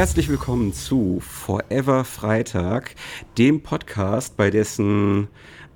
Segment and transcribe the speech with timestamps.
[0.00, 2.94] Herzlich willkommen zu Forever Freitag,
[3.36, 5.28] dem Podcast, bei dessen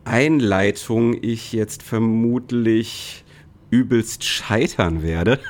[0.07, 3.23] Einleitung ich jetzt vermutlich
[3.69, 5.41] übelst scheitern werde.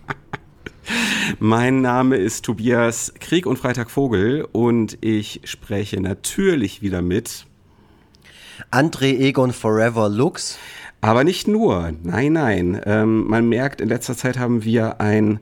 [1.38, 7.46] Mein Name ist Tobias Krieg und Freitag Vogel und ich spreche natürlich wieder mit
[8.70, 10.58] André Egon Forever Lux.
[11.00, 12.80] Aber nicht nur, nein, nein.
[12.84, 15.38] Ähm, man merkt, in letzter Zeit haben wir ein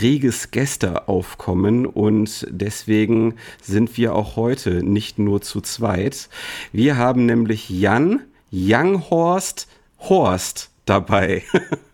[0.00, 6.28] reges Gästeaufkommen und deswegen sind wir auch heute nicht nur zu zweit.
[6.72, 8.20] Wir haben nämlich Jan
[8.52, 9.66] Younghorst
[9.98, 11.42] Horst dabei.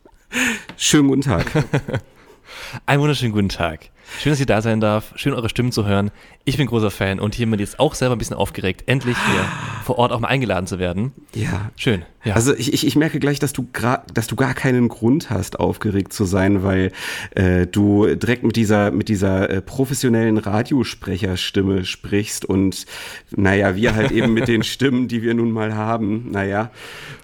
[0.77, 1.46] Schönen guten Tag.
[2.87, 3.91] Einen wunderschönen guten Tag.
[4.20, 5.12] Schön, dass ihr da sein darf.
[5.16, 6.10] Schön, eure Stimmen zu hören.
[6.45, 9.45] Ich bin großer Fan und hiermit jetzt auch selber ein bisschen aufgeregt, endlich hier
[9.85, 11.13] vor Ort auch mal eingeladen zu werden.
[11.35, 11.71] Ja.
[11.76, 12.04] Schön.
[12.24, 12.35] Ja.
[12.35, 13.68] Also ich, ich, ich merke gleich, dass du,
[14.15, 16.93] dass du gar keinen Grund hast, aufgeregt zu sein, weil
[17.35, 22.87] äh, du direkt mit dieser, mit dieser äh, professionellen Radiosprecherstimme sprichst und
[23.37, 26.30] naja, wir halt eben mit den Stimmen, die wir nun mal haben.
[26.30, 26.70] Naja,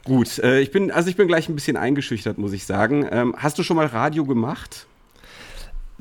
[0.05, 0.39] gut.
[0.41, 3.07] Äh, ich bin, also ich bin gleich ein bisschen eingeschüchtert, muss ich sagen.
[3.11, 4.87] Ähm, hast du schon mal Radio gemacht?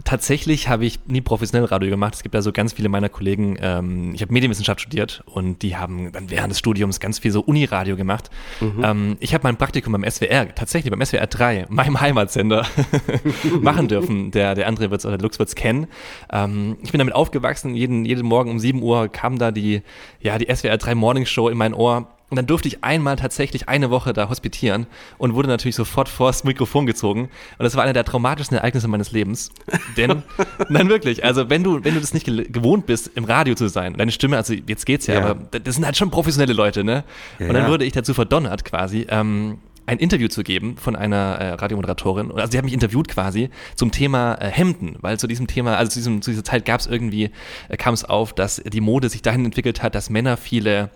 [0.03, 2.15] Tatsächlich habe ich nie professionell Radio gemacht.
[2.15, 5.75] Es gibt ja so ganz viele meiner Kollegen, ähm, ich habe Medienwissenschaft studiert und die
[5.77, 8.29] haben dann während des Studiums ganz viel so Uniradio gemacht.
[8.59, 8.83] Mhm.
[8.83, 12.65] Ähm, ich habe mein Praktikum beim SWR, tatsächlich beim SWR 3, meinem Heimatsender,
[13.61, 14.31] machen dürfen.
[14.31, 15.87] Der, der andere wird's oder Lux wird's kennen.
[16.31, 17.75] Ähm, ich bin damit aufgewachsen.
[17.75, 19.81] Jeden, jeden Morgen um 7 Uhr kam da die,
[20.19, 23.67] ja, die SWR 3 Morning Show in mein Ohr und dann durfte ich einmal tatsächlich
[23.67, 24.87] eine Woche da hospitieren
[25.17, 27.23] und wurde natürlich sofort vors Mikrofon gezogen.
[27.23, 29.51] Und das war einer der traumatischsten Ereignisse meines Lebens.
[29.97, 30.23] Denn,
[30.69, 33.95] nein, wirklich, also wenn du, wenn du das nicht gewohnt bist, im Radio zu sein,
[33.97, 35.25] deine Stimme, also jetzt geht's ja, ja.
[35.25, 37.03] aber das sind halt schon professionelle Leute, ne?
[37.37, 41.35] Ja, und dann wurde ich dazu verdonnert quasi, ähm, ein Interview zu geben von einer
[41.39, 42.31] äh, Radiomoderatorin.
[42.31, 45.91] Also sie hat mich interviewt quasi zum Thema äh, Hemden, weil zu diesem Thema, also
[45.91, 47.31] zu, diesem, zu dieser Zeit gab es irgendwie,
[47.69, 50.89] äh, kam es auf, dass die Mode sich dahin entwickelt hat, dass Männer viele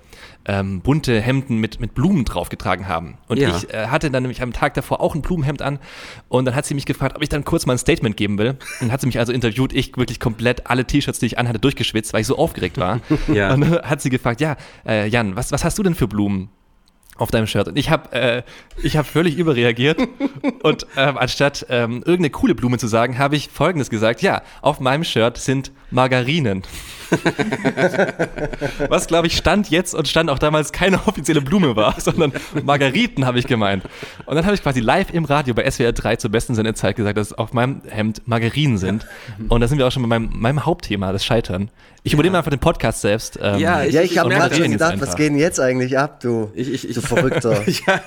[0.45, 3.17] ähm, bunte Hemden mit, mit Blumen draufgetragen haben.
[3.27, 3.55] Und ja.
[3.55, 5.79] ich äh, hatte dann nämlich am Tag davor auch ein Blumenhemd an
[6.29, 8.57] und dann hat sie mich gefragt, ob ich dann kurz mal ein Statement geben will.
[8.81, 12.13] Und hat sie mich also interviewt, ich wirklich komplett alle T-Shirts, die ich anhatte, durchgeschwitzt,
[12.13, 13.01] weil ich so aufgeregt war.
[13.33, 13.53] ja.
[13.53, 14.55] Und dann hat sie gefragt, ja,
[14.87, 16.49] äh, Jan, was, was hast du denn für Blumen?
[17.17, 17.67] Auf deinem Shirt.
[17.67, 18.43] Und ich habe äh,
[18.83, 19.99] ich hab völlig überreagiert
[20.63, 24.21] und ähm, anstatt ähm, irgendeine coole Blume zu sagen, habe ich Folgendes gesagt.
[24.21, 26.63] Ja, auf meinem Shirt sind Margarinen.
[28.89, 32.33] Was, glaube ich, stand jetzt und stand auch damals keine offizielle Blume war, sondern
[32.63, 33.83] Margariten habe ich gemeint.
[34.25, 37.17] Und dann habe ich quasi live im Radio bei SWR 3 zur besten Sendezeit gesagt,
[37.17, 39.05] dass auf meinem Hemd Margarinen sind.
[39.47, 41.69] Und da sind wir auch schon bei meinem, meinem Hauptthema, das Scheitern.
[42.05, 42.39] Ich übernehme ja.
[42.39, 43.39] einfach den Podcast selbst.
[43.41, 46.19] Ähm, ja, ich, ja, ich habe gerade schon gedacht, was geht denn jetzt eigentlich ab,
[46.19, 47.63] du, ich, ich, du Verrückter.
[47.67, 48.01] ja.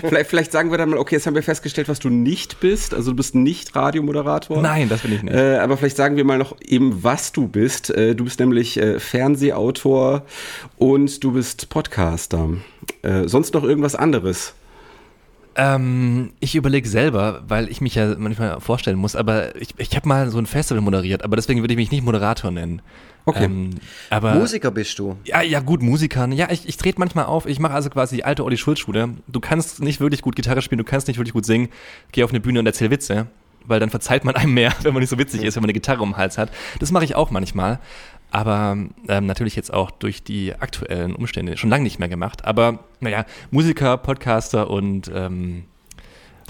[0.00, 2.94] vielleicht, vielleicht sagen wir dann mal, okay, jetzt haben wir festgestellt, was du nicht bist.
[2.94, 4.62] Also du bist nicht Radiomoderator.
[4.62, 5.34] Nein, das bin ich nicht.
[5.34, 7.90] Äh, aber vielleicht sagen wir mal noch eben, was du bist.
[7.90, 10.22] Äh, du bist nämlich äh, Fernsehautor
[10.78, 12.48] und du bist Podcaster.
[13.02, 14.54] Äh, sonst noch irgendwas anderes?
[15.62, 20.08] Ähm, ich überlege selber, weil ich mich ja manchmal vorstellen muss, aber ich, ich habe
[20.08, 22.80] mal so ein Festival moderiert, aber deswegen würde ich mich nicht Moderator nennen.
[23.26, 23.44] Okay.
[23.44, 23.70] Ähm,
[24.08, 25.18] aber, Musiker bist du.
[25.24, 26.26] Ja, ja, gut, Musiker.
[26.28, 27.44] Ja, ich, ich trete manchmal auf.
[27.44, 29.10] Ich mache also quasi die alte Olli Schulz-Schule.
[29.28, 31.68] Du kannst nicht wirklich gut Gitarre spielen, du kannst nicht wirklich gut singen.
[32.12, 33.26] Geh auf eine Bühne und erzähl Witze,
[33.66, 35.74] weil dann verzeiht man einem mehr, wenn man nicht so witzig ist, wenn man eine
[35.74, 36.50] Gitarre um den Hals hat.
[36.78, 37.80] Das mache ich auch manchmal.
[38.30, 38.76] Aber
[39.08, 42.44] ähm, natürlich jetzt auch durch die aktuellen Umstände schon lange nicht mehr gemacht.
[42.44, 45.64] Aber naja, Musiker, Podcaster und ähm,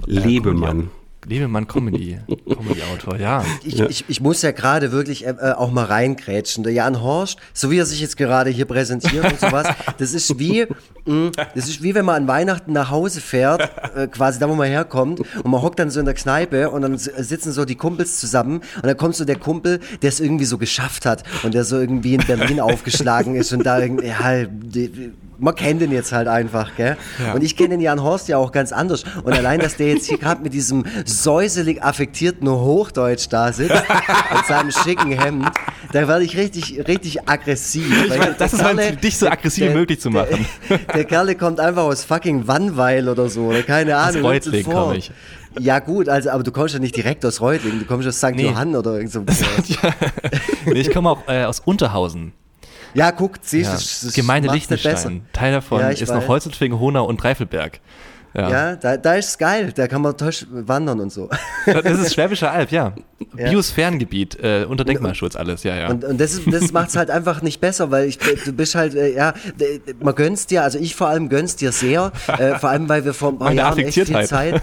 [0.07, 0.91] Lebemann.
[1.27, 3.45] Lebemann Comedy, Comedy-Autor, ja.
[3.63, 6.65] Ich, ich, ich muss ja gerade wirklich äh, äh, auch mal reingrätschen.
[6.65, 10.39] Der Jan Horst, so wie er sich jetzt gerade hier präsentiert und sowas, das ist
[10.39, 10.67] wie,
[11.05, 14.49] mh, mm, das ist wie wenn man an Weihnachten nach Hause fährt, äh, quasi da,
[14.49, 17.65] wo man herkommt, und man hockt dann so in der Kneipe und dann sitzen so
[17.65, 21.23] die Kumpels zusammen und dann kommt so der Kumpel, der es irgendwie so geschafft hat
[21.43, 25.81] und der so irgendwie in Berlin aufgeschlagen ist und da irgendwie, ja, die, man kennt
[25.81, 26.97] den jetzt halt einfach, gell?
[27.25, 27.33] Ja.
[27.33, 29.05] Und ich kenne den Jan Horst ja auch ganz anders.
[29.25, 33.75] Und allein, dass der jetzt hier gerade mit diesem säuselig affektierten Hochdeutsch da sitzt,
[34.35, 35.51] mit seinem schicken Hemd,
[35.93, 38.05] da werde ich richtig, richtig aggressiv.
[38.05, 40.47] Ich mein, das ist Kerle, halt dich so aggressiv wie möglich zu machen.
[40.69, 44.25] Der, der Kerle kommt einfach aus fucking Wannweil oder so, oder keine Ahnung.
[44.25, 45.11] Aus Reutling komme ich.
[45.59, 48.37] Ja gut, also aber du kommst ja nicht direkt aus Reutlingen, du kommst aus St.
[48.37, 48.45] Nee.
[48.45, 49.21] Johann oder irgend so.
[49.67, 49.95] ja.
[50.67, 52.33] nee, ich komme auch äh, aus Unterhausen.
[52.95, 54.09] Ja, guck, siehst ja.
[54.09, 54.15] du.
[54.15, 55.23] Gemeinde Liechtenstein.
[55.33, 56.11] Teil davon ja, ist weiß.
[56.11, 57.81] noch Holzentfingen, Honau und Dreifelberg.
[58.35, 59.73] Ja, ja da, da ist es geil.
[59.75, 61.29] Da kann man toll wandern und so.
[61.67, 62.95] Das ist Schwäbische Alb, ja.
[63.35, 65.91] Biosphärengebiet, äh, unter Denkmalschutz alles, ja, ja.
[65.91, 68.95] Und, und das, das macht es halt einfach nicht besser, weil ich, du bist halt,
[68.95, 69.35] äh, ja,
[70.01, 73.13] man gönnst dir, also ich vor allem gönnst dir sehr, äh, vor allem, weil wir
[73.13, 74.25] vor ein paar Meine Jahren echt viel.
[74.25, 74.63] Zeit,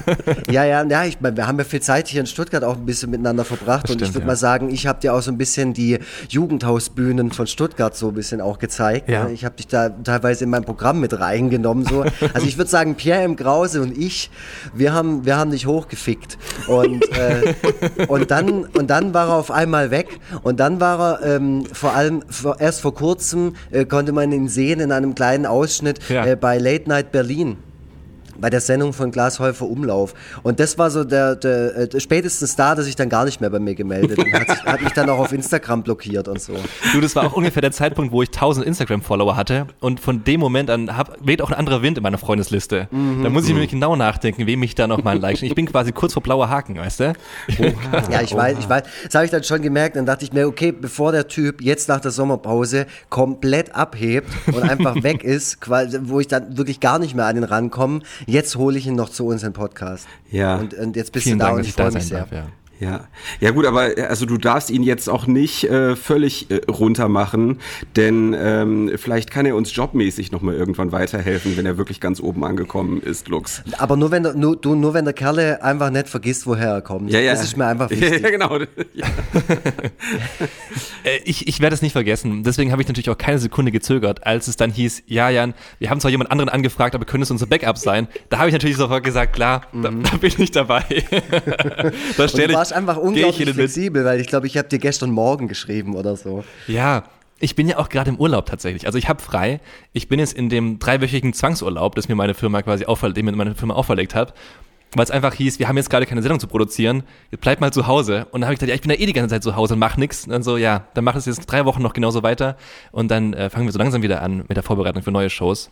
[0.50, 3.12] ja, ja, ja, ich, wir haben ja viel Zeit hier in Stuttgart auch ein bisschen
[3.12, 4.32] miteinander verbracht Das und ich stimmt, würde ja.
[4.32, 6.00] mal sagen, ich habe dir auch so ein bisschen die
[6.30, 9.08] Jugendhausbühnen von Stuttgart so ein bisschen auch gezeigt.
[9.08, 9.30] Ja.
[9.30, 12.06] Ich habe dich da teilweise in mein Programm mit reingenommen, so.
[12.34, 13.36] Also ich würde sagen, Pierre M.
[13.58, 14.30] Krause und ich,
[14.76, 16.38] wir haben, wir haben dich hochgefickt
[16.68, 17.56] und, äh,
[18.08, 21.96] und dann, und dann war er auf einmal weg und dann war er ähm, vor
[21.96, 26.24] allem vor, erst vor kurzem äh, konnte man ihn sehen in einem kleinen Ausschnitt Ja.
[26.26, 27.58] äh, bei Late Night Berlin.
[28.40, 30.14] Bei der Sendung von Glashäufer Umlauf.
[30.44, 33.42] Und das war so der, der, äh, der spätestens da, dass sich dann gar nicht
[33.42, 36.54] mehr bei mir gemeldet und hat, hat mich dann auch auf Instagram blockiert und so.
[36.94, 40.40] Du, das war auch ungefähr der Zeitpunkt, wo ich 1000 Instagram-Follower hatte und von dem
[40.40, 42.88] Moment an hab, weht auch ein anderer Wind in meiner Freundesliste.
[42.92, 45.66] Da muss ich nämlich genau nachdenken, wem ich da noch mal ein Like Ich bin
[45.66, 47.14] quasi kurz vor blauer Haken, weißt du?
[48.12, 48.84] Ja, ich weiß, ich weiß.
[49.06, 49.96] Das habe ich dann schon gemerkt.
[49.96, 54.64] Dann dachte ich mir, okay, bevor der Typ jetzt nach der Sommerpause komplett abhebt und
[54.64, 55.58] einfach weg ist,
[56.04, 59.10] wo ich dann wirklich gar nicht mehr an ihn rankomme, jetzt hole ich ihn noch
[59.10, 60.08] zu uns in den Podcast.
[60.30, 60.58] Ja.
[60.58, 62.20] Und, und jetzt bist Vielen du da Dank, und ich freue mich sehr.
[62.20, 62.46] darf, ja.
[62.80, 63.08] Ja,
[63.40, 67.10] ja gut, aber äh, also du darfst ihn jetzt auch nicht äh, völlig äh, runter
[67.10, 67.60] machen,
[67.96, 72.20] denn ähm, vielleicht kann er uns jobmäßig noch mal irgendwann weiterhelfen, wenn er wirklich ganz
[72.20, 73.64] oben angekommen ist, Lux.
[73.78, 76.82] Aber nur wenn, der, nur, du, nur wenn der Kerle einfach nicht vergisst, woher er
[76.82, 77.12] kommt.
[77.12, 77.34] Ja, ja.
[77.34, 78.22] Das ist mir einfach wichtig.
[78.22, 78.60] ja genau.
[78.94, 79.08] Ja.
[81.04, 82.44] Äh, ich ich werde es nicht vergessen.
[82.44, 85.90] Deswegen habe ich natürlich auch keine Sekunde gezögert, als es dann hieß, ja, Jan, wir
[85.90, 88.08] haben zwar jemand anderen angefragt, aber können es unser Backup sein?
[88.30, 90.84] Da habe ich natürlich sofort gesagt, klar, da, da bin ich dabei.
[92.18, 95.48] da stelle ich, warst einfach unglaublich flexibel, weil ich glaube, ich habe dir gestern Morgen
[95.48, 96.44] geschrieben oder so.
[96.68, 97.04] Ja,
[97.40, 98.86] ich bin ja auch gerade im Urlaub tatsächlich.
[98.86, 99.60] Also ich habe frei.
[99.94, 103.32] Ich bin jetzt in dem dreiwöchigen Zwangsurlaub, das mir meine Firma quasi auferlegt, den mir
[103.34, 104.34] meine Firma auferlegt hat.
[104.96, 107.74] Weil es einfach hieß, wir haben jetzt gerade keine Sendung zu produzieren, jetzt bleib mal
[107.74, 108.26] zu Hause.
[108.32, 109.74] Und dann habe ich gesagt, ja, ich bin ja eh die ganze Zeit zu Hause
[109.74, 110.26] und mach nix.
[110.26, 112.58] Und dann so, ja, dann mach es jetzt drei Wochen noch genauso weiter.
[112.92, 115.70] Und dann äh, fangen wir so langsam wieder an mit der Vorbereitung für neue Shows.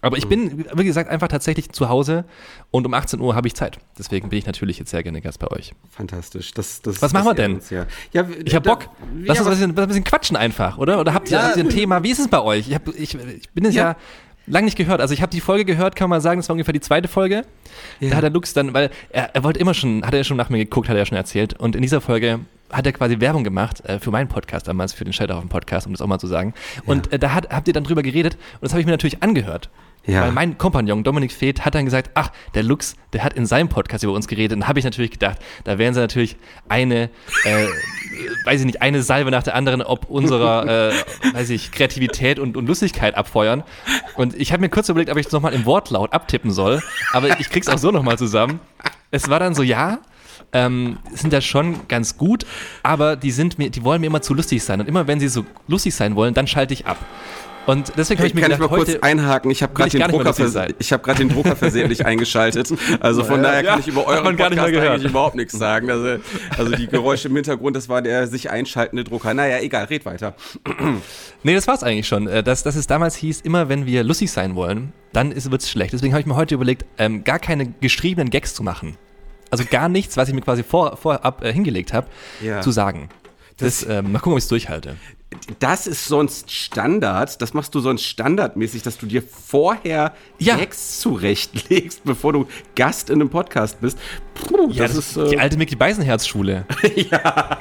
[0.00, 2.24] Aber ich bin, wie gesagt, einfach tatsächlich zu Hause
[2.70, 3.78] und um 18 Uhr habe ich Zeit.
[3.98, 5.72] Deswegen bin ich natürlich jetzt sehr gerne Gast bei euch.
[5.90, 6.52] Fantastisch.
[6.52, 7.54] Das, das, Was machen wir denn?
[7.56, 7.86] uns, Ja.
[8.12, 8.88] Ja, Ich habe Bock.
[9.24, 11.00] Lass ja, uns ein bisschen, quatschen einfach, oder?
[11.00, 12.02] Oder habt ihr, habt ihr ein Thema?
[12.02, 12.68] Wie ist es bei euch?
[12.68, 13.96] Ich, hab, ich, ich bin es ja, Ja.
[14.46, 15.00] lang nicht gehört.
[15.00, 17.42] Also ich habe die Folge gehört, kann man sagen, das war ungefähr die zweite Folge.
[18.00, 18.10] Ja.
[18.10, 20.48] Da hat der Lux dann, weil er, er wollte immer schon, hat er schon nach
[20.50, 21.54] mir geguckt, hat er ja schon erzählt.
[21.58, 25.04] Und in dieser Folge hat er quasi Werbung gemacht äh, für meinen Podcast damals, für
[25.04, 26.54] den Scheiterhaufen Podcast, um das auch mal zu sagen.
[26.86, 29.22] Und äh, da hat, habt ihr dann drüber geredet und das habe ich mir natürlich
[29.22, 29.70] angehört.
[30.08, 30.22] Ja.
[30.22, 33.68] Weil mein Kompagnon Dominik Feth hat dann gesagt, ach, der Lux, der hat in seinem
[33.68, 34.56] Podcast über uns geredet.
[34.56, 36.36] Und habe ich natürlich gedacht, da werden sie natürlich
[36.68, 37.10] eine,
[37.44, 37.66] äh,
[38.44, 42.56] weiß ich nicht, eine Salve nach der anderen, ob unserer, äh, weiß ich, Kreativität und,
[42.56, 43.64] und Lustigkeit abfeuern.
[44.16, 46.82] Und ich habe mir kurz überlegt, ob ich das nochmal im Wortlaut abtippen soll.
[47.12, 48.60] Aber ich krieg's auch so nochmal zusammen.
[49.10, 49.98] Es war dann so, ja,
[50.52, 52.46] ähm, sind da schon ganz gut,
[52.82, 54.80] aber die sind mir, die wollen mir immer zu lustig sein.
[54.80, 56.96] Und immer wenn sie so lustig sein wollen, dann schalte ich ab.
[57.66, 59.50] Und deswegen habe ich mir kann ich gedacht, mal kurz einhaken?
[59.50, 60.34] Ich habe gerade ich den Drucker,
[60.78, 62.72] ich gerade den Drucker versehentlich eingeschaltet.
[63.00, 65.52] Also von daher kann Ja, ich über euren man gar nicht Podcast eigentlich überhaupt nichts
[65.52, 65.90] sagen.
[65.90, 66.16] Also,
[66.56, 69.34] also die Geräusche im Hintergrund, das war der sich einschaltende Drucker.
[69.34, 70.34] Naja, egal, red weiter.
[71.42, 72.26] Nee, das war's eigentlich schon.
[72.26, 75.68] Äh, Dass, dass es damals hieß, immer wenn wir lustig sein wollen, dann ist- wird's
[75.70, 75.92] schlecht.
[75.92, 78.96] Deswegen habe ich mir heute überlegt, ähm, gar keine geschriebenen Gags zu machen.
[79.50, 82.06] Also gar nichts, was ich mir quasi vor, vorab äh, hingelegt habe,
[82.42, 82.60] Ja.
[82.60, 83.08] zu sagen.
[83.56, 84.96] Das, ähm, mal gucken, ob ich es durchhalte.
[85.58, 87.42] Das ist sonst Standard.
[87.42, 90.56] Das machst du sonst standardmäßig, dass du dir vorher Ja.
[90.56, 93.98] Gags zurechtlegst, bevor du Gast in einem Podcast bist.
[94.46, 95.16] Puh, das, ist.
[95.16, 96.64] die Äh, alte Mickey Beisenherz-Schule.
[96.96, 97.58] ja.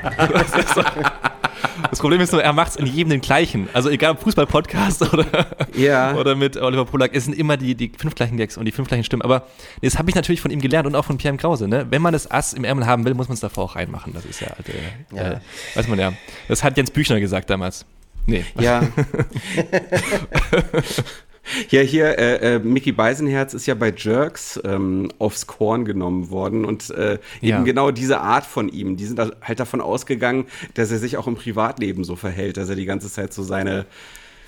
[1.89, 3.67] Das Problem ist nur, er macht's in jedem den gleichen.
[3.73, 5.25] Also egal ob Fußball-Podcast oder,
[5.75, 6.15] Ja.
[6.15, 8.87] oder mit Oliver Polak, es sind immer die, die fünf gleichen Gags und die fünf
[8.87, 9.21] gleichen Stimmen.
[9.23, 9.47] Aber
[9.81, 11.37] das habe ich natürlich von ihm gelernt und auch von Pierre.
[11.37, 11.67] Krause.
[11.67, 11.85] Ne?
[11.89, 14.13] Wenn man das Ass im Ärmel haben will, muss man es davor auch reinmachen.
[14.13, 14.71] Das ist ja, alte,
[15.13, 15.31] Ja.
[15.33, 15.39] Äh,
[15.75, 16.13] weiß man ja.
[16.47, 17.85] Das hat Jens Büchner gesagt damals.
[18.25, 18.45] Nee.
[18.59, 18.81] Ja.
[21.69, 26.65] Ja, hier, äh, äh, Mickey Beisenherz ist ja bei Jerks ähm, aufs Korn genommen worden
[26.65, 27.63] und äh, eben Ja.
[27.63, 31.35] genau diese Art von ihm, die sind halt davon ausgegangen, dass er sich auch im
[31.35, 33.85] Privatleben so verhält, dass er die ganze Zeit so seine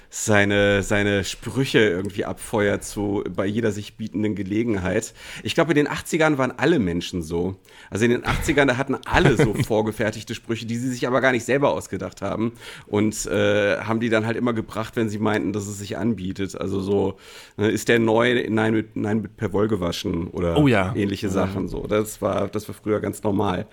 [0.09, 5.13] seine, seine Sprüche irgendwie abfeuert zu, bei jeder sich bietenden Gelegenheit.
[5.43, 7.57] Ich glaube, in den 80ern waren alle Menschen so.
[7.91, 11.31] Also in den 80ern, da hatten alle so vorgefertigte Sprüche, die sie sich aber gar
[11.31, 12.53] nicht selber ausgedacht haben.
[12.87, 16.59] Und äh, haben die dann halt immer gebracht, wenn sie meinten, dass es sich anbietet.
[16.59, 17.17] Also so,
[17.57, 20.93] ne, ist der neu, nein, mit, nein, mit per Woll gewaschen oder Oh ja.
[20.95, 21.85] ähnliche Sachen so.
[21.85, 23.67] Das war, das war früher ganz normal.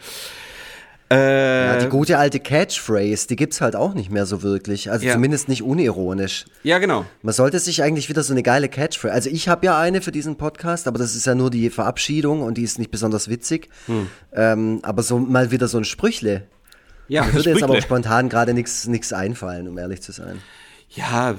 [1.10, 4.90] Äh, Ja, die gute alte Catchphrase, die gibt's halt auch nicht mehr so wirklich.
[4.90, 5.12] Also Ja.
[5.12, 6.46] zumindest nicht unironisch.
[6.64, 7.04] ja, genau.
[7.22, 9.14] Man sollte sich eigentlich wieder so eine geile Catchphrase.
[9.14, 12.42] Also ich habe ja eine für diesen Podcast, aber das ist ja nur die Verabschiedung
[12.42, 13.68] und die ist nicht besonders witzig.
[13.86, 14.08] Hm.
[14.32, 16.42] Ähm, aber so mal wieder so ein Sprüchle.
[17.08, 17.82] Ja, Mir würde jetzt aber auch Sprüchle.
[18.02, 20.38] spontan gerade nichts nichts einfallen, um ehrlich zu sein.
[20.90, 21.34] Ja,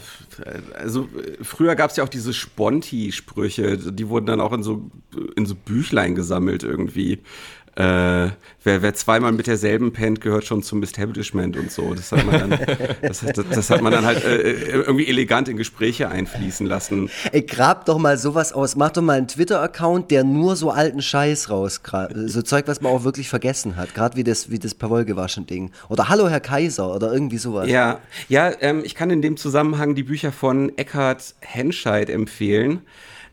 [0.77, 4.89] also äh, früher gab es ja auch diese Sponti-Sprüche, die wurden dann auch in so,
[5.35, 7.19] in so Büchlein gesammelt irgendwie.
[7.77, 8.31] Äh,
[8.63, 11.93] wer, wer zweimal mit derselben pennt, gehört schon zum Establishment und so.
[11.93, 12.59] Das hat man dann,
[13.03, 17.11] das, hat- das hat man dann halt äh, irgendwie elegant in Gespräche einfließen lassen.
[17.31, 18.75] Ey, grab doch mal sowas aus.
[18.75, 22.13] Mach doch mal einen Twitter-Account, der nur so alten Scheiß rausgrabt.
[22.15, 23.93] So Zeug, was man auch wirklich vergessen hat.
[23.93, 25.69] Gerade wie das, wie das Pavol gewaschen Ding.
[25.87, 27.69] Oder Hallo Herr Kaiser oder irgendwie sowas.
[27.69, 32.81] Ja, ja, ähm, ich kann in dem Zusammenhang die Bücher von Eckhard Henscheid empfehlen.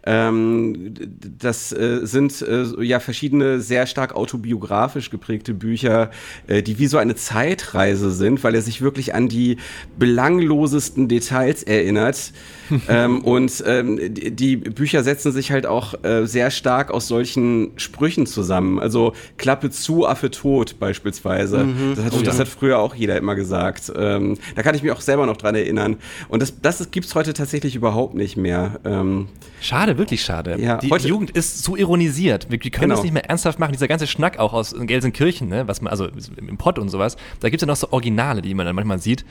[0.07, 0.95] Ähm,
[1.39, 6.11] das äh, sind äh, ja verschiedene sehr stark autobiografisch geprägte Bücher,
[6.47, 9.57] äh, die wie so eine Zeitreise sind, weil er sich wirklich an die
[9.99, 12.33] belanglosesten Details erinnert.
[12.89, 18.27] ähm, und ähm, die, Bücher setzen sich halt auch äh, sehr stark aus solchen Sprüchen
[18.27, 18.79] zusammen.
[18.79, 21.67] Also Klappe zu, Affe tot beispielsweise.
[21.97, 23.93] Das, hat, das hat früher auch jeder immer gesagt.
[23.97, 25.97] Ähm, da kann ich mich auch selber noch dran erinnern.
[26.29, 28.81] Und das, das gibt's heute tatsächlich überhaupt nicht mehr.
[28.85, 29.29] Ähm,
[29.61, 30.57] Schade, wirklich schade.
[30.61, 32.47] Ja, die, heute- die Jugend ist zu ironisiert.
[32.51, 32.95] Wir, wir können Genau.
[32.97, 33.73] das nicht mehr ernsthaft machen.
[33.73, 36.07] Dieser ganze Schnack auch aus Gelsenkirchen, ne, was man, also
[36.37, 39.25] im Pott und sowas, da gibt's ja noch so Originale, die man dann manchmal sieht.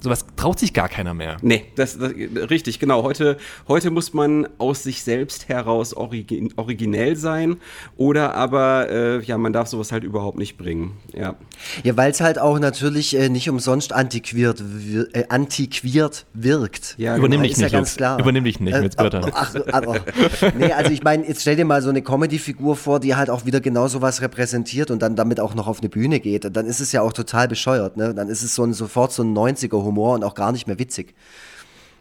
[0.00, 1.38] Sowas traut sich gar keiner mehr.
[1.42, 2.12] Nee, das, das
[2.50, 3.02] richtig, genau.
[3.02, 3.36] Heute,
[3.66, 7.56] heute muss man aus sich selbst heraus origi originell sein
[7.96, 10.92] oder aber äh, ja, man darf sowas halt überhaupt nicht bringen.
[11.12, 11.34] Ja.
[11.82, 16.94] Ja, weil es halt auch natürlich äh, nicht umsonst antiquiert, wir, äh, antiquiert wirkt.
[16.98, 17.42] Ja, Übernimm genau.
[17.42, 18.20] dich Ist ja nicht, ganz klar.
[18.20, 19.30] Übernimm dich nicht Äh, mit Wörtern.
[19.34, 19.96] Ach, aber,
[20.56, 23.46] nee, also ich meine, jetzt stell dir mal so eine Comedy-Figur vor, die halt auch
[23.46, 26.44] wieder genau sowas repräsentiert und dann damit auch noch auf eine Bühne geht.
[26.44, 28.14] Und dann ist es ja auch total bescheuert, ne?
[28.14, 29.32] Dann ist es so ein, sofort so ein
[29.88, 31.14] 90er-Humor und auch gar nicht mehr witzig.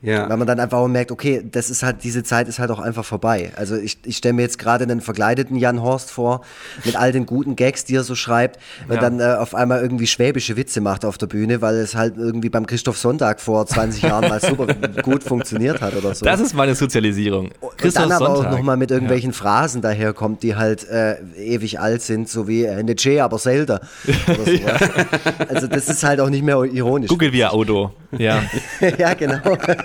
[0.01, 0.29] Ja.
[0.29, 2.79] Weil man dann einfach auch merkt, okay, das ist halt, diese Zeit ist halt auch
[2.79, 3.51] einfach vorbei.
[3.55, 6.41] Also ich, ich stelle mir jetzt gerade einen verkleideten Jan Horst vor,
[6.85, 9.01] mit all den guten Gags, die er so schreibt, und Ja.
[9.01, 12.49] dann äh, auf einmal irgendwie schwäbische Witze macht auf der Bühne, weil es halt irgendwie
[12.49, 14.67] beim Christoph Sonntag vor 20 Jahren mal super
[15.03, 16.25] gut funktioniert hat oder so.
[16.25, 17.49] Das ist meine Sozialisierung.
[17.61, 18.51] und dann aber auch Sonntag.
[18.51, 22.93] nochmal mit irgendwelchen Phrasen daherkommt, die halt äh, ewig alt sind, so wie äh, ne
[22.95, 23.81] Che, aber sowas.
[25.49, 27.09] Also das ist halt auch nicht mehr ironisch.
[27.09, 27.91] Google via Auto.
[28.17, 28.43] Ja.
[28.97, 29.37] ja, genau.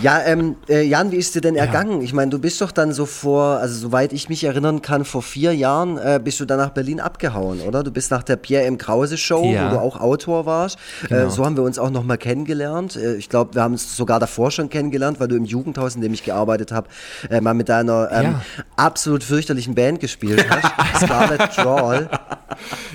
[0.00, 2.00] ja, ähm, äh, Jan, wie ist dir denn ergangen?
[2.02, 5.22] Ich meine, du bist doch dann so vor, also soweit ich mich erinnern kann, vor
[5.22, 7.82] vier Jahren äh, bist du dann nach Berlin abgehauen, oder?
[7.82, 8.78] Du bist nach der Pierre M.
[8.78, 9.66] Krause Show, Ja.
[9.66, 10.78] wo du auch Autor warst.
[11.10, 12.96] Äh, so haben wir uns auch nochmal kennengelernt.
[12.96, 16.00] Äh, ich glaube, wir haben uns sogar davor schon kennengelernt, weil du im Jugendhaus, in
[16.00, 16.88] dem ich gearbeitet habe,
[17.30, 18.42] äh, mal mit deiner ähm, Ja.
[18.76, 21.00] absolut fürchterlichen Band gespielt hast.
[21.04, 22.08] Scarlet Drawl.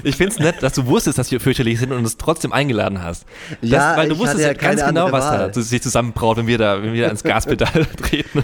[0.04, 3.04] Ich finde es nett, dass du wusstest, dass wir fürchterlich sind und uns trotzdem eingeladen
[3.04, 3.26] hast.
[3.62, 6.58] Das, Ja, weil du wusstest ja ja ganz genau, was da sich zusammenbraut, wenn wir
[6.58, 8.44] da, wenn wir da ins Gaspedal treten.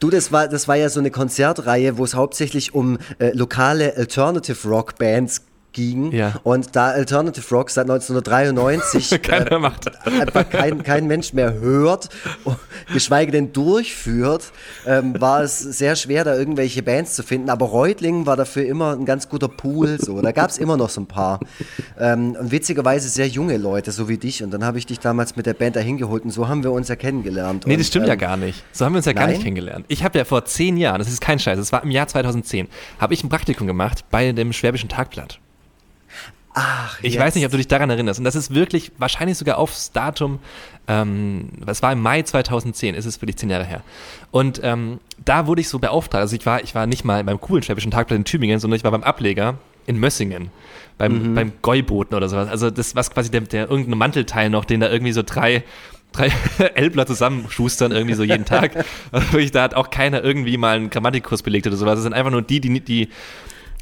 [0.00, 3.96] Du, das war, das war ja so eine Konzertreihe, wo es hauptsächlich um äh, lokale
[3.96, 5.42] Alternative Rock Bands
[5.74, 6.12] ging.
[6.12, 6.40] Ja.
[6.42, 9.90] Und da Alternative Rock seit 1993 Keiner äh, macht.
[10.06, 12.08] einfach kein, kein Mensch mehr hört,
[12.92, 14.52] geschweige denn durchführt,
[14.86, 17.50] ähm, war es sehr schwer, da irgendwelche Bands zu finden.
[17.50, 19.98] Aber Reutlingen war dafür immer ein ganz guter Pool.
[20.00, 20.22] So.
[20.22, 21.40] Da gab es immer noch so ein paar.
[21.98, 24.42] Ähm, und witzigerweise sehr junge Leute, so wie dich.
[24.42, 26.72] Und dann habe ich dich damals mit der Band dahin geholt und so haben wir
[26.72, 27.66] uns ja kennengelernt.
[27.66, 28.62] Nee, und, das stimmt ja ähm, gar nicht.
[28.72, 29.32] So haben wir uns ja gar nein?
[29.32, 29.84] nicht kennengelernt.
[29.88, 32.68] Ich habe ja vor zehn Jahren, das ist kein Scheiß, das war im Jahr 2010,
[32.98, 35.40] habe ich ein Praktikum gemacht bei dem Schwäbischen Tagblatt.
[36.54, 37.22] Ach, Ich jetzt.
[37.22, 38.20] weiß nicht, ob du dich daran erinnerst.
[38.20, 40.38] Und das ist wirklich wahrscheinlich sogar aufs Datum,
[40.86, 43.82] ähm, es war im Mai 2010, ist es wirklich zehn Jahre her.
[44.30, 46.20] Und ähm, da wurde ich so beauftragt.
[46.20, 48.84] Also ich war, ich war nicht mal beim coolen Schwäbischen Tagblatt in Tübingen, sondern ich
[48.84, 50.50] war beim Ableger in Mössingen.
[50.96, 52.48] Beim, beim Gäuboten oder sowas.
[52.48, 55.64] Also das war quasi der, der irgendein Mantelteil noch, den da irgendwie so drei
[56.12, 56.30] drei
[56.74, 58.76] Elbler zusammenschustern irgendwie so jeden Tag.
[59.10, 61.96] Also wirklich, da hat auch keiner irgendwie mal einen Grammatikkurs belegt oder sowas.
[61.96, 63.08] Das sind einfach nur die, die, die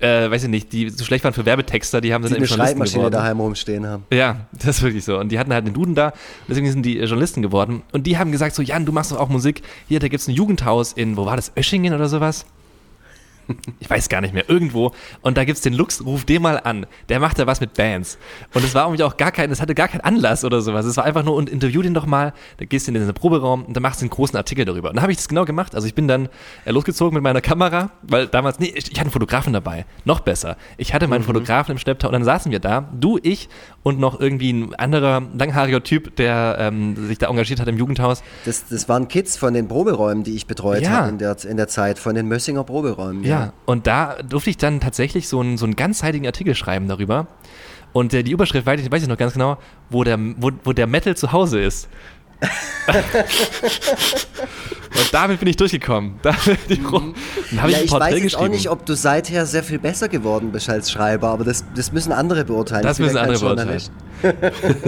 [0.03, 2.43] äh, weiß ich nicht, die so schlecht waren für Werbetexter, die haben dann die eben
[2.43, 3.13] eine Journalisten Schreibmaschine geworden.
[3.13, 4.05] daheim rumstehen haben.
[4.13, 5.19] Ja, das ist wirklich so.
[5.19, 6.13] Und die hatten halt einen Duden da,
[6.49, 7.83] deswegen sind die äh, Journalisten geworden.
[7.93, 9.63] Und die haben gesagt so, Jan, du machst doch auch Musik.
[9.89, 12.45] Hier, da gibt's ein Jugendhaus in, wo war das, Öschingen oder sowas?
[13.81, 14.93] Ich weiß gar nicht mehr, irgendwo.
[15.21, 16.87] Und da gibt's den Lux, ruf den mal an.
[17.09, 18.19] Der macht da was mit Bands.
[18.55, 20.87] Und es war irgendwie auch gar kein, es hatte gar keinen Anlass oder sowas.
[20.87, 23.65] Es war einfach nur, und interview den doch mal, da gehst du in den Proberaum
[23.65, 24.91] und dann machst du einen großen Artikel darüber.
[24.91, 25.75] Und dann habe ich das genau gemacht.
[25.75, 26.29] Also ich bin dann
[26.65, 29.85] äh, losgezogen mit meiner Kamera, weil damals, nee, ich, ich hatte einen Fotografen dabei.
[30.05, 30.57] Noch besser.
[30.77, 33.49] Ich hatte meinen Fotografen im Schlepptau und dann saßen wir da, du, ich
[33.83, 38.23] und noch irgendwie ein anderer langhaariger Typ, der ähm, sich da engagiert hat im Jugendhaus.
[38.45, 40.91] Das, das waren Kids von den Proberäumen, die ich betreut Ja.
[40.91, 43.25] habe in der, in der Zeit, von den Mössinger Proberäumen.
[43.25, 43.32] Ja,
[43.67, 47.27] und da durfte ich dann tatsächlich so einen, so einen ganzseitigen Artikel schreiben darüber.
[47.93, 49.59] Und äh, die Überschrift weiß ich, weiß ich noch ganz genau,
[49.91, 51.89] wo der, wo, wo der Metal zu Hause ist.
[52.89, 52.97] und
[55.13, 56.15] damit bin ich durchgekommen.
[56.23, 56.35] Da,
[56.69, 57.15] die, mhm.
[57.53, 60.51] Dann ja, ich, ich weiß jetzt auch nicht, ob du seither sehr viel besser geworden
[60.53, 62.83] bist als Schreiber, aber das, das müssen andere beurteilen.
[62.83, 63.81] Das müssen andere beurteilen.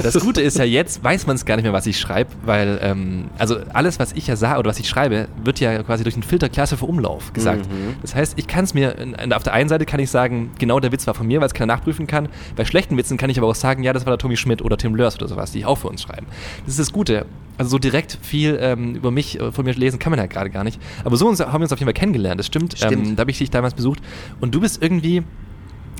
[0.02, 2.78] Das Gute ist ja, jetzt weiß man es gar nicht mehr, was ich schreibe, weil
[2.82, 6.14] ähm, also alles, was ich ja sage oder was ich schreibe, wird ja quasi durch
[6.14, 7.66] einen Filter Klasse für Umlauf gesagt.
[7.70, 7.96] Mhm.
[8.02, 8.94] Das heißt, ich kann es mir,
[9.34, 11.54] auf der einen Seite kann ich sagen, genau der Witz war von mir, weil es
[11.54, 12.28] keiner nachprüfen kann.
[12.56, 14.76] Bei schlechten Witzen kann ich aber auch sagen, ja, das war der Tommy Schmidt oder
[14.76, 16.26] Tim Lörs oder sowas, die auch für uns schreiben.
[16.64, 17.26] Das ist das Gute.
[17.56, 20.50] Also so direkt viel ähm, über mich, äh, von mir lesen kann man ja gerade
[20.50, 20.80] gar nicht.
[21.04, 22.76] Aber so haben wir uns auf jeden Fall kennengelernt, das stimmt.
[22.76, 23.06] stimmt.
[23.06, 24.00] Ähm, da habe ich dich damals besucht.
[24.40, 25.22] Und du bist irgendwie,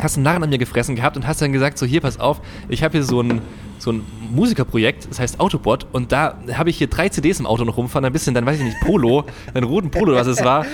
[0.01, 2.41] hast einen Narren an mir gefressen gehabt und hast dann gesagt, so hier, pass auf,
[2.69, 3.41] ich habe hier so ein,
[3.79, 7.65] so ein Musikerprojekt, das heißt Autobot und da habe ich hier drei CDs im Auto
[7.65, 9.25] noch rumfahren, ein bisschen, dann weiß ich nicht, Polo,
[9.55, 10.65] einen roten Polo, was es war.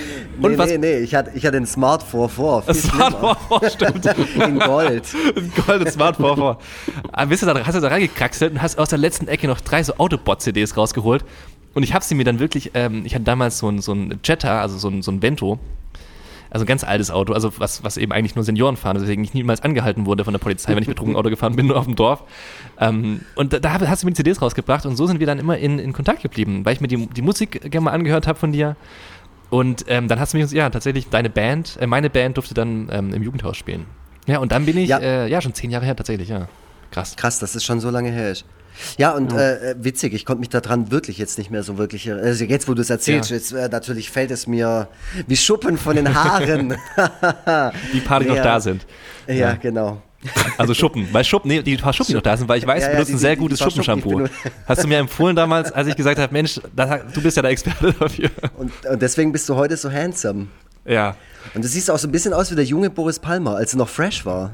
[0.41, 2.91] Und nee, was, nee, nee, ich hatte, ich hatte einen Smart 44.
[2.91, 4.05] Smart 44, stimmt.
[4.47, 5.13] In Gold.
[5.35, 6.65] In Gold, ein Smart 44.
[7.11, 9.61] Aber bist du da, hast du da reingekraxelt und hast aus der letzten Ecke noch
[9.61, 11.23] drei so Autobot-CDs rausgeholt
[11.73, 14.19] und ich habe sie mir dann wirklich, ähm, ich hatte damals so ein, so ein
[14.23, 15.59] Jetta, also so ein, so ein Vento,
[16.51, 19.33] also ein ganz altes Auto, also was, was eben eigentlich nur Senioren fahren, deswegen ich
[19.33, 21.95] niemals angehalten wurde von der Polizei, wenn ich betrunken Auto gefahren bin, nur auf dem
[21.95, 22.23] Dorf.
[22.79, 25.39] Ähm, und da, da, hast du mir die CDs rausgebracht und so sind wir dann
[25.39, 28.37] immer in, in Kontakt geblieben, weil ich mir die, die Musik gerne mal angehört habe
[28.37, 28.75] von dir.
[29.49, 32.89] Und ähm, dann hast du mich, ja, tatsächlich deine Band, äh, meine Band durfte dann
[32.91, 33.85] ähm, im Jugendhaus spielen.
[34.27, 34.99] Ja, und dann bin ich, ja.
[34.99, 36.47] Äh, ja, schon zehn Jahre her tatsächlich, ja.
[36.91, 37.15] Krass.
[37.15, 38.45] Krass, dass es schon so lange her ist.
[38.97, 39.39] Ja, und ja.
[39.39, 42.11] Äh, witzig, ich konnte mich daran wirklich jetzt nicht mehr so wirklich.
[42.11, 43.35] Also jetzt, wo du es erzählst, ja.
[43.37, 44.87] jetzt äh, natürlich fällt es mir
[45.27, 46.69] wie Schuppen von den Haaren.
[47.93, 48.35] die paar, die ja.
[48.35, 48.85] noch da sind.
[49.27, 50.01] Ja, ja, genau.
[50.57, 52.85] Also Schuppen, weil Schuppen, nee, die paar Schuppen, die noch da sind, weil ich weiß,
[52.85, 54.27] du benutzt ein sehr gutes Schuppenshampoo.
[54.67, 57.51] Hast du mir empfohlen damals, als ich gesagt habe, Mensch, das, du bist ja der
[57.51, 58.29] Experte dafür.
[58.57, 60.47] Und, und deswegen bist du heute so handsome.
[60.85, 61.15] Ja.
[61.53, 63.77] Und du siehst auch so ein bisschen aus wie der junge Boris Palmer, als er
[63.77, 64.51] noch fresh war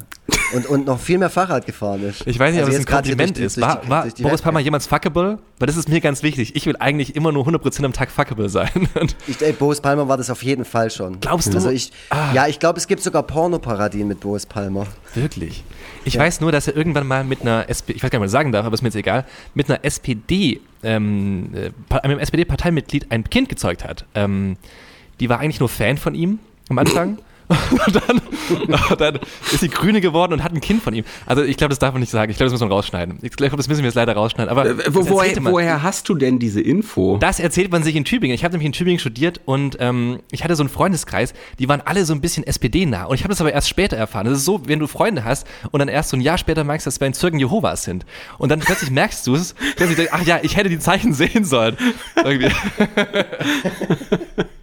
[0.53, 2.25] und, und noch viel mehr Fahrrad gefahren ist.
[2.25, 3.59] Ich weiß nicht, also ob es ein Kompliment ist.
[3.59, 5.39] War, war Boris Palmer jemals fuckable?
[5.59, 6.55] Weil das ist mir ganz wichtig.
[6.55, 8.69] Ich will eigentlich immer nur 100% am Tag fuckable sein.
[9.27, 11.19] ich, ey, Boris Palmer war das auf jeden Fall schon.
[11.19, 11.57] Glaubst du?
[11.57, 12.33] Also ich, ah.
[12.33, 14.87] Ja, ich glaube, es gibt sogar Pornoparadien mit Boris Palmer.
[15.13, 15.63] Wirklich?
[16.05, 16.21] Ich ja.
[16.21, 18.33] weiß nur, dass er irgendwann mal mit einer SPD, ich weiß gar nicht, was ich
[18.33, 23.29] sagen darf, aber ist mir jetzt egal, mit einer SPD, ähm, äh, einem SPD-Parteimitglied ein
[23.29, 24.05] Kind gezeugt hat.
[24.15, 24.57] Ähm,
[25.19, 27.19] die war eigentlich nur Fan von ihm am Anfang.
[27.69, 29.19] und dann, dann,
[29.53, 31.05] ist sie Grüne geworden und hat ein Kind von ihm.
[31.25, 32.29] Also ich glaube, das darf man nicht sagen.
[32.29, 33.19] Ich glaube, das muss man rausschneiden.
[33.21, 34.49] Ich glaube, das müssen wir jetzt leider rausschneiden.
[34.49, 37.17] Aber äh, wo, woher, woher, hast du denn diese Info?
[37.17, 38.35] Das erzählt man sich in Tübingen.
[38.35, 41.79] Ich habe nämlich in Tübingen studiert und ähm, ich hatte so einen Freundeskreis, die waren
[41.79, 43.05] alle so ein bisschen SPD-nah.
[43.05, 44.25] Und ich habe das aber erst später erfahren.
[44.25, 46.85] Das ist so, wenn du Freunde hast und dann erst so ein Jahr später merkst,
[46.85, 48.05] dass wir in Zeugen Jehovas sind.
[48.39, 51.45] Und dann plötzlich merkst du es, plötzlich denkst, ach ja, ich hätte die Zeichen sehen
[51.45, 51.77] sollen.
[52.17, 52.51] Irgendwie.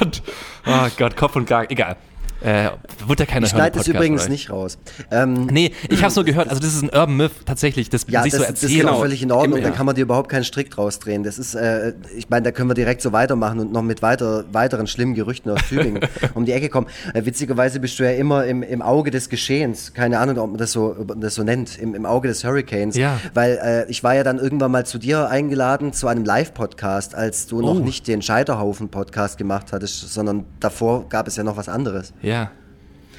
[0.00, 0.22] und,
[0.66, 1.96] oh Gott, Kopf und Gar, egal.
[2.40, 2.70] Äh,
[3.06, 4.30] wird ja keiner Ich schneide das übrigens oder?
[4.30, 4.78] nicht raus.
[5.10, 6.48] Ähm, nee, ich habe es nur gehört.
[6.48, 8.64] Also das ist ein Urban Myth tatsächlich, das ja, sich das, so erzählt.
[8.64, 9.62] Das ist genau völlig in Ordnung.
[9.62, 11.22] Da kann man dir überhaupt keinen Strick draus drehen.
[11.22, 14.44] Das ist, äh, ich meine, da können wir direkt so weitermachen und noch mit weiter,
[14.52, 16.00] weiteren schlimmen Gerüchten aus Tübingen
[16.34, 16.86] um die Ecke kommen.
[17.14, 19.94] Äh, witzigerweise bist du ja immer im, im Auge des Geschehens.
[19.94, 21.78] Keine Ahnung, ob man das so, man das so nennt.
[21.78, 22.96] Im, im Auge des Hurricanes.
[22.96, 23.18] Ja.
[23.34, 27.46] Weil äh, ich war ja dann irgendwann mal zu dir eingeladen zu einem Live-Podcast, als
[27.46, 27.74] du oh.
[27.74, 32.12] noch nicht den Scheiterhaufen-Podcast gemacht hattest, sondern davor gab es ja noch was anderes.
[32.26, 32.50] Ja.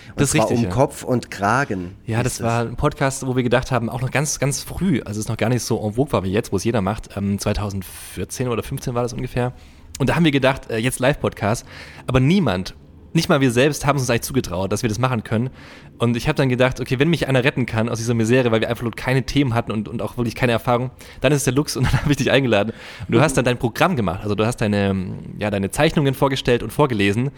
[0.10, 0.70] Und das ist richtig, um ja.
[0.70, 1.96] Kopf und Kragen.
[2.06, 5.00] Ja, das, das war ein Podcast, wo wir gedacht haben, auch noch ganz, ganz früh,
[5.00, 6.82] also es ist noch gar nicht so en vogue war wie jetzt, wo es jeder
[6.82, 7.16] macht.
[7.16, 9.54] Ähm, 2014 oder 15 war das ungefähr.
[10.00, 11.66] Und da haben wir gedacht, äh, jetzt Live-Podcast.
[12.06, 12.76] Aber niemand,
[13.14, 15.50] nicht mal wir selbst, haben uns eigentlich zugetraut, dass wir das machen können.
[15.98, 18.62] Und ich habe dann gedacht, okay, wenn mich einer retten kann aus dieser Misere, weil
[18.62, 20.92] wir einfach keine Themen hatten und, und auch wirklich keine Erfahrung,
[21.22, 22.74] dann ist es der Lux und dann habe ich dich eingeladen.
[23.08, 26.64] Und du hast dann dein Programm gemacht, also du hast deine, ja, deine Zeichnungen vorgestellt
[26.64, 27.32] und vorgelesen.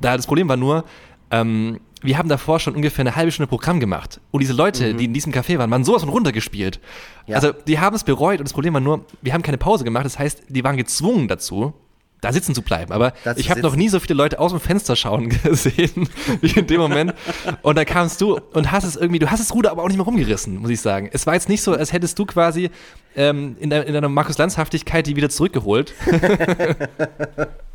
[0.00, 0.84] Da das Problem war nur,
[1.30, 4.20] ähm, wir haben davor schon ungefähr eine halbe Stunde Programm gemacht.
[4.30, 4.98] Und diese Leute, mhm.
[4.98, 6.80] die in diesem Café waren, waren sowas von runtergespielt.
[7.26, 7.36] Ja.
[7.36, 10.04] Also, die haben es bereut und das Problem war nur, wir haben keine Pause gemacht.
[10.04, 11.72] Das heißt, die waren gezwungen dazu,
[12.20, 12.92] da sitzen zu bleiben.
[12.92, 16.08] Aber das ich habe noch nie so viele Leute aus dem Fenster schauen gesehen
[16.40, 17.14] wie in dem Moment.
[17.62, 19.96] Und da kamst du und hast es irgendwie, du hast das Ruder aber auch nicht
[19.96, 21.08] mehr rumgerissen, muss ich sagen.
[21.12, 22.70] Es war jetzt nicht so, als hättest du quasi
[23.16, 25.94] ähm, in, in deiner Markus-Lanz-Haftigkeit die wieder zurückgeholt.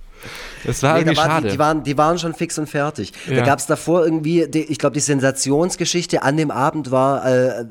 [0.65, 1.47] Das war nee, irgendwie war schade.
[1.47, 3.13] Die, die, waren, die waren schon fix und fertig.
[3.27, 3.37] Ja.
[3.37, 7.65] Da gab es davor irgendwie, die, ich glaube, die Sensationsgeschichte an dem Abend war äh,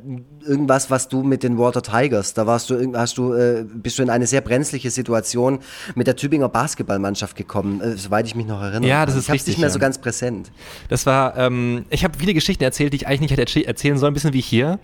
[0.46, 4.02] irgendwas, was du mit den Water Tigers, da warst du, hast du, äh, bist du
[4.02, 5.60] in eine sehr brenzliche Situation
[5.94, 8.88] mit der Tübinger Basketballmannschaft gekommen, äh, soweit ich mich noch erinnere.
[8.88, 9.54] Ja, das ist ich richtig.
[9.54, 9.72] nicht mehr ja.
[9.72, 10.50] so ganz präsent.
[10.88, 14.12] Das war, ähm, ich habe viele Geschichten erzählt, die ich eigentlich nicht hätte erzählen sollen,
[14.12, 14.78] ein bisschen wie hier.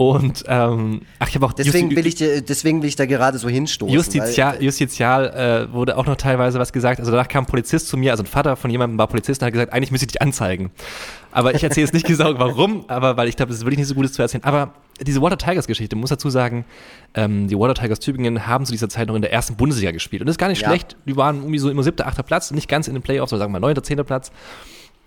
[0.00, 3.36] Und ähm, ach, ich habe auch deswegen will ich dir, deswegen will ich da gerade
[3.36, 3.94] so hinstoßen.
[3.94, 7.00] Justizial, weil, Justizial äh, wurde auch noch teilweise was gesagt.
[7.00, 9.46] Also danach kam ein Polizist zu mir, also ein Vater von jemandem war Polizist und
[9.46, 10.70] hat gesagt, eigentlich müsste ich dich anzeigen.
[11.32, 13.88] Aber ich erzähle jetzt nicht genau warum, aber weil ich glaube, das ist wirklich nicht
[13.88, 14.42] so Gutes zu erzählen.
[14.42, 14.72] Aber
[15.06, 16.64] diese Water Tigers Geschichte, muss dazu sagen,
[17.12, 20.22] ähm, die Water Tigers Tübingen haben zu dieser Zeit noch in der ersten Bundesliga gespielt.
[20.22, 20.68] Und das ist gar nicht ja.
[20.68, 20.96] schlecht.
[21.04, 23.52] Die waren irgendwie so immer siebter, achter Platz, nicht ganz in den Playoffs, sondern sagen
[23.52, 24.32] wir mal neunter, zehnter Platz.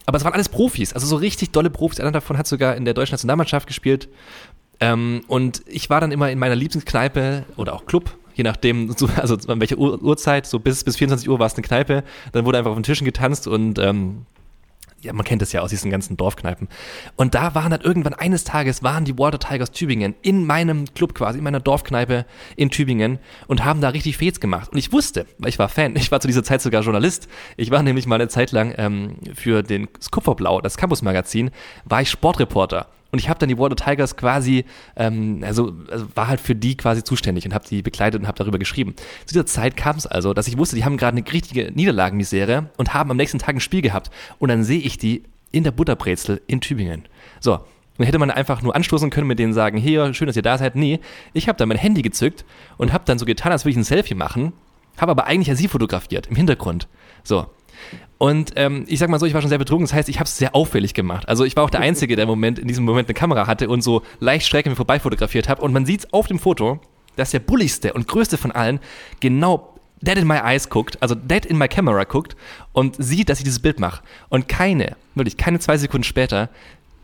[0.05, 1.99] Aber es waren alles Profis, also so richtig dolle Profis.
[1.99, 4.09] Einer davon hat sogar in der deutschen Nationalmannschaft gespielt.
[4.83, 9.07] Ähm, und ich war dann immer in meiner Lieblingskneipe oder auch Club, je nachdem, so,
[9.15, 12.03] also an welcher Uhr, Uhrzeit, so bis, bis 24 Uhr war es eine Kneipe.
[12.33, 14.25] Dann wurde einfach auf den Tischen getanzt und ähm,
[14.99, 16.67] ja, man kennt das ja aus diesen ganzen Dorfkneipen.
[17.15, 21.13] Und da waren dann irgendwann eines Tages waren die Water Tigers Tübingen in meinem Club
[21.13, 22.25] quasi, in meiner Dorfkneipe
[22.57, 24.69] in Tübingen und haben da richtig Fets gemacht.
[24.69, 27.29] Und ich wusste, weil ich war Fan, ich war zu dieser Zeit sogar Journalist.
[27.55, 31.51] Ich war nämlich mal eine Zeit lang ähm, für den Kupferblau, das Campus-Magazin,
[31.85, 32.87] war ich Sportreporter.
[33.13, 36.75] Und ich habe dann die Water Tigers quasi, ähm, also, also war halt für die
[36.75, 38.95] quasi zuständig und habe die begleitet und habe darüber geschrieben.
[39.27, 42.71] Zu dieser Zeit kam es also, dass ich wusste, die haben gerade eine richtige Niederlagenmisere
[42.77, 44.09] und haben am nächsten Tag ein Spiel gehabt.
[44.39, 45.21] Und dann sehe ich die
[45.51, 47.03] in der Butterbrezel in Tübingen.
[47.39, 47.59] So,
[47.99, 50.57] dann hätte man einfach nur anstoßen können, mit denen sagen, hier, schön, dass ihr da
[50.57, 50.75] seid.
[50.75, 50.99] Nee,
[51.33, 52.45] ich habe dann mein Handy gezückt
[52.77, 54.53] und habe dann so getan, als würde ich ein Selfie machen,
[54.97, 56.87] habe aber eigentlich ja sie fotografiert im Hintergrund.
[57.23, 57.45] So,
[58.17, 60.27] und ähm, ich sag mal so, ich war schon sehr betrunken, das heißt, ich habe
[60.27, 61.27] es sehr auffällig gemacht.
[61.27, 63.67] Also ich war auch der Einzige, der im Moment in diesem Moment eine Kamera hatte
[63.69, 65.61] und so leicht schräg mir vorbei fotografiert habe.
[65.61, 66.79] Und man sieht auf dem Foto,
[67.15, 68.79] dass der bulligste und größte von allen
[69.19, 72.35] genau dead in my eyes guckt, also dead in my camera guckt
[72.71, 74.03] und sieht, dass ich dieses Bild mache.
[74.29, 76.49] Und keine, wirklich keine zwei Sekunden später,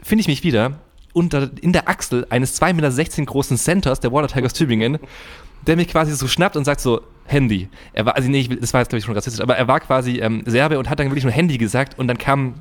[0.02, 0.80] finde ich mich wieder
[1.14, 5.00] unter, in der Achsel eines 2,16 Meter großen Centers der Water Tigers Tübingen,
[5.66, 7.02] der mich quasi so schnappt und sagt so,
[7.32, 7.70] Handy.
[7.94, 10.20] Er war, also nee, das war jetzt glaube ich schon rassistisch, aber er war quasi
[10.20, 12.56] ähm, Serbe und hat dann wirklich nur Handy gesagt und dann kam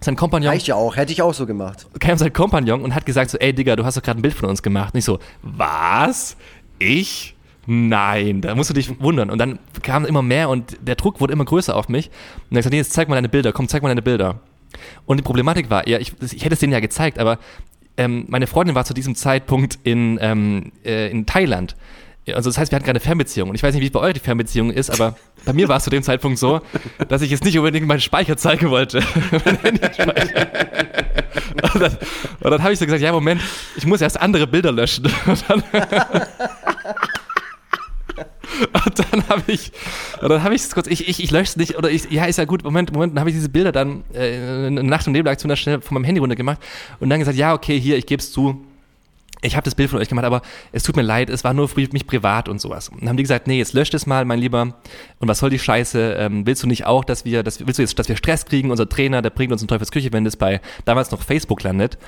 [0.00, 0.50] sein Kompagnon.
[0.50, 1.86] Reicht ja auch, hätte ich auch so gemacht.
[2.00, 4.34] Kam sein Kompagnon und hat gesagt so, ey Digga, du hast doch gerade ein Bild
[4.34, 4.94] von uns gemacht.
[4.94, 6.36] Nicht so, was?
[6.78, 7.36] Ich?
[7.66, 9.30] Nein, da musst du dich wundern.
[9.30, 12.08] Und dann kam immer mehr und der Druck wurde immer größer auf mich.
[12.08, 14.40] Und er hat gesagt, nee, jetzt zeig mal deine Bilder, komm, zeig mal deine Bilder.
[15.06, 17.38] Und die Problematik war, ja, ich, ich hätte es denen ja gezeigt, aber
[17.96, 21.76] ähm, meine Freundin war zu diesem Zeitpunkt in, ähm, äh, in Thailand.
[22.28, 23.48] Also das heißt, wir hatten gerade eine Fernbeziehung.
[23.48, 25.78] Und ich weiß nicht, wie es bei euch die Fernbeziehung ist, aber bei mir war
[25.78, 26.60] es zu dem Zeitpunkt so,
[27.08, 28.98] dass ich jetzt nicht unbedingt meinen Speicher zeigen wollte.
[31.74, 31.96] und dann,
[32.40, 33.40] dann habe ich so gesagt, ja, Moment,
[33.76, 35.06] ich muss erst andere Bilder löschen.
[35.26, 35.64] Und dann,
[38.86, 39.72] und dann habe ich,
[40.20, 42.38] dann habe ich es kurz, ich, ich, ich lösche es nicht, oder ich, ja, ist
[42.38, 45.54] ja gut, Moment, Moment, dann habe ich diese Bilder dann äh, eine Nacht- und Nebelaktion
[45.56, 46.58] schnell von meinem Handy runter gemacht
[47.00, 48.64] und dann gesagt, ja, okay, hier, ich gebe es zu,
[49.42, 51.68] ich habe das Bild von euch gemacht, aber es tut mir leid, es war nur
[51.68, 52.88] für mich privat und sowas.
[52.88, 54.74] Und dann haben die gesagt, nee, jetzt löscht es mal, mein Lieber.
[55.18, 56.14] Und was soll die Scheiße?
[56.18, 58.70] Ähm, willst du nicht auch, dass wir, dass, willst du jetzt, dass wir Stress kriegen?
[58.70, 61.98] Unser Trainer, der bringt uns in Teufelsküche, wenn das bei damals noch Facebook landet.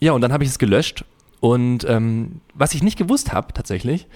[0.00, 1.04] Ja, und dann habe ich es gelöscht.
[1.40, 4.08] Und ähm, was ich nicht gewusst habe, tatsächlich,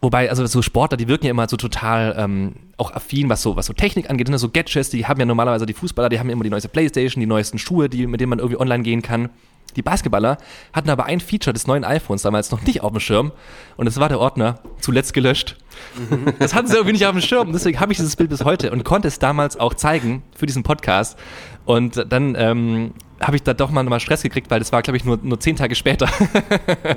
[0.00, 3.54] wobei, also so Sportler, die wirken ja immer so total ähm, auch affin, was so,
[3.54, 4.38] was so Technik angeht, ne?
[4.38, 7.20] so Gadgets, die haben ja normalerweise die Fußballer, die haben ja immer die neueste Playstation,
[7.20, 9.28] die neuesten Schuhe, die, mit denen man irgendwie online gehen kann.
[9.76, 10.38] Die Basketballer
[10.72, 13.32] hatten aber ein Feature des neuen iPhones damals noch nicht auf dem Schirm
[13.76, 15.56] und es war der Ordner zuletzt gelöscht.
[15.96, 16.34] Mhm.
[16.38, 17.52] Das hatten sie irgendwie nicht auf dem Schirm.
[17.52, 20.62] Deswegen habe ich dieses Bild bis heute und konnte es damals auch zeigen für diesen
[20.62, 21.18] Podcast.
[21.64, 24.96] Und dann ähm, habe ich da doch mal, mal Stress gekriegt, weil das war, glaube
[24.96, 26.08] ich, nur, nur zehn Tage später.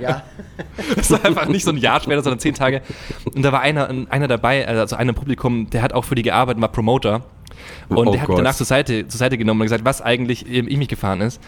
[0.01, 0.23] Ja.
[0.95, 2.81] Das war einfach nicht so ein Jahr später, sondern zehn Tage.
[3.25, 6.21] Und da war einer, einer dabei, also einer im Publikum, der hat auch für die
[6.21, 7.25] gearbeitet, war Promoter.
[7.89, 8.37] Und oh der hat Gott.
[8.37, 11.41] danach zur Seite, zur Seite genommen und gesagt, was eigentlich ich mich gefahren ist.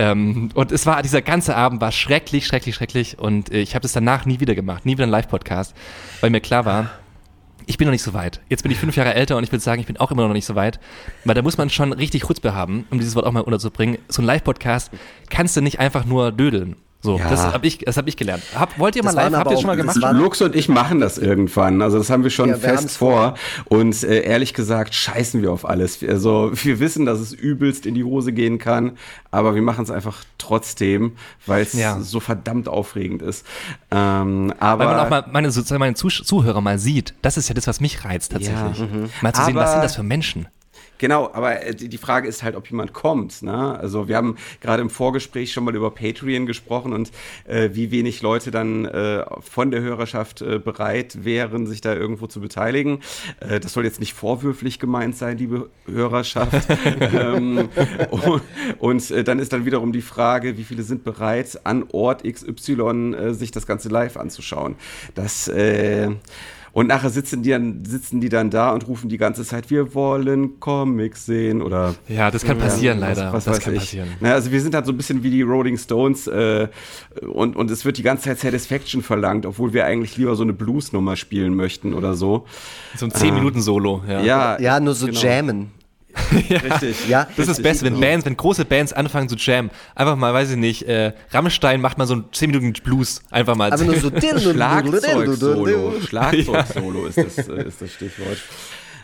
[0.00, 3.18] Ähm, und es war, dieser ganze Abend war schrecklich, schrecklich, schrecklich.
[3.18, 5.76] Und äh, ich habe das danach nie wieder gemacht, nie wieder ein Live-Podcast,
[6.22, 6.90] weil mir klar war,
[7.66, 8.40] ich bin noch nicht so weit.
[8.48, 10.32] Jetzt bin ich fünf Jahre älter und ich würde sagen, ich bin auch immer noch
[10.32, 10.80] nicht so weit.
[11.26, 13.98] Weil da muss man schon richtig Chutzpe haben, um dieses Wort auch mal unterzubringen.
[14.08, 14.90] So ein Live-Podcast
[15.28, 16.76] kannst du nicht einfach nur dödeln.
[17.02, 17.30] So, ja.
[17.30, 18.42] das habe ich, das hab ich gelernt.
[18.54, 19.32] Hab, wollt ihr mal live?
[19.32, 19.96] Habt ihr schon mal gemacht?
[20.12, 21.80] Lux und ich machen das irgendwann.
[21.80, 23.34] Also das haben wir schon ja, wir fest vor.
[23.66, 26.02] Und äh, ehrlich gesagt scheißen wir auf alles.
[26.06, 28.98] Also wir wissen, dass es übelst in die Hose gehen kann,
[29.30, 31.12] aber wir machen es einfach trotzdem,
[31.46, 31.98] weil es ja.
[32.00, 33.46] so verdammt aufregend ist.
[33.90, 37.14] Ähm, aber weil man auch mal meine, sozusagen meine Zuhörer mal sieht.
[37.22, 38.78] Das ist ja das, was mich reizt tatsächlich.
[38.78, 39.08] Ja, mhm.
[39.22, 40.48] Mal zu aber sehen, was sind das für Menschen?
[41.00, 43.42] Genau, aber äh, die Frage ist halt, ob jemand kommt.
[43.42, 43.78] Ne?
[43.78, 47.10] Also wir haben gerade im Vorgespräch schon mal über Patreon gesprochen und
[47.48, 52.26] äh, wie wenig Leute dann äh, von der Hörerschaft äh, bereit wären, sich da irgendwo
[52.26, 53.00] zu beteiligen.
[53.40, 56.68] Äh, das soll jetzt nicht vorwürflich gemeint sein, liebe Hörerschaft.
[57.00, 57.70] ähm,
[58.10, 58.42] und,
[58.78, 63.32] und äh, dann ist dann wiederum die Frage, wie viele sind bereit, an Ort XY
[63.32, 64.76] sich das Ganze live anzuschauen.
[65.14, 65.50] Das
[66.72, 69.94] Und nachher sitzen die, dann, sitzen die dann da und rufen die ganze Zeit, wir
[69.94, 71.94] wollen Comics sehen oder.
[72.08, 73.32] Ja, das kann passieren, ja, leider.
[73.32, 73.80] Was, was das kann ich.
[73.80, 74.08] passieren.
[74.20, 76.68] Na, also wir sind halt so ein bisschen wie die Rolling Stones äh,
[77.22, 80.52] und, und es wird die ganze Zeit Satisfaction verlangt, obwohl wir eigentlich lieber so eine
[80.52, 82.46] Blues-Nummer spielen möchten oder so.
[82.96, 84.20] So ein 10-Minuten-Solo, ja.
[84.22, 85.20] Ja, Ja, nur so genau.
[85.20, 85.79] jammen.
[86.32, 87.08] Richtig.
[87.08, 88.00] Ja, Das ist das Beste, wenn.
[88.00, 89.70] Bands, wenn große Bands anfangen zu jammen.
[89.94, 93.22] Einfach mal, weiß ich nicht, äh, Rammstein macht mal so ein 10 Minuten Blues.
[93.30, 93.72] Einfach mal.
[93.72, 96.00] aber nur so Schlagzeug-Solo.
[96.06, 98.38] Schlagzeug-Solo ist, das, äh, ist das Stichwort.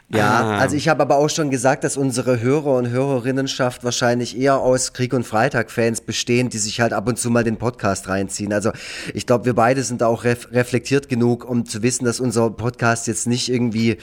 [0.08, 0.58] Ja, Ah.
[0.58, 4.92] also ich habe aber auch schon gesagt, dass unsere Hörer und Hörerinnenschaft wahrscheinlich eher aus
[4.92, 8.52] Krieg und Freitag-Fans bestehen, die sich halt ab und zu mal den Podcast reinziehen.
[8.52, 8.70] Also
[9.14, 12.50] ich glaube, wir beide sind da auch ref reflektiert genug, um zu wissen, dass unser
[12.50, 13.96] Podcast jetzt nicht irgendwie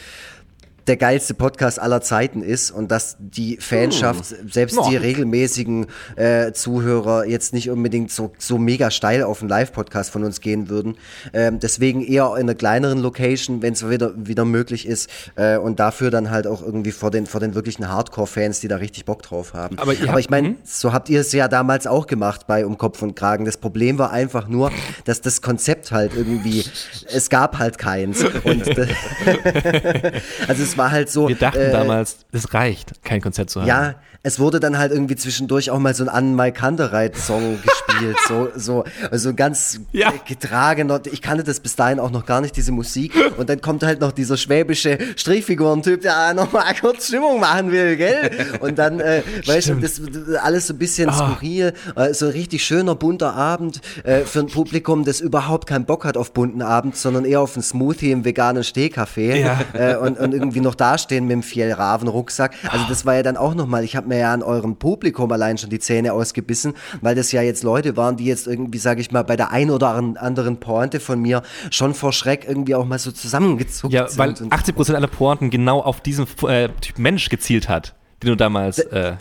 [0.88, 5.00] der geilste Podcast aller Zeiten ist und dass die Fanschaft, selbst die Ja.
[5.00, 10.42] regelmäßigen äh, Zuhörer jetzt nicht unbedingt so, so mega steil auf einen Live-Podcast von uns
[10.42, 10.98] gehen würden.
[11.34, 15.80] Ähm, deswegen eher in einer kleineren Location, wenn es wieder, wieder möglich ist äh, und
[15.80, 19.22] dafür dann halt auch irgendwie vor den, vor den wirklichen Hardcore-Fans, die da richtig Bock
[19.24, 19.80] drauf haben.
[19.80, 20.58] Aber Aber ich meine, mhm.
[20.64, 23.46] so habt ihr es ja damals auch gemacht bei Um Kopf und Kragen.
[23.46, 24.72] Das Problem war einfach nur,
[25.06, 26.66] dass das Konzept halt irgendwie,
[27.08, 28.24] es gab halt keins.
[28.24, 28.68] Und,
[30.48, 31.28] also es war halt so.
[31.28, 33.68] Wir dachten äh, damals, es reicht, kein Konzert zu haben.
[33.68, 38.16] Ja, es wurde dann halt irgendwie zwischendurch auch mal so ein Anne Kantereit-Song gespielt.
[38.28, 40.14] So, so, also ganz Ja.
[40.26, 41.02] getragener.
[41.12, 43.14] Ich kannte das bis dahin auch noch gar nicht, diese Musik.
[43.38, 48.32] Und dann kommt halt noch dieser schwäbische Strichfigurentyp, der nochmal kurz Stimmung machen will, gell?
[48.62, 50.00] Und dann, äh, weißt du, das,
[50.42, 51.14] alles so ein bisschen Ah.
[51.36, 51.74] skurril.
[51.98, 56.06] Äh, so ein richtig schöner, bunter Abend äh, für ein Publikum, das überhaupt keinen Bock
[56.06, 59.36] hat auf bunten Abend, sondern eher auf einen Smoothie im veganen Stehcafé.
[59.36, 59.60] Ja.
[59.74, 62.54] Äh, und, und irgendwie noch dastehen mit dem Fjellraven-Rucksack.
[62.70, 65.58] Also das war ja dann auch nochmal, ich habe mir ja an eurem Publikum allein
[65.58, 69.12] schon die Zähne ausgebissen, weil das ja jetzt Leute waren, die jetzt irgendwie, sage ich
[69.12, 73.00] mal, bei der ein oder anderen Pointe von mir schon vor Schreck irgendwie auch mal
[73.00, 74.18] so zusammengezuckt Ja, sind.
[74.20, 78.36] weil und 80% aller Pointen genau auf diesen äh, Typ Mensch gezielt hat, den du
[78.38, 79.14] damals äh,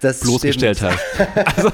[0.00, 0.92] das bloßgestellt stimmt.
[1.16, 1.56] hast.
[1.56, 1.72] Also,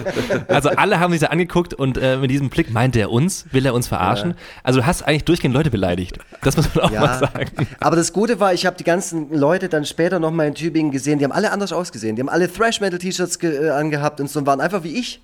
[0.49, 3.67] also alle haben sich da angeguckt und äh, mit diesem Blick meint er uns, will
[3.67, 4.35] er uns verarschen.
[4.63, 6.19] Also du hast eigentlich durchgehend Leute beleidigt.
[6.43, 7.69] Das muss man auch mal sagen.
[7.81, 11.19] Aber das Gute war, ich habe die ganzen Leute dann später nochmal in Tübingen gesehen,
[11.19, 12.17] die haben alle anders ausgesehen.
[12.17, 15.21] Die haben alle Thrash-Metal-T-Shirts äh, angehabt und so und waren einfach wie ich.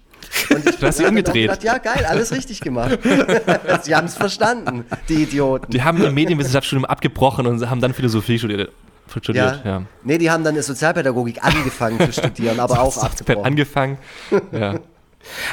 [0.51, 1.51] Und ich Du hast sie umgedreht.
[1.51, 2.99] Gedacht, ja, geil, alles richtig gemacht.
[3.83, 5.71] Sie haben es verstanden, die Idioten.
[5.71, 8.71] Die haben ihr Medienwissenschaftsstudium abgebrochen und haben dann Philosophie studiert.
[9.11, 9.83] Studiert ja.
[10.05, 13.45] Nee, die haben dann eine Sozialpädagogik angefangen zu studieren, aber auch abgebrochen.
[13.45, 13.99] angefangen.
[14.53, 14.75] Ja.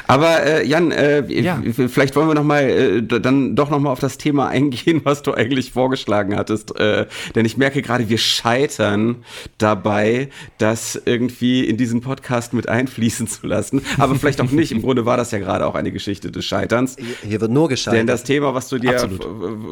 [0.08, 1.62] Aber äh, Jan, äh, Ja.
[1.88, 5.21] vielleicht wollen wir noch mal äh, dann doch noch mal auf das Thema eingehen, was
[5.23, 9.17] du eigentlich vorgeschlagen hattest, äh, denn ich merke gerade, wir scheitern
[9.58, 13.82] dabei, das irgendwie in diesen Podcast mit einfließen zu lassen.
[13.97, 14.71] Aber vielleicht auch nicht.
[14.71, 16.95] Im Grunde war das ja gerade auch eine Geschichte des Scheiterns.
[17.23, 17.99] Hier wird nur gescheitert.
[17.99, 18.93] Denn das Thema, was du dir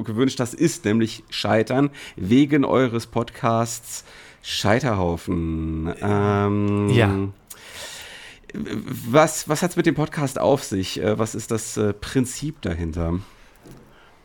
[0.03, 4.03] gewünscht hast, ist nämlich Scheitern wegen eures Podcasts
[4.41, 5.93] Scheiterhaufen.
[6.01, 7.09] Ähm, Ja.
[8.55, 11.01] Was, was hat es mit dem Podcast auf sich?
[11.01, 13.19] Äh, Was ist das äh, Prinzip dahinter?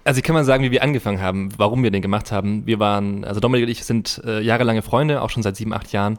[0.04, 2.66] Also ich kann mal sagen, wie wir angefangen haben, warum wir den gemacht haben.
[2.66, 5.92] Wir waren, also Dominik und ich sind äh, jahrelange Freunde, auch schon seit sieben, acht
[5.92, 6.18] Jahren.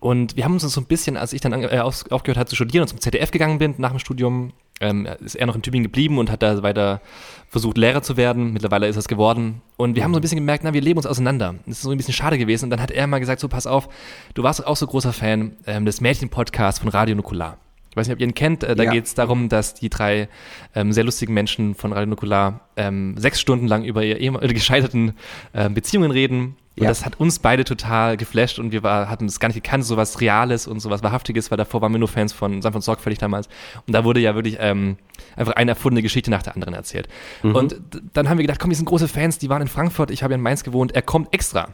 [0.00, 2.88] Und wir haben uns so ein bisschen, als ich dann aufgehört habe zu studieren und
[2.88, 6.30] zum ZDF gegangen bin nach dem Studium, ähm, ist er noch in Tübingen geblieben und
[6.30, 7.00] hat da weiter
[7.48, 8.52] versucht, Lehrer zu werden.
[8.52, 9.62] Mittlerweile ist er es geworden.
[9.76, 11.54] Und wir haben so ein bisschen gemerkt, na, wir leben uns auseinander.
[11.66, 12.64] Das ist so ein bisschen schade gewesen.
[12.64, 13.88] Und dann hat er mal gesagt, so pass auf,
[14.34, 17.58] du warst auch so großer Fan ähm, des Mädchen-Podcasts von Radio Nukular.
[17.96, 18.62] Ich weiß nicht, ob ihr ihn kennt.
[18.62, 18.90] Äh, da Ja.
[18.90, 20.28] geht es darum, dass die drei
[20.74, 25.14] ähm, sehr lustigen Menschen von Radio Nukular ähm, sechs Stunden lang über ihre ihre gescheiterten
[25.54, 26.56] ähm, Beziehungen reden.
[26.76, 26.90] Und Ja.
[26.90, 29.96] das hat uns beide total geflasht und wir war, hatten es gar nicht gekannt, so
[29.96, 32.82] was Reales und so was Wahrhaftiges, weil davor waren wir nur Fans von Sanft und
[32.82, 33.48] Sorgfältig damals.
[33.86, 34.98] Und da wurde ja wirklich ähm,
[35.34, 37.08] einfach eine erfundene Geschichte nach der anderen erzählt.
[37.42, 40.10] Und d- dann haben wir gedacht, komm, wir sind große Fans, die waren in Frankfurt,
[40.10, 41.70] ich habe ja in Mainz gewohnt, er kommt extra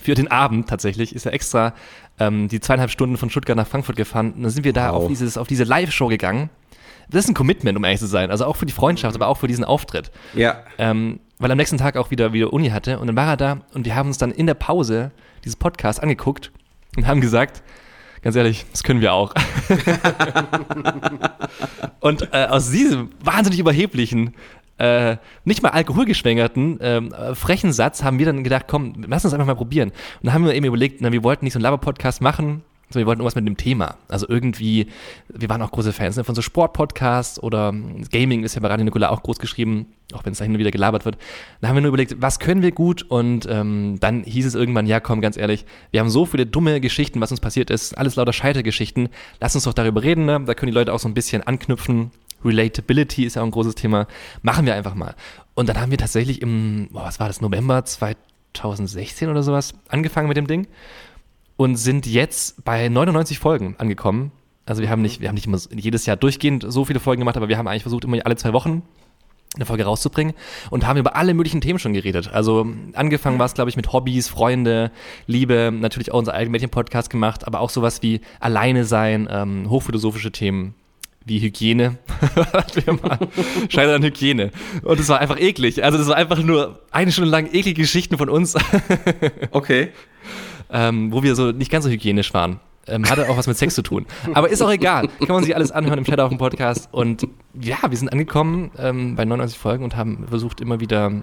[0.00, 1.74] für den Abend tatsächlich ist er extra
[2.18, 4.32] ähm, die zweieinhalb Stunden von Stuttgart nach Frankfurt gefahren.
[4.32, 5.02] Und dann sind wir da Wow.
[5.02, 6.50] auf, dieses, auf diese Live-Show gegangen.
[7.10, 8.30] Das ist ein Commitment, um ehrlich zu sein.
[8.30, 10.10] Also auch für die Freundschaft, aber auch für diesen Auftritt.
[10.34, 10.62] Ja.
[10.76, 12.98] Ähm, weil am nächsten Tag auch wieder, wieder Uni hatte.
[12.98, 15.10] Und dann war er da und wir haben uns dann in der Pause
[15.44, 16.50] dieses Podcast angeguckt
[16.96, 17.62] und haben gesagt,
[18.22, 19.32] ganz ehrlich, das können wir auch.
[22.00, 24.34] und äh, aus diesem wahnsinnig überheblichen,
[24.78, 29.34] äh, nicht mal alkoholgeschwängerten, ähm, äh, frechen Satz haben wir dann gedacht, komm, lass uns
[29.34, 29.90] einfach mal probieren.
[29.90, 33.04] Und dann haben wir eben überlegt, na, wir wollten nicht so einen Laber-Podcast machen, sondern
[33.04, 33.96] wir wollten irgendwas mit dem Thema.
[34.08, 34.86] Also irgendwie,
[35.28, 38.68] wir waren auch große Fans ne, von so Sport-Podcasts oder ähm, Gaming ist ja bei
[38.68, 41.18] Radio Nikola auch groß geschrieben, auch wenn es da hin und wieder gelabert wird.
[41.60, 44.86] Dann haben wir nur überlegt, was können wir gut und ähm, dann hieß es irgendwann,
[44.86, 48.16] ja komm, ganz ehrlich, wir haben so viele dumme Geschichten, was uns passiert ist, alles
[48.16, 49.10] lauter Scheitergeschichten,
[49.40, 50.40] lass uns doch darüber reden, ne?
[50.46, 52.10] da können die Leute auch so ein bisschen anknüpfen
[52.44, 54.06] Relatability ist ja auch ein großes Thema.
[54.42, 55.14] Machen wir einfach mal.
[55.54, 60.28] Und dann haben wir tatsächlich im, boah, was war das, November 2016 oder sowas angefangen
[60.28, 60.68] mit dem Ding
[61.56, 64.32] und sind jetzt bei 99 Folgen angekommen.
[64.66, 67.36] Also wir haben nicht, wir haben nicht immer jedes Jahr durchgehend so viele Folgen gemacht,
[67.36, 68.82] aber wir haben eigentlich versucht, immer alle zwei Wochen
[69.56, 70.34] eine Folge rauszubringen
[70.70, 72.30] und haben über alle möglichen Themen schon geredet.
[72.32, 74.92] Also angefangen war es, glaube ich, mit Hobbys, Freunde,
[75.26, 80.30] Liebe, natürlich auch unser eigenen Mädchen-Podcast gemacht, aber auch sowas wie Alleine sein, ähm, hochphilosophische
[80.30, 80.74] Themen
[81.28, 81.98] wie Hygiene.
[83.68, 84.50] Scheitern an Hygiene.
[84.82, 85.84] Und es war einfach eklig.
[85.84, 88.56] Also das war einfach nur eine Stunde lang eklige Geschichten von uns.
[89.50, 89.90] okay.
[90.70, 92.60] Ähm, wo wir so nicht ganz so hygienisch waren.
[92.86, 94.06] Ähm, hatte auch was mit Sex zu tun.
[94.34, 95.08] Aber ist auch egal.
[95.18, 96.88] Kann man sich alles anhören im Chat auf dem Podcast.
[96.90, 97.26] Und
[97.60, 101.22] ja, wir sind angekommen ähm, bei 99 Folgen und haben versucht, immer wieder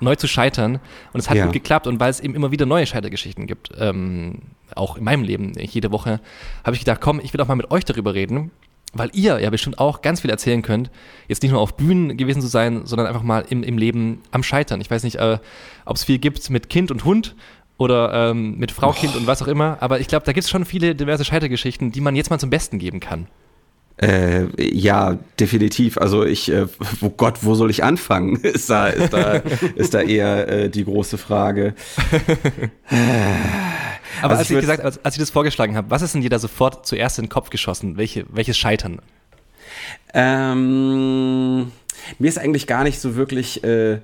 [0.00, 0.80] neu zu scheitern.
[1.12, 1.44] Und es hat ja.
[1.44, 1.86] gut geklappt.
[1.86, 4.40] Und weil es eben immer wieder neue Scheitergeschichten gibt, ähm,
[4.74, 6.20] auch in meinem Leben, jede Woche,
[6.64, 8.50] habe ich gedacht, komm, ich will auch mal mit euch darüber reden.
[8.94, 10.90] Weil ihr ja bestimmt auch ganz viel erzählen könnt,
[11.28, 14.42] jetzt nicht nur auf Bühnen gewesen zu sein, sondern einfach mal im, im Leben am
[14.42, 14.80] Scheitern.
[14.80, 15.38] Ich weiß nicht, äh,
[15.84, 17.34] ob es viel gibt mit Kind und Hund
[17.76, 19.78] oder ähm, mit Frau, Kind und was auch immer.
[19.80, 22.50] Aber ich glaube, da gibt es schon viele diverse Scheitergeschichten, die man jetzt mal zum
[22.50, 23.26] Besten geben kann.
[23.96, 25.98] Äh, ja, definitiv.
[25.98, 26.66] Also ich, äh,
[27.00, 28.36] wo Gott, wo soll ich anfangen?
[28.42, 29.34] Ist da, ist da,
[29.76, 31.74] ist da eher äh, die große Frage.
[34.20, 36.30] Aber also als ich, gesagt, als, als ich das vorgeschlagen habe, was ist denn dir
[36.30, 37.96] da sofort zuerst in den Kopf geschossen?
[37.96, 39.00] Welche, welches Scheitern?
[40.12, 41.72] Ähm,
[42.18, 44.00] mir ist eigentlich gar nicht so wirklich äh,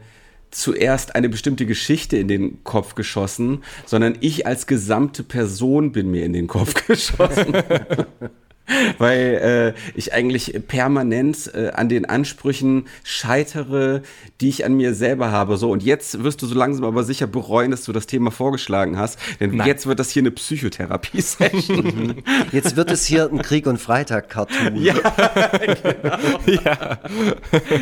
[0.51, 6.25] zuerst eine bestimmte Geschichte in den Kopf geschossen, sondern ich als gesamte Person bin mir
[6.25, 7.55] in den Kopf geschossen.
[8.99, 14.03] weil äh, ich eigentlich permanent äh, an den Ansprüchen scheitere,
[14.40, 15.57] die ich an mir selber habe.
[15.57, 18.99] So, und jetzt wirst du so langsam aber sicher bereuen, dass du das Thema vorgeschlagen
[18.99, 19.66] hast, denn Nein.
[19.66, 22.23] jetzt wird das hier eine Psychotherapie-Session.
[22.53, 24.77] Jetzt wird es hier ein Krieg- und Freitag-Cartoon.
[24.77, 24.94] Ja,
[25.83, 26.40] genau.
[26.46, 26.99] ja.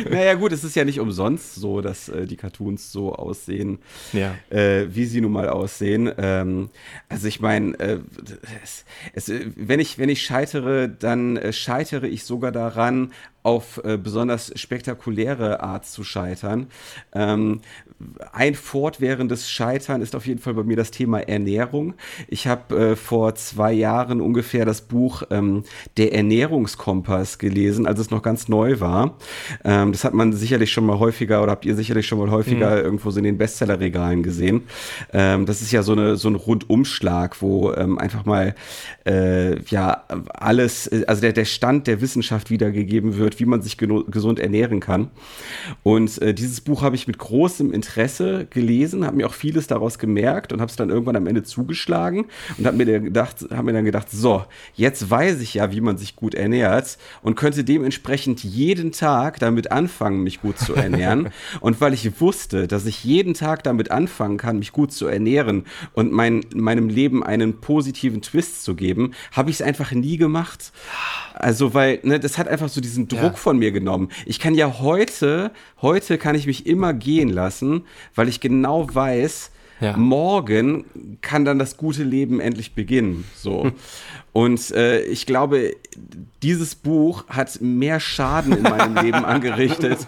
[0.09, 3.79] Naja, gut, es ist ja nicht umsonst so, dass äh, die Cartoons so aussehen,
[4.13, 4.35] ja.
[4.49, 6.11] äh, wie sie nun mal aussehen.
[6.17, 6.69] Ähm,
[7.07, 7.99] also ich meine, äh,
[9.55, 13.11] wenn ich, wenn ich scheitere, dann äh, scheitere ich sogar daran,
[13.43, 16.67] auf äh, besonders spektakuläre Art zu scheitern.
[17.13, 17.61] Ähm,
[18.31, 21.95] ein fortwährendes Scheitern ist auf jeden Fall bei mir das Thema Ernährung.
[22.29, 25.63] Ich habe äh, vor zwei Jahren ungefähr das Buch ähm,
[25.97, 29.17] Der Ernährungskompass gelesen, als es noch ganz neu war.
[29.65, 32.77] Ähm, das hat man sicherlich schon mal häufiger oder habt ihr sicherlich schon mal häufiger
[32.77, 32.83] mhm.
[32.83, 34.63] irgendwo so in den Bestsellerregalen gesehen.
[35.11, 38.55] Ähm, das ist ja so, eine, so ein Rundumschlag, wo ähm, einfach mal
[39.05, 44.39] äh, ja alles, also der, der Stand der Wissenschaft wiedergegeben wird, wie man sich gesund
[44.39, 45.09] ernähren kann.
[45.83, 47.88] Und äh, dieses Buch habe ich mit großem Interesse
[48.49, 52.25] gelesen, habe mir auch vieles daraus gemerkt und habe es dann irgendwann am Ende zugeschlagen
[52.57, 55.97] und habe mir, gedacht, hab mir dann gedacht, so, jetzt weiß ich ja, wie man
[55.97, 61.29] sich gut ernährt und könnte dementsprechend jeden Tag damit anfangen, mich gut zu ernähren.
[61.59, 65.65] und weil ich wusste, dass ich jeden Tag damit anfangen kann, mich gut zu ernähren
[65.93, 70.71] und mein, meinem Leben einen positiven Twist zu geben, habe ich es einfach nie gemacht.
[71.33, 73.33] Also, weil, ne, das hat einfach so diesen Druck ja.
[73.33, 74.09] von mir genommen.
[74.25, 77.78] Ich kann ja heute, heute kann ich mich immer gehen lassen,
[78.15, 79.95] weil ich genau weiß, ja.
[79.95, 80.85] morgen
[81.21, 83.25] kann dann das gute Leben endlich beginnen.
[83.35, 83.71] So.
[84.33, 85.75] Und äh, ich glaube,
[86.43, 89.99] dieses Buch hat mehr Schaden in meinem Leben angerichtet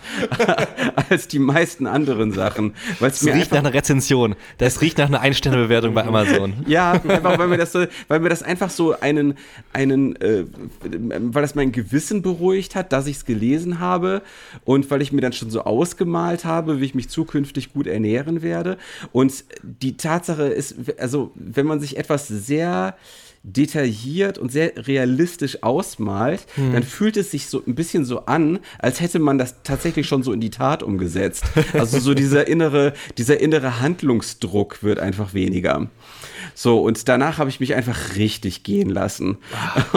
[1.09, 2.73] als die meisten anderen Sachen.
[2.99, 4.35] Es riecht nach einer Rezension.
[4.57, 6.53] Das riecht nach einer Einstellbewertung bei Amazon.
[6.67, 9.35] ja, einfach weil mir das so, weil mir das einfach so einen,
[9.73, 10.45] einen, äh,
[10.81, 14.21] weil das mein Gewissen beruhigt hat, dass ich es gelesen habe
[14.63, 18.41] und weil ich mir dann schon so ausgemalt habe, wie ich mich zukünftig gut ernähren
[18.41, 18.77] werde.
[19.11, 22.95] Und die Tatsache ist, also wenn man sich etwas sehr
[23.43, 26.73] detailliert und sehr realistisch ausmalt, hm.
[26.73, 30.21] dann fühlt es sich so ein bisschen so an, als hätte man das tatsächlich schon
[30.21, 31.43] so in die Tat umgesetzt.
[31.73, 35.89] Also so dieser innere, dieser innere Handlungsdruck wird einfach weniger.
[36.53, 39.37] So, und danach habe ich mich einfach richtig gehen lassen.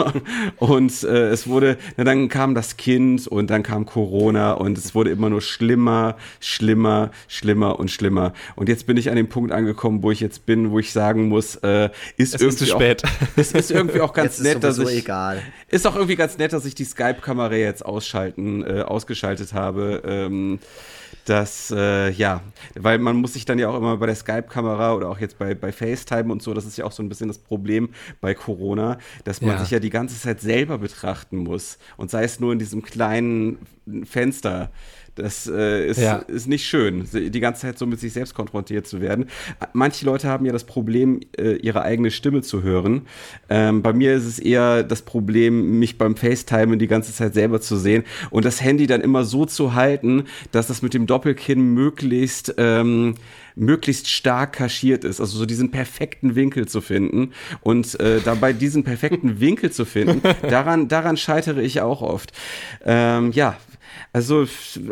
[0.57, 4.95] und äh, es wurde, na, dann kam das Kind und dann kam Corona und es
[4.95, 8.33] wurde immer nur schlimmer, schlimmer, schlimmer und schlimmer.
[8.55, 11.27] Und jetzt bin ich an dem Punkt angekommen, wo ich jetzt bin, wo ich sagen
[11.27, 13.03] muss, äh, ist es irgendwie ist zu spät.
[13.03, 15.41] Auch, es ist irgendwie auch ganz nett, dass ich egal.
[15.69, 20.01] ist auch irgendwie ganz nett, dass ich die Skype-Kamera jetzt ausschalten, äh, ausgeschaltet habe.
[20.05, 20.59] Ähm,
[21.25, 22.41] dass, äh, ja,
[22.75, 25.55] weil man muss sich dann ja auch immer bei der Skype-Kamera oder auch jetzt bei,
[25.55, 27.89] bei FaceTime und so, das ist ja auch so ein bisschen das Problem
[28.21, 29.59] bei Corona, dass man ja.
[29.59, 33.57] sich ja die ganze Zeit selber betrachten muss und sei es nur in diesem kleinen
[34.03, 34.71] Fenster
[35.15, 36.17] Das äh, ist, ja.
[36.17, 39.27] ist nicht schön, die ganze Zeit so mit sich selbst konfrontiert zu werden.
[39.71, 43.03] Manche Leute haben ja das Problem, äh, ihre eigene Stimme zu hören.
[43.49, 47.61] Ähm, bei mir ist es eher das Problem, mich beim FaceTime die ganze Zeit selber
[47.61, 51.73] zu sehen und das Handy dann immer so zu halten, dass das mit dem Doppelkinn
[51.73, 53.15] möglichst ähm,
[53.55, 58.83] möglichst stark kaschiert ist, also so diesen perfekten Winkel zu finden und äh, dabei diesen
[58.83, 62.33] perfekten Winkel zu finden, daran daran scheitere ich auch oft.
[62.83, 63.55] Ähm, ja,
[64.13, 64.45] also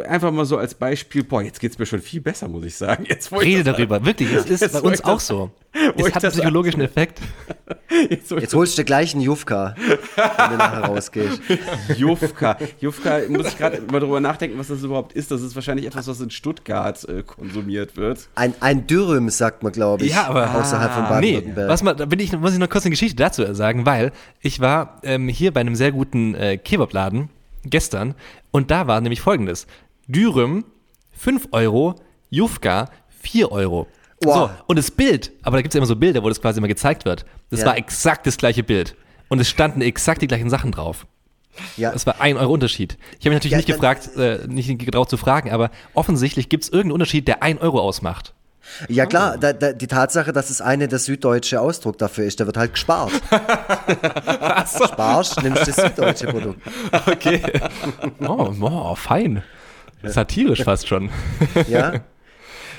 [0.07, 3.05] einfach mal so als Beispiel, boah, jetzt geht's mir schon viel besser, muss ich sagen.
[3.07, 5.51] Jetzt, Rede darüber, wirklich, es ist bei uns auch so.
[5.95, 7.19] Es hat einen psychologischen Effekt.
[8.09, 11.41] Jetzt, jetzt holst du gleich einen Jufka, wenn du nachher rausgehst.
[11.95, 12.57] Jufka.
[12.79, 15.29] Jufka, muss ich gerade mal drüber nachdenken, was das überhaupt ist.
[15.29, 18.29] Das ist wahrscheinlich etwas, was in Stuttgart äh, konsumiert wird.
[18.33, 20.11] Ein, ein Dürüm, sagt man, glaube ich.
[20.11, 21.67] Ja, aber außerhalb von Baden-Württemberg.
[21.67, 24.11] Nee, was mal, da bin ich, muss ich noch kurz eine Geschichte dazu sagen, weil
[24.41, 27.29] ich war ähm, hier bei einem sehr guten äh, Kebabladen
[27.63, 28.15] gestern
[28.51, 29.67] und da war nämlich folgendes.
[30.07, 30.65] Dürüm
[31.11, 31.95] 5 Euro,
[32.29, 32.89] Jufka
[33.21, 33.87] 4 Euro.
[34.23, 34.35] Wow.
[34.35, 36.59] So, und das Bild, aber da gibt es ja immer so Bilder, wo das quasi
[36.59, 37.25] immer gezeigt wird.
[37.49, 37.67] Das ja.
[37.67, 38.95] war exakt das gleiche Bild.
[39.29, 41.05] Und es standen exakt die gleichen Sachen drauf.
[41.77, 41.91] Ja.
[41.91, 42.97] Das war ein Euro Unterschied.
[43.19, 46.63] Ich habe mich natürlich ja, nicht gefragt, äh, nicht getraut zu fragen, aber offensichtlich gibt
[46.63, 48.33] es irgendeinen Unterschied, der ein Euro ausmacht.
[48.87, 52.45] Ja klar, da, da, die Tatsache, dass es eine der süddeutsche Ausdruck dafür ist, da
[52.45, 53.11] wird halt gespart.
[54.67, 54.87] so.
[54.87, 56.61] Sparst, nimmst das süddeutsche Produkt.
[57.05, 57.41] Okay.
[58.21, 59.43] Oh, oh fein.
[60.03, 61.09] Satirisch fast schon.
[61.67, 61.93] Ja.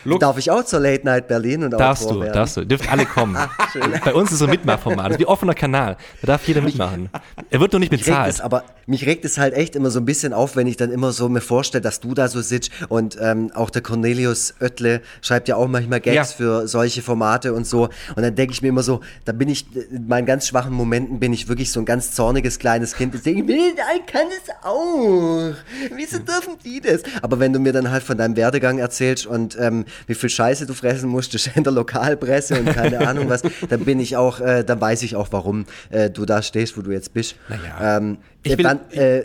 [0.04, 0.20] Look.
[0.20, 2.32] Darf ich auch zur Late Night Berlin und Darfst du, werden?
[2.32, 2.64] darfst du.
[2.64, 3.36] Dürft alle kommen.
[4.04, 5.06] Bei uns ist so ein Mitmachformat.
[5.06, 5.96] Das ist wie offener Kanal.
[6.20, 7.08] Da darf jeder mitmachen.
[7.50, 8.40] Er wird nur nicht bezahlt.
[8.40, 11.12] aber mich regt es halt echt immer so ein bisschen auf, wenn ich dann immer
[11.12, 15.48] so mir vorstelle, dass du da so sitzt und ähm, auch der Cornelius Oettle schreibt
[15.48, 16.36] ja auch manchmal Gags ja.
[16.36, 17.84] für solche Formate und so.
[18.14, 21.18] Und dann denke ich mir immer so, da bin ich, in meinen ganz schwachen Momenten
[21.18, 23.14] bin ich wirklich so ein ganz zorniges kleines Kind.
[23.14, 25.52] Ich denke, ich kann es auch.
[25.96, 27.02] Wieso dürfen die das?
[27.22, 30.66] Aber wenn du mir dann halt von deinem Werdegang erzählst und ähm, wie viel Scheiße
[30.66, 34.64] du fressen musstest in der Lokalpresse und keine Ahnung was, dann bin ich auch, äh,
[34.64, 37.36] dann weiß ich auch, warum äh, du da stehst, wo du jetzt bist.
[37.48, 37.98] Naja.
[37.98, 39.24] Ähm, ich will, dann, äh,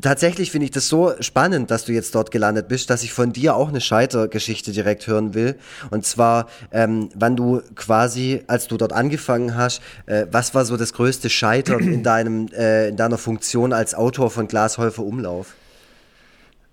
[0.00, 3.32] tatsächlich finde ich das so spannend, dass du jetzt dort gelandet bist, dass ich von
[3.32, 5.56] dir auch eine Scheitergeschichte direkt hören will.
[5.90, 10.76] Und zwar, ähm, wann du quasi, als du dort angefangen hast, äh, was war so
[10.76, 15.54] das größte Scheitern in deinem, äh, in deiner Funktion als Autor von Glashäufer Umlauf?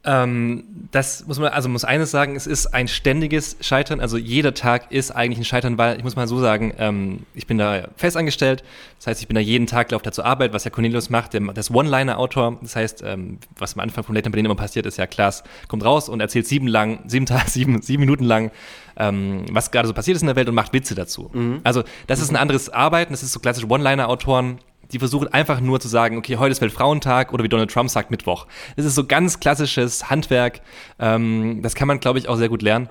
[0.09, 3.99] Ähm, das muss man, also muss eines sagen, es ist ein ständiges Scheitern.
[3.99, 7.45] Also jeder Tag ist eigentlich ein Scheitern, weil ich muss mal so sagen, ähm, ich
[7.45, 8.63] bin da fest angestellt.
[8.97, 11.33] Das heißt, ich bin da jeden Tag, laufe da zur Arbeit, was ja Cornelius macht,
[11.33, 12.57] der, das One-Liner-Autor.
[12.63, 15.85] Das heißt, ähm, was am Anfang von Late Berlin immer passiert, ist ja, Klaas kommt
[15.85, 18.49] raus und erzählt sieben lang, sieben Tage, sieben, sieben Minuten lang,
[18.97, 21.29] ähm, was gerade so passiert ist in der Welt und macht Witze dazu.
[21.33, 21.59] Mhm.
[21.63, 23.13] Also das ist ein anderes Arbeiten.
[23.13, 24.57] Das ist so klassische One-Liner-Autoren
[24.91, 28.11] die versuchen einfach nur zu sagen, okay, heute ist Weltfrauentag oder wie Donald Trump sagt,
[28.11, 28.47] Mittwoch.
[28.75, 30.61] Das ist so ganz klassisches Handwerk.
[30.99, 32.89] Ähm, das kann man, glaube ich, auch sehr gut lernen.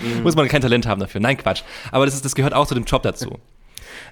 [0.00, 0.22] mhm.
[0.22, 1.20] Muss man kein Talent haben dafür.
[1.20, 1.62] Nein, Quatsch.
[1.90, 3.38] Aber das, ist, das gehört auch zu dem Job dazu.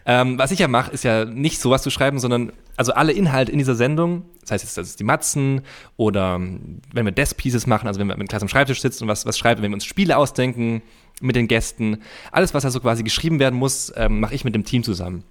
[0.05, 3.53] Ähm, was ich ja mache, ist ja nicht sowas zu schreiben, sondern also alle Inhalte
[3.53, 5.63] in dieser Sendung, das heißt jetzt, das ist die Matzen
[5.97, 9.09] oder wenn wir Desk Pieces machen, also wenn wir mit Klasse am Schreibtisch sitzen und
[9.09, 10.83] was, was schreiben, wenn wir uns Spiele ausdenken
[11.21, 11.99] mit den Gästen,
[12.33, 15.25] alles, was da so quasi geschrieben werden muss, ähm, mache ich mit dem Team zusammen.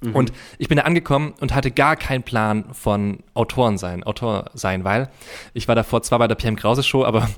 [0.00, 0.14] Mhm.
[0.14, 4.84] Und ich bin da angekommen und hatte gar keinen Plan von Autoren sein, Autor sein,
[4.84, 5.10] weil
[5.54, 7.28] ich war davor zwar bei der PM Krause Show, aber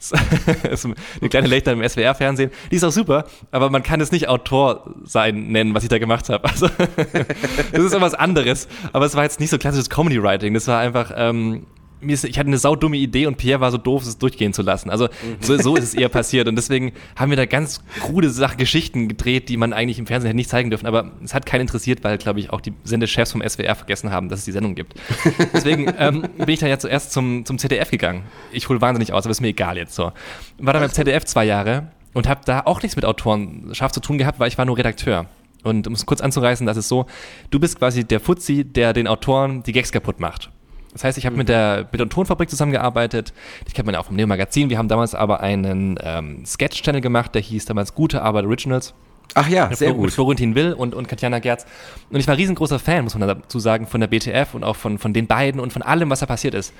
[0.70, 2.50] ist eine kleine Late im SWR-Fernsehen.
[2.70, 5.98] Die ist auch super, aber man kann es nicht Autor sein nennen, was ich da
[5.98, 6.48] gemacht habe.
[6.48, 6.68] Also,
[7.72, 8.66] das ist etwas anderes.
[8.92, 10.54] Aber es war jetzt nicht so klassisches Comedy-Writing.
[10.54, 11.66] Das war einfach, ähm,
[12.00, 14.62] mir ist, ich hatte eine saudumme Idee und Pierre war so doof, es durchgehen zu
[14.62, 14.90] lassen.
[14.90, 15.08] Also
[15.40, 16.48] so, so ist es eher passiert.
[16.48, 20.28] Und deswegen haben wir da ganz krude Sach Geschichten gedreht, die man eigentlich im Fernsehen
[20.28, 20.86] hätte nicht zeigen dürfen.
[20.86, 24.28] Aber es hat keinen interessiert, weil, glaube ich, auch die Sendechefs vom SWR vergessen haben,
[24.28, 24.94] dass es die Sendung gibt.
[25.52, 28.22] Deswegen ähm, bin ich dann ja zuerst zum, zum ZDF gegangen.
[28.52, 30.12] Ich hole wahnsinnig aus, aber ist mir egal jetzt so.
[30.58, 34.18] War dann beim ZDF zwei Jahre und habe da auch nichts mit Autorenschaft zu tun
[34.18, 35.26] gehabt, weil ich war nur Redakteur.
[35.62, 37.06] Und um es kurz anzureißen, das ist so,
[37.50, 40.50] du bist quasi der Fuzzi, der den Autoren die Gags kaputt macht.
[40.92, 43.32] Das heißt, ich habe mit der mit der Tonfabrik zusammengearbeitet.
[43.66, 44.70] Ich kenne man ja auch vom Neo Magazin.
[44.70, 48.94] Wir haben damals aber einen ähm, Sketch-Channel gemacht, der hieß damals Gute Arbeit Originals.
[49.34, 50.04] Ach ja, sehr Flor gut.
[50.06, 51.64] Mit Florentin Will und, und Katjana Gerz.
[52.10, 54.98] Und ich war riesengroßer Fan, muss man dazu sagen, von der BTF und auch von,
[54.98, 56.72] von den beiden und von allem, was da passiert ist.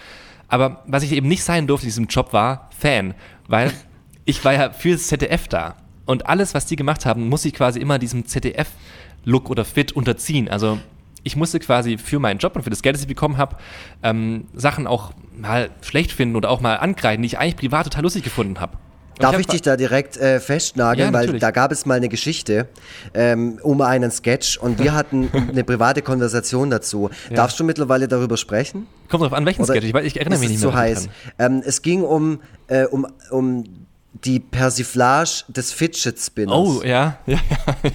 [0.48, 3.14] Aber was ich eben nicht sein durfte in diesem Job war Fan,
[3.46, 3.72] weil
[4.24, 5.76] ich war ja fürs ZDF da.
[6.06, 10.48] Und alles, was die gemacht haben, muss ich quasi immer diesem ZDF-Look oder Fit unterziehen.
[10.48, 10.80] Also
[11.22, 13.56] ich musste quasi für meinen Job und für das Geld, das ich bekommen habe,
[14.02, 18.02] ähm, Sachen auch mal schlecht finden oder auch mal ankreiden, die ich eigentlich privat total
[18.02, 18.78] lustig gefunden habe.
[19.20, 22.08] Darf ich, ich dich da direkt äh, festnageln, ja, weil da gab es mal eine
[22.08, 22.68] Geschichte
[23.12, 27.10] ähm, um einen Sketch und wir hatten eine private Konversation dazu.
[27.28, 27.36] Ja.
[27.36, 28.86] Darfst du mittlerweile darüber sprechen?
[29.08, 29.86] Kommt drauf an, welchen Oder Sketch?
[29.86, 30.70] Ich, ich erinnere mich nicht mehr.
[30.70, 31.08] Zu heiß.
[31.38, 33.64] Ähm, es ging um, äh, um, um
[34.12, 36.54] die Persiflage des Fidget Spinners.
[36.54, 37.18] Oh, ja.
[37.26, 37.38] ja,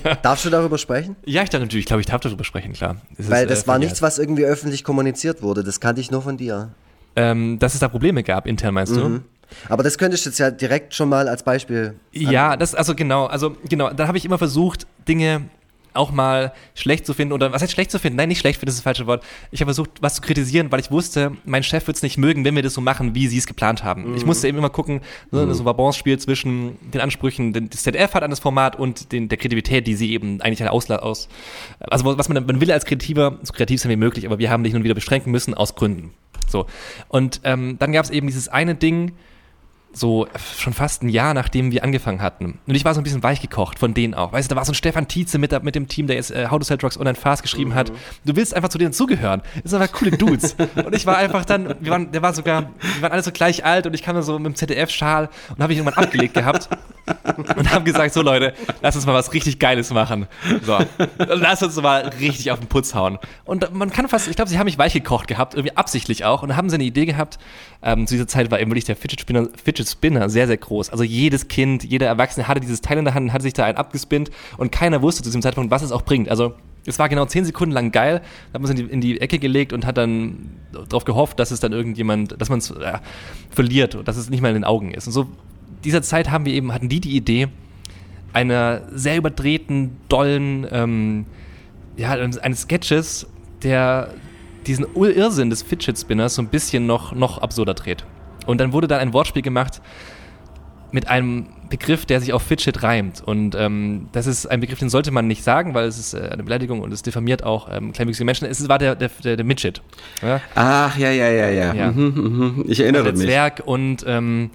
[0.03, 0.15] ja.
[0.15, 1.15] Darfst du darüber sprechen?
[1.25, 2.97] Ja, ich darf natürlich, ich glaube, ich darf darüber sprechen, klar.
[3.17, 5.63] Das Weil ist, das äh, war nichts, was irgendwie öffentlich kommuniziert wurde.
[5.63, 6.69] Das kannte ich nur von dir.
[7.15, 8.99] Ähm, dass es da Probleme gab intern, meinst mhm.
[8.99, 9.21] du?
[9.69, 11.95] Aber das könntest du jetzt ja direkt schon mal als Beispiel.
[12.11, 15.49] Ja, das, also genau, also genau, da habe ich immer versucht, Dinge
[15.95, 18.17] auch mal schlecht zu finden oder was heißt schlecht zu finden?
[18.17, 19.23] Nein, nicht schlecht finden, das ist das falsche Wort.
[19.51, 22.45] Ich habe versucht, was zu kritisieren, weil ich wusste, mein Chef wird es nicht mögen,
[22.45, 24.11] wenn wir das so machen, wie sie es geplant haben.
[24.11, 24.17] Mhm.
[24.17, 25.53] Ich musste eben immer gucken, so, mhm.
[25.53, 29.29] so ein Balance-Spiel zwischen den Ansprüchen, den das ZDF hat an das Format und den,
[29.29, 31.29] der Kreativität, die sie eben eigentlich halt aus, aus
[31.79, 34.63] also was man, man will als Kreativer, so kreativ sein wie möglich, aber wir haben
[34.63, 36.11] dich nun wieder beschränken müssen aus Gründen.
[36.47, 36.65] So.
[37.07, 39.13] Und ähm, dann gab es eben dieses eine Ding,
[39.95, 40.27] so
[40.57, 42.59] schon fast ein Jahr, nachdem wir angefangen hatten.
[42.67, 44.33] Und ich war so ein bisschen weichgekocht von denen auch.
[44.33, 46.47] Weißt du, da war so ein Stefan Tietze mit, mit dem Team, der jetzt äh,
[46.49, 47.75] How to Sell Drugs Online Fast geschrieben mhm.
[47.75, 47.91] hat.
[48.25, 49.41] Du willst einfach zu denen zugehören.
[49.63, 50.55] Das sind einfach coole Dudes.
[50.75, 53.63] und ich war einfach dann, wir waren, der war sogar, wir waren alle so gleich
[53.63, 56.69] alt und ich kam dann so mit dem ZDF-Schal und habe ich irgendwann abgelegt gehabt
[57.57, 60.27] und haben gesagt, so Leute, lass uns mal was richtig Geiles machen.
[60.63, 60.77] So,
[61.17, 63.19] lass uns mal richtig auf den Putz hauen.
[63.43, 66.43] Und man kann fast, ich glaube, sie haben mich weichgekocht gehabt, irgendwie absichtlich auch.
[66.43, 67.37] Und haben sie eine Idee gehabt.
[67.81, 70.89] Ähm, zu dieser Zeit war eben wirklich der Fidget Spinner, Fidget Spinner sehr, sehr groß.
[70.89, 73.77] Also jedes Kind, jeder Erwachsene hatte dieses Teil in der Hand, hatte sich da einen
[73.77, 76.29] abgespinnt und keiner wusste zu diesem Zeitpunkt, was es auch bringt.
[76.29, 76.55] Also
[76.85, 78.21] es war genau zehn Sekunden lang geil,
[78.53, 81.51] hat man es in die, in die Ecke gelegt und hat dann darauf gehofft, dass
[81.51, 82.99] es dann irgendjemand, dass man es äh,
[83.49, 85.07] verliert und dass es nicht mal in den Augen ist.
[85.07, 85.27] Und so
[85.83, 87.47] dieser Zeit haben wir eben, hatten die die Idee,
[88.33, 91.25] einer sehr überdrehten, dollen, ähm,
[91.95, 93.27] ja, eines Sketches,
[93.63, 94.09] der
[94.67, 98.05] diesen Irrsinn des Fidget Spinners so ein bisschen noch, noch absurder dreht.
[98.45, 99.81] Und dann wurde da ein Wortspiel gemacht
[100.91, 103.21] mit einem Begriff, der sich auf Fidget reimt.
[103.25, 106.29] Und ähm, das ist ein Begriff, den sollte man nicht sagen, weil es ist äh,
[106.31, 108.47] eine Beleidigung und es diffamiert auch ähm, kleinwüchsige Menschen.
[108.47, 109.81] Es war der, der, der, der Midget.
[110.21, 110.41] Ja?
[110.53, 111.73] Ach, ja, ja, ja, ja.
[111.73, 111.91] ja.
[111.91, 112.65] Mhm, mhm.
[112.67, 113.13] Ich erinnere mich.
[113.13, 114.51] Der Zwerg und ähm,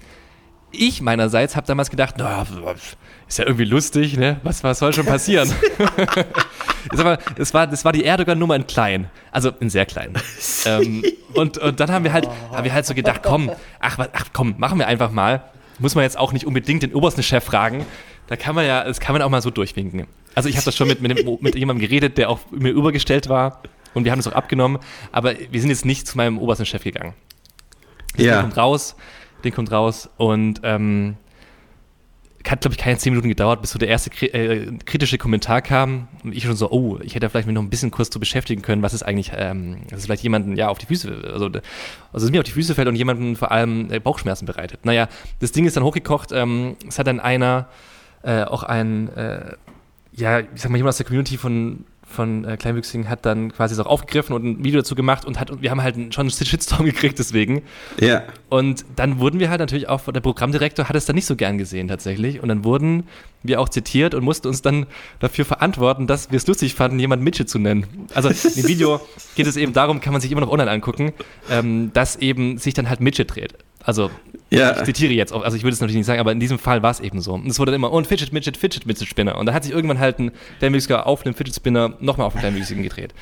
[0.71, 2.45] ich meinerseits habe damals gedacht, naja,
[3.27, 4.39] ist ja irgendwie lustig, ne?
[4.43, 5.49] Was, was soll schon passieren?
[6.95, 10.13] mal, das, war, das war die Erdogan-Nummer in klein, also in sehr klein.
[10.65, 11.03] ähm,
[11.33, 14.55] und, und dann haben wir halt, haben wir halt so gedacht, komm, ach, ach komm,
[14.57, 15.43] machen wir einfach mal.
[15.79, 17.85] Muss man jetzt auch nicht unbedingt den obersten Chef fragen.
[18.27, 20.07] Da kann man ja, das kann man auch mal so durchwinken.
[20.35, 23.29] Also ich habe das schon mit, mit, dem, mit jemandem geredet, der auch mir übergestellt
[23.29, 23.61] war
[23.93, 24.79] und wir haben das auch abgenommen,
[25.11, 27.13] aber wir sind jetzt nicht zu meinem obersten Chef gegangen.
[28.15, 28.41] Ich ja.
[28.41, 28.95] kommt raus,
[29.41, 31.17] Ding kommt raus und ähm,
[32.49, 36.07] hat, glaube ich, keine zehn Minuten gedauert, bis so der erste äh, kritische Kommentar kam
[36.23, 38.61] und ich schon so, oh, ich hätte vielleicht mich noch ein bisschen kurz zu beschäftigen
[38.61, 41.49] können, was ist eigentlich, ähm, dass es vielleicht jemanden ja auf die Füße, also,
[42.13, 44.85] also es mir auf die Füße fällt und jemanden vor allem äh, Bauchschmerzen bereitet.
[44.85, 45.07] Naja,
[45.39, 47.67] das Ding ist dann hochgekocht, ähm, es hat dann einer,
[48.23, 49.55] äh, auch ein, äh,
[50.13, 53.75] ja, ich sag mal, jemand aus der Community von von äh, Kleinwüchsigen hat dann quasi
[53.75, 56.27] das auch aufgegriffen und ein Video dazu gemacht und hat und wir haben halt schon
[56.27, 57.63] einen Shitstorm gekriegt deswegen.
[57.99, 58.23] Ja.
[58.49, 61.57] Und dann wurden wir halt natürlich auch, der Programmdirektor hat es dann nicht so gern
[61.57, 63.03] gesehen tatsächlich und dann wurden
[63.43, 64.85] wir auch zitiert und mussten uns dann
[65.19, 68.07] dafür verantworten, dass wir es lustig fanden, jemanden Midget zu nennen.
[68.13, 69.01] Also im Video
[69.35, 71.13] geht es eben darum, kann man sich immer noch online angucken,
[71.49, 73.55] ähm, dass eben sich dann halt Midget dreht.
[73.83, 74.11] Also
[74.59, 74.77] ja.
[74.77, 76.91] ich zitiere jetzt also ich würde es natürlich nicht sagen, aber in diesem Fall war
[76.91, 77.33] es eben so.
[77.33, 79.37] Und es wurde dann immer, ein Fidget, Midget, Fidget, Midget Spinner.
[79.37, 82.41] Und da hat sich irgendwann halt ein Kleinwüchsiger auf einem Fidget Spinner nochmal auf einen
[82.41, 83.13] Kleinwüchsigen gedreht.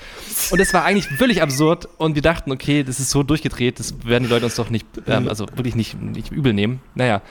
[0.51, 4.05] Und es war eigentlich völlig absurd und wir dachten, okay, das ist so durchgedreht, das
[4.05, 6.81] werden die Leute uns doch nicht, ähm, also wirklich nicht, nicht übel nehmen.
[6.95, 7.21] Naja.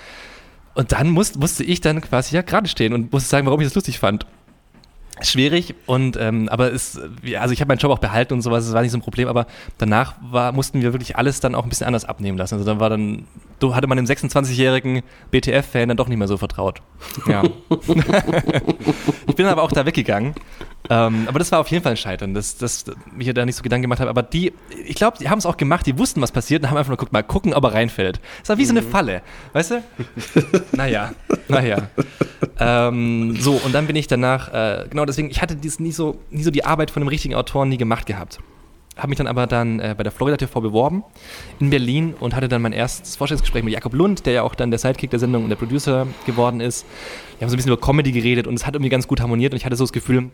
[0.74, 3.66] Und dann muss, musste ich dann quasi ja gerade stehen und musste sagen, warum ich
[3.66, 4.26] das lustig fand
[5.22, 6.98] schwierig und ähm, aber es
[7.38, 9.28] also ich habe meinen Job auch behalten und sowas, das war nicht so ein Problem,
[9.28, 9.46] aber
[9.78, 12.54] danach war, mussten wir wirklich alles dann auch ein bisschen anders abnehmen lassen.
[12.54, 13.26] Also dann war dann
[13.60, 16.80] hatte man dem 26-jährigen BTF-Fan dann doch nicht mehr so vertraut.
[17.26, 17.42] Ja.
[19.26, 20.34] ich bin aber auch da weggegangen.
[20.90, 22.84] Ähm, aber das war auf jeden Fall ein Scheitern, dass, dass
[23.18, 24.10] ich da nicht so Gedanken gemacht habe.
[24.10, 24.52] Aber die,
[24.86, 26.96] ich glaube, die haben es auch gemacht, die wussten, was passiert und haben einfach nur
[26.96, 28.20] geguckt, mal gucken, ob er reinfällt.
[28.40, 28.66] Das war wie mhm.
[28.66, 28.90] so eine mhm.
[28.90, 29.22] Falle,
[29.52, 29.82] weißt du?
[30.72, 31.12] naja,
[31.48, 31.88] naja.
[32.58, 36.18] Ähm, so, und dann bin ich danach, äh, genau deswegen, ich hatte dies nie so,
[36.30, 38.38] nie so die Arbeit von einem richtigen Autor nie gemacht gehabt
[38.98, 41.04] habe mich dann aber dann äh, bei der Florida TV beworben
[41.60, 44.70] in Berlin und hatte dann mein erstes Vorstellungsgespräch mit Jakob Lund, der ja auch dann
[44.70, 46.84] der Sidekick der Sendung und der Producer geworden ist.
[47.38, 49.52] Wir haben so ein bisschen über Comedy geredet und es hat irgendwie ganz gut harmoniert
[49.52, 50.30] und ich hatte so das Gefühl,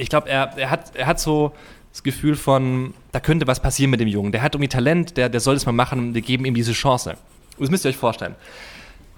[0.00, 1.52] ich glaube, er, er, hat, er hat so
[1.92, 4.32] das Gefühl von, da könnte was passieren mit dem Jungen.
[4.32, 6.72] Der hat irgendwie Talent, der, der soll es mal machen und wir geben ihm diese
[6.72, 7.16] Chance.
[7.58, 8.34] Das müsst ihr euch vorstellen.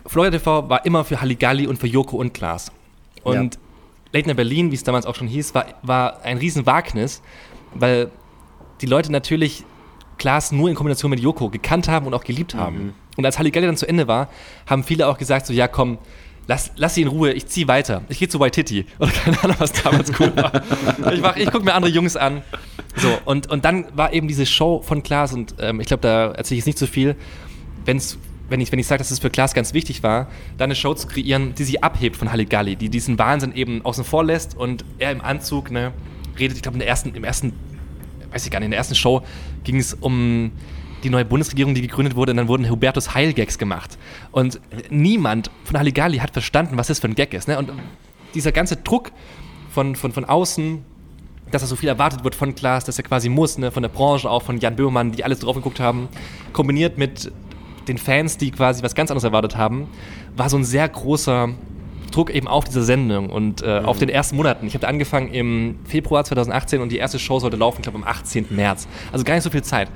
[0.07, 2.73] Florida TV war immer für Halligalli und für Joko und Klaas.
[3.23, 3.61] Und ja.
[4.13, 7.23] Late Night Berlin, wie es damals auch schon hieß, war, war ein Riesenwagnis,
[7.75, 8.11] weil
[8.81, 9.65] die Leute natürlich
[10.19, 12.87] Klaas nur in Kombination mit Joko gekannt haben und auch geliebt haben.
[12.87, 12.95] Mhm.
[13.17, 14.29] Und als Halligalli dann zu Ende war,
[14.67, 15.99] haben viele auch gesagt so, ja komm,
[16.47, 18.03] lass, lass sie in Ruhe, ich zieh weiter.
[18.09, 18.87] Ich gehe zu Waititi.
[18.99, 20.63] Oder keine Ahnung, was damals cool war.
[21.13, 22.43] Ich, mach, ich gucke mir andere Jungs an.
[22.97, 26.33] So, und, und dann war eben diese Show von Klaas und ähm, ich glaube, da
[26.33, 27.17] erzähle ich jetzt nicht so viel.
[27.85, 28.19] Wenn's,
[28.49, 30.29] wenn ich, wenn ich sage, dass es für Klaas ganz wichtig war,
[30.59, 34.05] da eine Show zu kreieren, die sich abhebt von Halligalli, die diesen Wahnsinn eben außen
[34.05, 35.93] vor lässt und er im Anzug, ne,
[36.39, 37.53] redet, ich glaube, ersten, im ersten
[38.33, 39.23] weiß ich gar nicht, in der ersten Show
[39.65, 40.53] ging es um
[41.03, 43.99] die neue Bundesregierung, die gegründet wurde, und dann wurden Hubertus Heil-Gags gemacht.
[44.31, 47.49] Und niemand von Halligalli hat verstanden, was das für ein Gag ist.
[47.49, 47.59] Ne?
[47.59, 47.73] Und
[48.35, 49.13] dieser ganze Druck
[49.71, 50.85] von, von, von außen,
[51.51, 53.71] dass da so viel erwartet wird von Klaas, dass er quasi muss, ne?
[53.71, 56.09] von der Branche auch, von Jan Böhmermann, die alles drauf geguckt haben,
[56.53, 57.31] kombiniert mit
[57.89, 59.89] den Fans, die quasi was ganz anderes erwartet haben,
[60.37, 61.51] war so ein sehr großer
[62.13, 63.87] Druck eben auf diese Sendung und äh, mhm.
[63.87, 64.67] auf den ersten Monaten.
[64.67, 68.05] Ich habe angefangen im Februar 2018 und die erste Show sollte laufen, ich glaube am
[68.05, 68.47] 18.
[68.51, 68.87] März.
[69.11, 69.89] Also gar nicht so viel Zeit.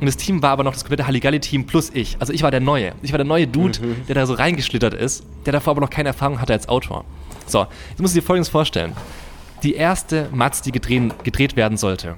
[0.00, 2.16] Und das Team war aber noch das komplette Halligalli-Team plus ich.
[2.20, 2.92] Also ich war der Neue.
[3.02, 4.06] Ich war der neue Dude, mhm.
[4.06, 7.04] der da so reingeschlittert ist, der davor aber noch keine Erfahrung hatte als Autor.
[7.46, 8.92] So, jetzt muss ich dir Folgendes vorstellen.
[9.62, 12.16] Die erste Matz, die gedrehen, gedreht werden sollte.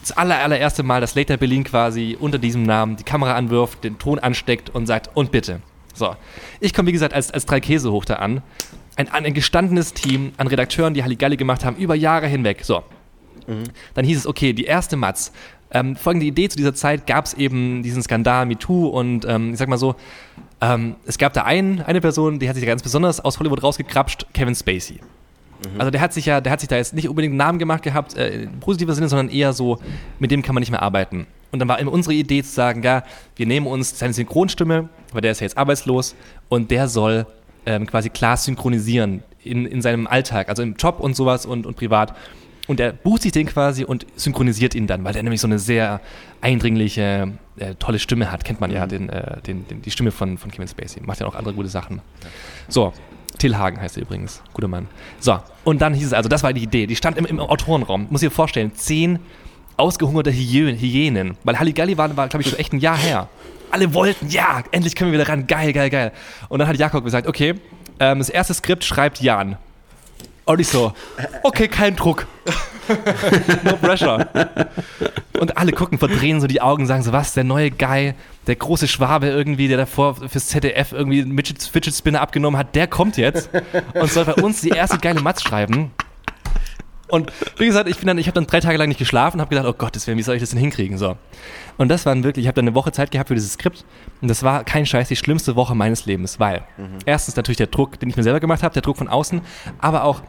[0.00, 3.98] Das aller, allererste Mal, dass Later Berlin quasi unter diesem Namen die Kamera anwirft, den
[3.98, 5.60] Ton ansteckt und sagt, und bitte.
[5.92, 6.16] So,
[6.60, 8.42] ich komme wie gesagt als, als drei Käse hoch da an.
[8.96, 12.64] Ein, ein gestandenes Team an Redakteuren, die Halligalli gemacht haben, über Jahre hinweg.
[12.64, 12.82] So,
[13.46, 13.64] mhm.
[13.94, 15.32] dann hieß es, okay, die erste Matz.
[15.72, 19.58] Ähm, folgende Idee zu dieser Zeit gab es eben diesen Skandal MeToo und ähm, ich
[19.58, 19.94] sag mal so,
[20.60, 24.26] ähm, es gab da einen, eine Person, die hat sich ganz besonders aus Hollywood rausgekrapscht,
[24.32, 24.94] Kevin Spacey.
[24.94, 25.80] Mhm.
[25.80, 27.82] Also der hat sich ja, der hat sich da jetzt nicht unbedingt einen Namen gemacht
[27.82, 29.78] gehabt, äh, in positiver Sinne, sondern eher so,
[30.18, 31.26] mit dem kann man nicht mehr arbeiten.
[31.52, 33.02] Und dann war immer unsere Idee zu sagen, ja,
[33.36, 36.14] wir nehmen uns seine Synchronstimme, weil der ist ja jetzt arbeitslos
[36.48, 37.26] und der soll
[37.66, 41.76] ähm, quasi klar synchronisieren in, in seinem Alltag, also im Job und sowas und, und
[41.76, 42.14] privat.
[42.70, 45.58] Und er bucht sich den quasi und synchronisiert ihn dann, weil der nämlich so eine
[45.58, 46.00] sehr
[46.40, 48.44] eindringliche, äh, tolle Stimme hat.
[48.44, 48.90] Kennt man ja, mhm.
[48.90, 51.02] den, äh, den, den, die Stimme von, von Kevin Spacey.
[51.02, 52.00] Macht ja auch andere gute Sachen.
[52.68, 52.92] So,
[53.38, 54.40] Till Hagen heißt er übrigens.
[54.52, 54.86] Guter Mann.
[55.18, 56.86] So, und dann hieß es also, das war die Idee.
[56.86, 58.06] Die stand im, im Autorenraum.
[58.08, 59.18] Muss ich dir vorstellen, zehn
[59.76, 61.36] ausgehungerte Hyänen.
[61.42, 63.28] Weil Halligalli war, war glaube ich, schon echt ein Jahr her.
[63.72, 65.48] Alle wollten, ja, endlich können wir wieder ran.
[65.48, 66.12] Geil, geil, geil.
[66.48, 67.56] Und dann hat Jakob gesagt, okay,
[67.98, 69.56] ähm, das erste Skript schreibt Jan.
[70.50, 70.92] Und ich so,
[71.44, 72.26] okay, kein Druck.
[73.62, 74.26] no pressure.
[75.38, 78.14] Und alle gucken, verdrehen so die Augen, sagen so, was, der neue Guy,
[78.48, 82.88] der große Schwabe irgendwie, der davor fürs ZDF irgendwie einen Fidget Spinner abgenommen hat, der
[82.88, 83.48] kommt jetzt
[83.94, 85.92] und soll bei uns die erste geile Matz schreiben.
[87.10, 89.40] Und wie gesagt, ich bin dann, ich habe dann drei Tage lang nicht geschlafen und
[89.40, 90.96] habe gedacht, oh Gott, wie soll ich das denn hinkriegen?
[90.96, 91.16] So.
[91.76, 93.84] Und das war wirklich, ich habe dann eine Woche Zeit gehabt für dieses Skript
[94.20, 96.98] und das war kein Scheiß, die schlimmste Woche meines Lebens, weil mhm.
[97.06, 99.40] erstens natürlich der Druck, den ich mir selber gemacht habe, der Druck von außen,
[99.78, 100.22] aber auch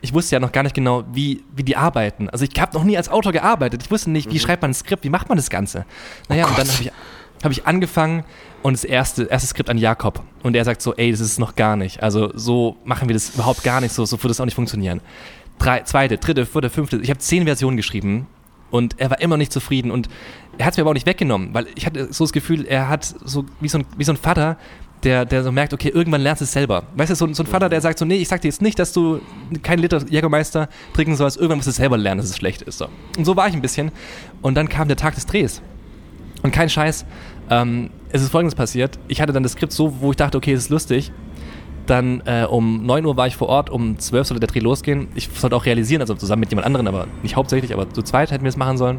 [0.00, 2.28] ich wusste ja noch gar nicht genau, wie, wie die arbeiten.
[2.30, 3.82] Also ich habe noch nie als Autor gearbeitet.
[3.82, 4.40] Ich wusste nicht, wie mhm.
[4.40, 5.86] schreibt man ein Skript, wie macht man das Ganze.
[6.28, 6.92] Naja, oh und dann habe ich,
[7.42, 8.24] hab ich angefangen
[8.62, 10.22] und das erste, erste Skript an Jakob.
[10.42, 12.02] Und er sagt so, ey, das ist noch gar nicht.
[12.02, 15.00] Also so machen wir das überhaupt gar nicht, so, so wird das auch nicht funktionieren
[15.58, 16.98] drei, zweite, dritte, vierte, fünfte.
[16.98, 18.26] Ich habe zehn Versionen geschrieben
[18.70, 20.08] und er war immer noch nicht zufrieden und
[20.58, 22.88] er hat es mir aber auch nicht weggenommen, weil ich hatte so das Gefühl, er
[22.88, 24.58] hat so wie so ein, wie so ein Vater,
[25.06, 26.82] der, der so merkt, okay, irgendwann lernst du es selber.
[26.96, 28.76] Weißt du, so, so ein Vater, der sagt so, nee, ich sag dir jetzt nicht,
[28.76, 29.20] dass du
[29.62, 32.78] keinen Liter Jägermeister trinken sollst, irgendwann musst du selber lernen, dass es schlecht ist.
[32.78, 32.88] So.
[33.16, 33.92] Und so war ich ein bisschen.
[34.42, 35.62] Und dann kam der Tag des Drehs.
[36.42, 37.06] Und kein Scheiß,
[37.50, 38.98] ähm, es ist folgendes passiert.
[39.06, 41.12] Ich hatte dann das Skript so, wo ich dachte, okay, es ist lustig.
[41.86, 45.06] Dann äh, um 9 Uhr war ich vor Ort, um 12 sollte der Dreh losgehen.
[45.14, 48.32] Ich sollte auch realisieren, also zusammen mit jemand anderem, aber nicht hauptsächlich, aber zu zweit
[48.32, 48.98] hätten wir es machen sollen.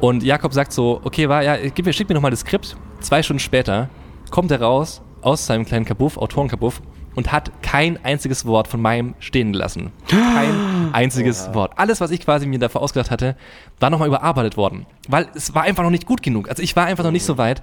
[0.00, 2.76] Und Jakob sagt so, okay, war, ja, gib schick mir nochmal das Skript.
[3.00, 3.88] Zwei Stunden später
[4.30, 6.80] kommt er raus aus seinem kleinen Kabuff, Autorenkabuff,
[7.18, 9.90] und hat kein einziges Wort von meinem stehen gelassen.
[10.06, 11.54] Kein einziges oh.
[11.54, 11.72] Wort.
[11.76, 13.36] Alles, was ich quasi mir davor ausgedacht hatte,
[13.80, 14.86] war nochmal überarbeitet worden.
[15.08, 16.48] Weil es war einfach noch nicht gut genug.
[16.48, 17.60] Also ich war einfach noch nicht so weit.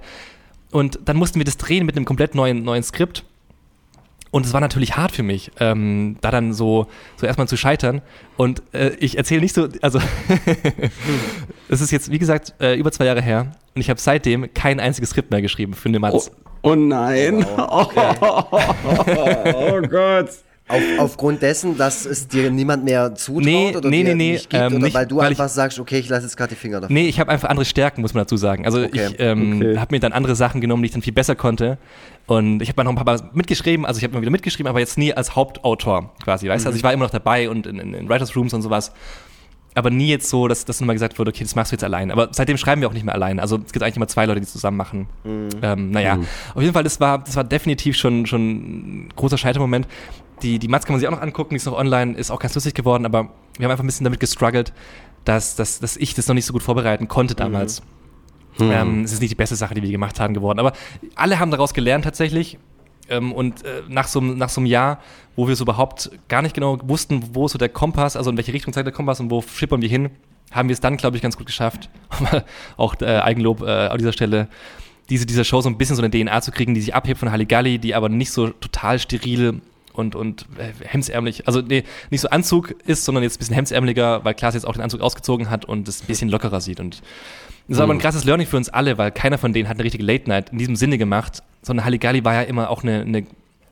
[0.72, 3.24] Und dann mussten wir das drehen mit einem komplett neuen, neuen Skript.
[4.30, 8.02] Und es war natürlich hart für mich, ähm, da dann so, so erstmal zu scheitern.
[8.36, 9.98] Und äh, ich erzähle nicht so, also
[11.70, 13.52] es ist jetzt, wie gesagt, äh, über zwei Jahre her.
[13.74, 16.30] Und ich habe seitdem kein einziges Skript mehr geschrieben für eine Matz.
[16.30, 17.46] Oh, oh nein.
[17.56, 19.54] Oh, okay.
[19.54, 20.30] oh Gott.
[20.68, 24.32] Auf, aufgrund dessen, dass es dir niemand mehr zutraut nee, oder nee, dir nee, nee,
[24.32, 26.36] nicht gibt, ähm, oder nicht, weil du weil einfach ich, sagst, okay, ich lasse jetzt
[26.36, 26.92] gerade die Finger davon.
[26.92, 28.64] Nee, ich habe einfach andere Stärken, muss man dazu sagen.
[28.64, 29.10] Also okay.
[29.12, 29.78] ich ähm, okay.
[29.78, 31.78] habe mir dann andere Sachen genommen, die ich dann viel besser konnte.
[32.26, 34.80] Und ich habe noch ein paar Mal mitgeschrieben, also ich habe immer wieder mitgeschrieben, aber
[34.80, 36.66] jetzt nie als Hauptautor quasi, weißt du?
[36.66, 36.70] Mhm.
[36.70, 38.90] Also ich war immer noch dabei und in, in, in Writers Rooms und sowas
[39.76, 42.10] aber nie jetzt so, dass, dass nochmal gesagt wurde, okay, das machst du jetzt allein.
[42.10, 43.38] Aber seitdem schreiben wir auch nicht mehr allein.
[43.38, 45.06] Also es gibt eigentlich immer zwei Leute, die zusammen machen.
[45.22, 45.48] Mhm.
[45.60, 46.26] Ähm, naja, mhm.
[46.54, 49.86] auf jeden Fall, das war, das war definitiv schon, schon ein großer Scheitermoment.
[50.42, 52.38] Die, die Mats kann man sich auch noch angucken, die ist noch online, ist auch
[52.38, 54.72] ganz lustig geworden, aber wir haben einfach ein bisschen damit gestruggelt,
[55.24, 57.82] dass, dass, dass ich das noch nicht so gut vorbereiten konnte damals.
[57.82, 57.86] Mhm.
[58.58, 58.70] Hm.
[58.72, 60.58] Ähm, es ist nicht die beste Sache, die wir gemacht haben, geworden.
[60.58, 60.72] Aber
[61.14, 62.58] alle haben daraus gelernt tatsächlich.
[63.08, 65.00] Ähm, und äh, nach, so, einem Jahr,
[65.36, 68.36] wo wir so überhaupt gar nicht genau wussten, wo ist so der Kompass, also in
[68.36, 70.10] welche Richtung zeigt der Kompass und wo schippern wir hin,
[70.50, 71.88] haben wir es dann, glaube ich, ganz gut geschafft.
[72.76, 74.48] auch äh, Eigenlob äh, an dieser Stelle
[75.08, 77.30] diese, dieser Show so ein bisschen so eine DNA zu kriegen, die sich abhebt von
[77.30, 79.60] Halligalli, die aber nicht so total steril
[79.92, 84.24] und, und äh, hemsärmlich, also nee, nicht so Anzug ist, sondern jetzt ein bisschen hemsärmeliger,
[84.24, 86.80] weil Klaas jetzt auch den Anzug ausgezogen hat und es ein bisschen lockerer sieht.
[86.80, 87.02] Und
[87.68, 88.02] das ist aber ein mhm.
[88.02, 90.58] krasses Learning für uns alle, weil keiner von denen hat eine richtige Late Night in
[90.58, 93.26] diesem Sinne gemacht, sondern Halligalli war ja immer auch eine, eine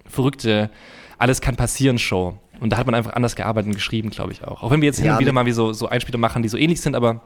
[0.06, 0.70] verrückte,
[1.16, 2.36] alles kann passieren Show.
[2.60, 4.62] Und da hat man einfach anders gearbeitet und geschrieben, glaube ich auch.
[4.62, 6.56] Auch wenn wir jetzt hin und wieder mal wie so, so Einspieler machen, die so
[6.56, 7.20] ähnlich sind, aber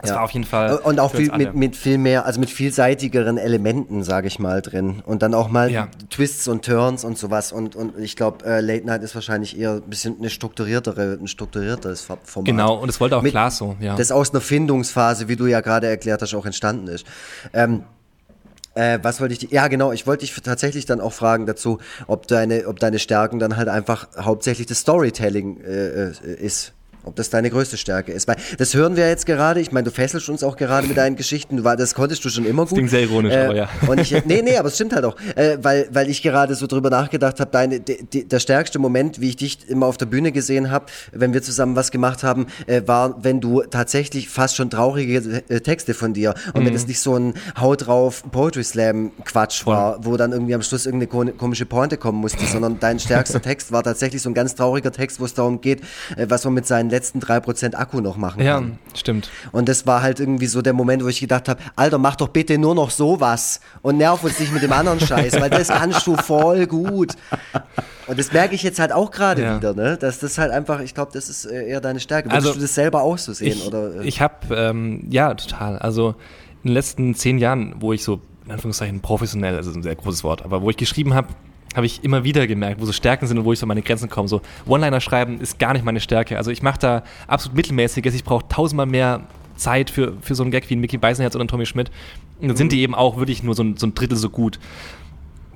[0.00, 0.16] das ja.
[0.16, 0.76] war auf jeden Fall.
[0.78, 5.02] Und auch viel, mit, mit viel mehr, also mit vielseitigeren Elementen, sage ich mal, drin.
[5.04, 5.88] Und dann auch mal ja.
[6.08, 7.52] Twists und Turns und sowas.
[7.52, 11.26] Und, und ich glaube, äh, Late Night ist wahrscheinlich eher ein bisschen eine strukturiertere, ein
[11.26, 12.46] strukturierteres Format.
[12.46, 13.94] Genau, und es wollte auch mit, klar so, ja.
[13.94, 17.04] Das aus einer Findungsphase, wie du ja gerade erklärt hast, auch entstanden ist.
[17.52, 17.84] Ähm,
[18.74, 22.26] äh, was wollte ich, ja genau, ich wollte dich tatsächlich dann auch fragen dazu, ob
[22.26, 27.30] deine, ob deine Stärken dann halt einfach hauptsächlich das Storytelling äh, äh ist ob das
[27.30, 28.28] deine größte Stärke ist.
[28.28, 29.60] Weil das hören wir jetzt gerade.
[29.60, 31.62] Ich meine, du fesselst uns auch gerade mit deinen Geschichten.
[31.62, 32.72] Das konntest du schon immer gut.
[32.72, 33.68] Das klingt sehr ironisch, äh, aber ja.
[33.86, 35.16] Und ich, nee, nee, aber es stimmt halt auch.
[35.36, 39.30] Äh, weil, weil ich gerade so drüber nachgedacht habe, deine, de, der stärkste Moment, wie
[39.30, 42.82] ich dich immer auf der Bühne gesehen habe, wenn wir zusammen was gemacht haben, äh,
[42.86, 46.66] war, wenn du tatsächlich fast schon traurige äh, Texte von dir und mhm.
[46.66, 49.74] wenn es nicht so ein Haut drauf Poetry Slam Quatsch Voll.
[49.74, 53.72] war, wo dann irgendwie am Schluss irgendeine komische Pointe kommen musste, sondern dein stärkster Text
[53.72, 55.80] war tatsächlich so ein ganz trauriger Text, wo es darum geht,
[56.16, 58.78] äh, was man mit seinen letzten 3% Akku noch machen ja, kann.
[58.88, 59.30] Ja, stimmt.
[59.52, 62.28] Und das war halt irgendwie so der Moment, wo ich gedacht habe, Alter, mach doch
[62.28, 66.06] bitte nur noch sowas und nerv uns nicht mit dem anderen Scheiß, weil das kannst
[66.06, 67.14] du voll gut.
[68.06, 69.56] Und das merke ich jetzt halt auch gerade ja.
[69.56, 69.96] wieder, ne?
[69.96, 72.28] Dass das halt einfach, ich glaube, das ist äh, eher deine Stärke.
[72.28, 73.58] Würdest also, du das selber auch so sehen?
[73.58, 74.00] Ich, oder?
[74.00, 75.78] ich habe, ähm, ja, total.
[75.78, 76.16] Also
[76.62, 80.24] in den letzten zehn Jahren, wo ich so, in Anführungszeichen, professionell, also ein sehr großes
[80.24, 81.28] Wort, aber wo ich geschrieben habe,
[81.74, 83.82] habe ich immer wieder gemerkt, wo so Stärken sind und wo ich so an meine
[83.82, 84.28] Grenzen komme.
[84.28, 86.36] So One-Liner schreiben ist gar nicht meine Stärke.
[86.36, 88.14] Also ich mache da absolut mittelmäßiges.
[88.14, 89.22] Ich brauche tausendmal mehr
[89.56, 91.90] Zeit für, für so einen Gag wie ein Mickey Beisenherz oder ein Tommy Schmidt.
[92.40, 94.58] Und dann sind die eben auch wirklich nur so ein, so ein Drittel so gut.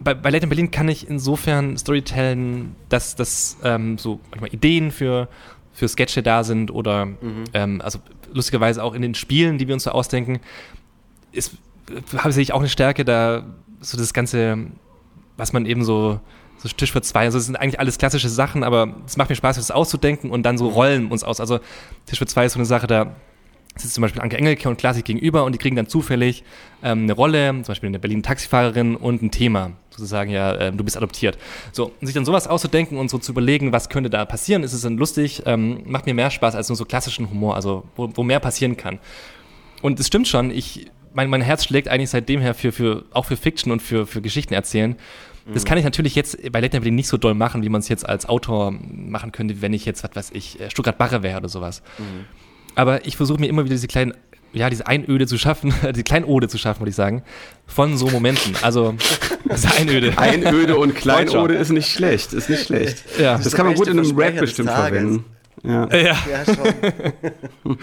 [0.01, 4.91] Bei, bei Late in Berlin kann ich insofern Storytellen, dass, dass ähm, so manchmal Ideen
[4.91, 5.29] für,
[5.73, 7.45] für Sketche da sind oder mhm.
[7.55, 7.99] ähm, also
[8.33, 10.41] lustigerweise auch in den Spielen, die wir uns so ausdenken,
[11.33, 11.57] ist,
[12.17, 13.45] habe ich auch eine Stärke, da
[13.81, 14.59] so das ganze
[15.37, 16.21] was man eben so,
[16.59, 19.37] so Tisch für zwei, also es sind eigentlich alles klassische Sachen, aber es macht mir
[19.37, 21.41] Spaß, das auszudenken und dann so rollen uns aus.
[21.41, 21.61] Also
[22.07, 23.15] Tisch für zwei ist so eine Sache, da
[23.77, 26.45] sitzt zum Beispiel Anke Engelke und Klassik gegenüber und die kriegen dann zufällig
[26.83, 30.85] ähm, eine Rolle, zum Beispiel eine Berlin Taxifahrerin und ein Thema, sozusagen ja, äh, du
[30.85, 31.39] bist adoptiert.
[31.73, 34.73] So, und sich dann sowas auszudenken und so zu überlegen, was könnte da passieren, ist
[34.73, 38.09] es dann lustig, ähm, macht mir mehr Spaß als nur so klassischen Humor, also wo,
[38.15, 39.01] wo mehr passieren kann.
[39.83, 43.25] Und es stimmt schon, ich mein, mein Herz schlägt eigentlich seitdem her für, für, auch
[43.25, 44.97] für Fiction und für, für Geschichten erzählen.
[45.53, 45.69] Das mhm.
[45.69, 48.09] kann ich natürlich jetzt bei Late Night nicht so doll machen, wie man es jetzt
[48.09, 51.49] als Autor machen könnte, wenn ich jetzt, was weiß ich, äh, Stuttgart Barre wäre oder
[51.49, 51.83] sowas.
[51.99, 52.25] Mhm.
[52.75, 54.15] Aber ich versuche mir immer wieder diese kleinen,
[54.53, 57.23] ja, diese Einöde zu schaffen, die Kleinode zu schaffen, würde ich sagen,
[57.67, 58.57] von so Momenten.
[58.63, 58.95] Also,
[59.53, 60.17] diese Einöde.
[60.17, 63.05] Einöde und Kleinode ist nicht schlecht, ist nicht schlecht.
[63.19, 63.35] Ja.
[63.35, 65.25] Das, das kann man gut in einem Rap bestimmt verwenden.
[65.65, 65.89] Ja.
[65.95, 66.17] ja.
[66.31, 67.79] ja schon.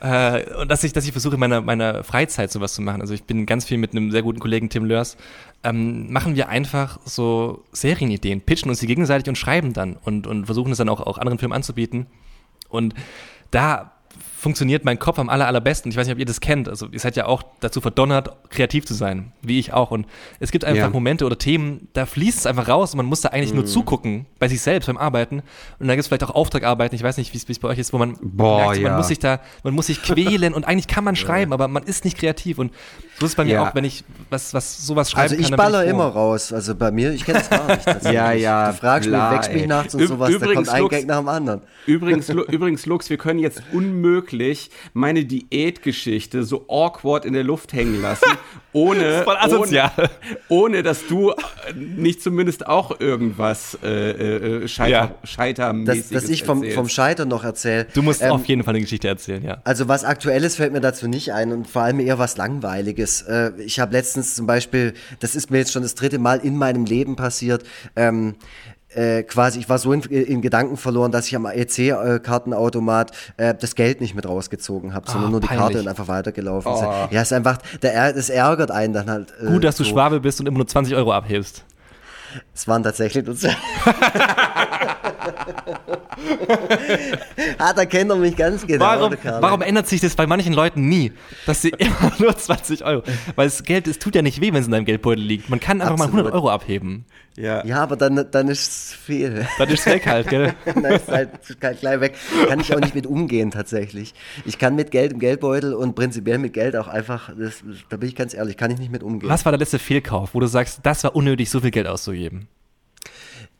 [0.00, 3.00] äh, und dass ich, dass ich versuche, in meiner, meiner Freizeit sowas zu machen.
[3.00, 5.16] Also ich bin ganz viel mit einem sehr guten Kollegen Tim Lörs.
[5.62, 10.46] Ähm, machen wir einfach so Serienideen, pitchen uns die gegenseitig und schreiben dann und, und
[10.46, 12.06] versuchen es dann auch, auch anderen Filmen anzubieten.
[12.68, 12.94] Und
[13.50, 13.93] da
[14.44, 15.90] funktioniert mein Kopf am aller, allerbesten.
[15.90, 16.68] Ich weiß nicht, ob ihr das kennt.
[16.68, 19.90] Also ihr seid ja auch dazu verdonnert, kreativ zu sein, wie ich auch.
[19.90, 20.06] Und
[20.38, 20.90] es gibt einfach ja.
[20.90, 23.60] Momente oder Themen, da fließt es einfach raus und man muss da eigentlich mhm.
[23.60, 25.42] nur zugucken, bei sich selbst beim Arbeiten.
[25.78, 27.94] Und dann gibt es vielleicht auch Auftragarbeiten, ich weiß nicht, wie es bei euch ist,
[27.94, 28.96] wo man Boah, merkt, man ja.
[28.98, 32.04] muss sich da, man muss sich quälen und eigentlich kann man schreiben, aber man ist
[32.04, 32.58] nicht kreativ.
[32.58, 32.70] Und
[33.18, 35.30] so ist es bei mir auch, wenn ich was, was sowas schreibe.
[35.30, 36.52] Also ich kann, baller ich immer raus.
[36.52, 37.86] Also bei mir, ich kenne es gar nicht.
[38.12, 38.72] ja, ja.
[38.72, 41.18] Du fragst mich, wächst mich nachts und sowas, übrigens, da kommt ein Lux, Gag nach
[41.18, 41.62] dem anderen.
[41.86, 44.33] Übrigens, übrigens, Lux, wir können jetzt unmöglich
[44.92, 48.24] meine Diätgeschichte so awkward in der Luft hängen lassen,
[48.72, 49.90] ohne, das ohne,
[50.48, 51.34] ohne, dass du äh,
[51.74, 54.10] nicht zumindest auch irgendwas äh,
[54.62, 55.14] äh, Scheiter, ja.
[55.24, 57.86] Scheitermäßiges dass, dass ich vom, vom Scheitern noch erzähle.
[57.94, 59.60] Du musst ähm, auf jeden Fall eine Geschichte erzählen, ja.
[59.64, 63.22] Also was Aktuelles fällt mir dazu nicht ein und vor allem eher was Langweiliges.
[63.22, 66.56] Äh, ich habe letztens zum Beispiel, das ist mir jetzt schon das dritte Mal in
[66.56, 67.64] meinem Leben passiert,
[67.96, 68.34] ähm,
[68.94, 73.74] äh, quasi, ich war so in, in, Gedanken verloren, dass ich am EC-Kartenautomat äh, das
[73.74, 77.08] Geld nicht mit rausgezogen habe, sondern oh, nur die Karte und einfach weitergelaufen oh.
[77.10, 79.34] Ja, ist einfach, der, das ärgert einen dann halt.
[79.40, 79.84] Äh, Gut, dass so.
[79.84, 81.64] du Schwabe bist und immer nur 20 Euro abhebst.
[82.54, 83.36] Es waren tatsächlich nur
[87.58, 88.84] ah, da kennt er mich ganz genau.
[88.84, 91.12] Warum, warum ändert sich das bei manchen Leuten nie?
[91.46, 93.02] Dass sie immer nur 20 Euro.
[93.36, 95.50] Weil das Geld, es tut ja nicht weh, wenn es in deinem Geldbeutel liegt.
[95.50, 96.26] Man kann einfach mal Absolut.
[96.26, 97.04] 100 Euro abheben.
[97.36, 97.64] Ja.
[97.64, 99.46] Ja, aber dann, dann ist es viel.
[99.58, 100.54] Dann ist es weg halt, gell?
[100.64, 102.14] Dann ist halt gleich gleich weg.
[102.48, 104.14] Kann ich auch nicht mit umgehen tatsächlich.
[104.44, 108.08] Ich kann mit Geld im Geldbeutel und prinzipiell mit Geld auch einfach, das, da bin
[108.08, 109.28] ich ganz ehrlich, kann ich nicht mit umgehen.
[109.28, 112.46] Was war der letzte Fehlkauf, wo du sagst, das war unnötig, so viel Geld auszugeben?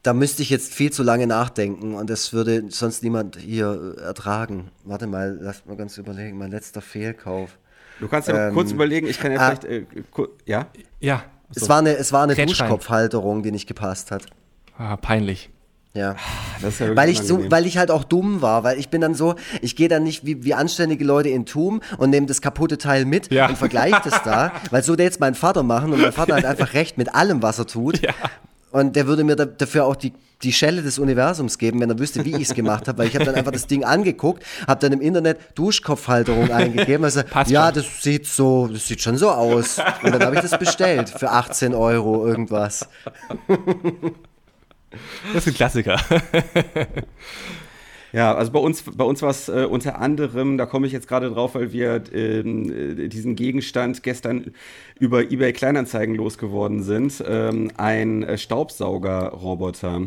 [0.04, 4.02] Da müsste ich jetzt viel zu lange nachdenken und das würde sonst niemand hier äh,
[4.02, 4.70] ertragen.
[4.84, 6.36] Warte mal, lass mal ganz überlegen.
[6.38, 7.58] Mein letzter Fehlkauf.
[8.00, 9.56] Du kannst ja Ähm, kurz überlegen, ich kann ja ah.
[9.56, 9.86] vielleicht, äh,
[10.44, 10.66] ja?
[11.00, 11.22] Ja.
[11.54, 12.34] Es war eine, es war eine.
[12.34, 14.26] Duschkopfhalterung, die nicht gepasst hat.
[14.76, 15.50] Ah, peinlich.
[15.94, 16.16] Ja.
[16.60, 19.00] Das ist ja Weil ich so, weil ich halt auch dumm war, weil ich bin
[19.00, 22.42] dann so, ich gehe dann nicht wie, wie anständige Leute in Tum und nehme das
[22.42, 23.48] kaputte Teil mit Ja.
[23.48, 26.44] und vergleiche das da, weil so der jetzt mein Vater machen und mein Vater hat
[26.44, 28.02] einfach recht mit allem, was er tut.
[28.02, 28.12] Ja.
[28.74, 30.12] Und der würde mir da, dafür auch die,
[30.42, 32.98] die Schelle des Universums geben, wenn er wüsste, wie ich es gemacht habe.
[32.98, 37.04] Weil ich habe dann einfach das Ding angeguckt, habe dann im Internet Duschkopfhalterung eingegeben.
[37.04, 37.74] Also, Passt ja, schon.
[37.74, 39.78] das sieht so, das sieht schon so aus.
[40.02, 42.88] Und dann habe ich das bestellt für 18 Euro irgendwas.
[45.32, 46.00] Das ist ein Klassiker.
[48.14, 51.08] Ja, also bei uns, bei uns war es äh, unter anderem, da komme ich jetzt
[51.08, 54.52] gerade drauf, weil wir ähm, äh, diesen Gegenstand gestern
[55.00, 60.02] über eBay Kleinanzeigen losgeworden sind, ähm, ein äh, Staubsaugerroboter.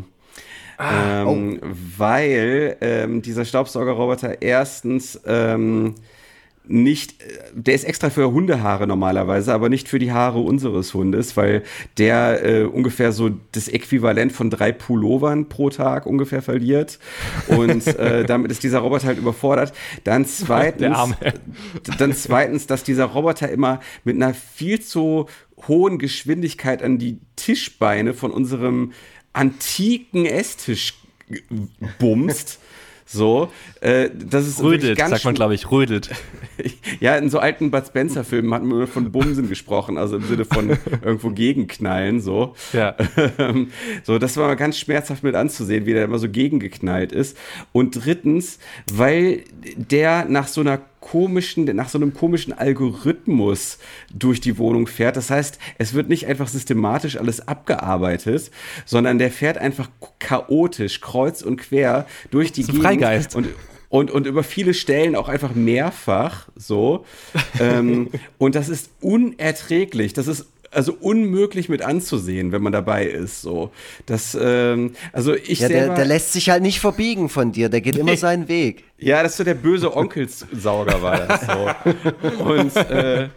[0.80, 1.60] ähm,
[1.98, 5.94] Weil ähm, dieser Staubsaugerroboter erstens ähm,
[6.68, 11.36] nicht, äh, der ist extra für Hundehaare normalerweise, aber nicht für die Haare unseres Hundes,
[11.36, 11.62] weil
[11.96, 16.98] der äh, ungefähr so das Äquivalent von drei Pullovern pro Tag ungefähr verliert.
[17.48, 19.72] Und äh, damit ist dieser Roboter halt überfordert.
[20.04, 20.96] Dann zweitens,
[21.98, 25.26] dann zweitens, dass dieser Roboter immer mit einer viel zu
[25.66, 28.92] hohen Geschwindigkeit an die Tischbeine von unserem
[29.32, 30.94] antiken Esstisch
[31.98, 32.58] bumst.
[33.10, 33.50] So,
[33.80, 35.70] äh, das ist Rödelt, sagt man, glaube ich.
[35.70, 36.10] Rödelt.
[36.98, 40.44] Ja, in so alten Bud Spencer-Filmen hat man immer von Bumsen gesprochen, also im Sinne
[40.44, 40.70] von
[41.04, 42.56] irgendwo gegenknallen, so.
[42.72, 42.96] Ja.
[43.38, 43.70] Ähm,
[44.02, 47.36] so, das war mal ganz schmerzhaft mit anzusehen, wie der immer so gegengeknallt ist.
[47.70, 48.58] Und drittens,
[48.92, 49.44] weil
[49.76, 53.78] der nach so einer komischen, nach so einem komischen Algorithmus
[54.12, 55.16] durch die Wohnung fährt.
[55.16, 58.50] Das heißt, es wird nicht einfach systematisch alles abgearbeitet,
[58.84, 63.36] sondern der fährt einfach chaotisch, kreuz und quer durch die ein Freigeist.
[63.36, 63.48] und
[63.90, 67.06] und, und über viele Stellen auch einfach mehrfach so.
[67.58, 70.12] ähm, und das ist unerträglich.
[70.12, 73.42] Das ist also unmöglich mit anzusehen, wenn man dabei ist.
[73.42, 73.70] So,
[74.06, 77.68] das, ähm, also ich Ja, der, selber, der lässt sich halt nicht verbiegen von dir,
[77.68, 78.84] der geht immer seinen Weg.
[78.98, 82.44] ja, das ist so der böse Onkelssauger war das so.
[82.44, 83.28] Und äh,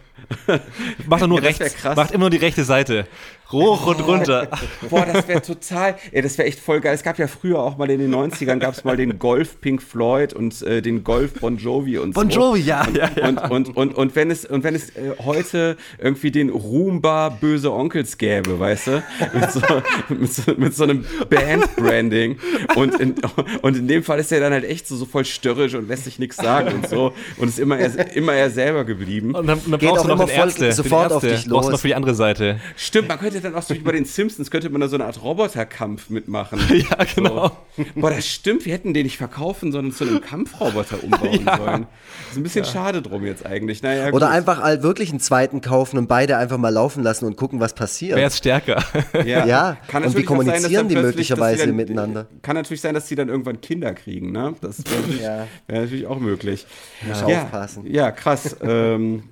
[1.06, 1.74] Macht doch nur Ja, rechts.
[1.74, 1.96] krass.
[1.96, 3.06] Macht immer nur die rechte Seite.
[3.52, 4.48] Hoch und runter.
[4.90, 6.94] Boah, das wäre total, ja, das wäre echt voll geil.
[6.94, 9.82] Es gab ja früher auch mal in den 90ern gab es mal den Golf Pink
[9.82, 12.40] Floyd und äh, den Golf Bon Jovi und Bon so.
[12.40, 13.28] Jovi, ja, Und, ja, ja.
[13.28, 17.72] Und, und, und, und wenn es, und wenn es äh, heute irgendwie den Roomba Böse
[17.72, 19.02] Onkels gäbe, weißt du,
[19.34, 19.60] mit so,
[20.08, 22.38] mit so, mit so einem Band-Branding
[22.76, 23.14] und in,
[23.62, 26.04] und in dem Fall ist er dann halt echt so, so voll störrisch und lässt
[26.04, 29.34] sich nichts sagen und so und ist immer er, immer er selber geblieben.
[29.34, 30.72] Und dann, dann Geht brauchst auch du noch immer den Ärzte.
[30.72, 31.36] sofort den auf Ärzte.
[31.36, 31.72] dich Brauchst du los.
[31.72, 32.60] noch für die andere Seite.
[32.76, 35.04] Stimmt, man könnte dann auch so wie bei den Simpsons, könnte man da so eine
[35.06, 36.58] Art Roboterkampf mitmachen.
[36.72, 37.56] Ja, genau.
[37.76, 37.84] So.
[37.94, 41.86] Boah, das stimmt, wir hätten den nicht verkaufen, sondern zu einem Kampfroboter umbauen sollen.
[42.30, 43.82] ist ein bisschen schade drum jetzt eigentlich.
[43.82, 44.34] Naja, Oder gut.
[44.36, 47.74] einfach halt wirklich einen zweiten kaufen und beide einfach mal laufen lassen und gucken, was
[47.74, 48.16] passiert.
[48.16, 48.82] Wer ist stärker?
[49.24, 52.26] Ja, Ja, und wie kommunizieren sein, dass dann die möglicherweise dann, miteinander?
[52.42, 54.54] Kann natürlich sein, dass die dann irgendwann Kinder kriegen, ne?
[54.60, 55.46] Das wäre natürlich, Ja.
[55.66, 56.66] wär natürlich auch möglich.
[57.08, 57.86] Ja, aufpassen.
[57.86, 58.56] Ja, krass.
[58.62, 59.24] Ähm,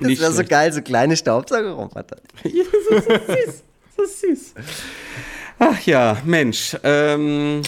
[0.00, 2.18] Das wäre so geil, so kleine Staubsaugerroboter.
[2.42, 2.50] So
[2.98, 3.62] süß.
[3.96, 4.54] So süß.
[5.58, 6.76] Ach ja, Mensch.
[6.82, 7.62] Ähm,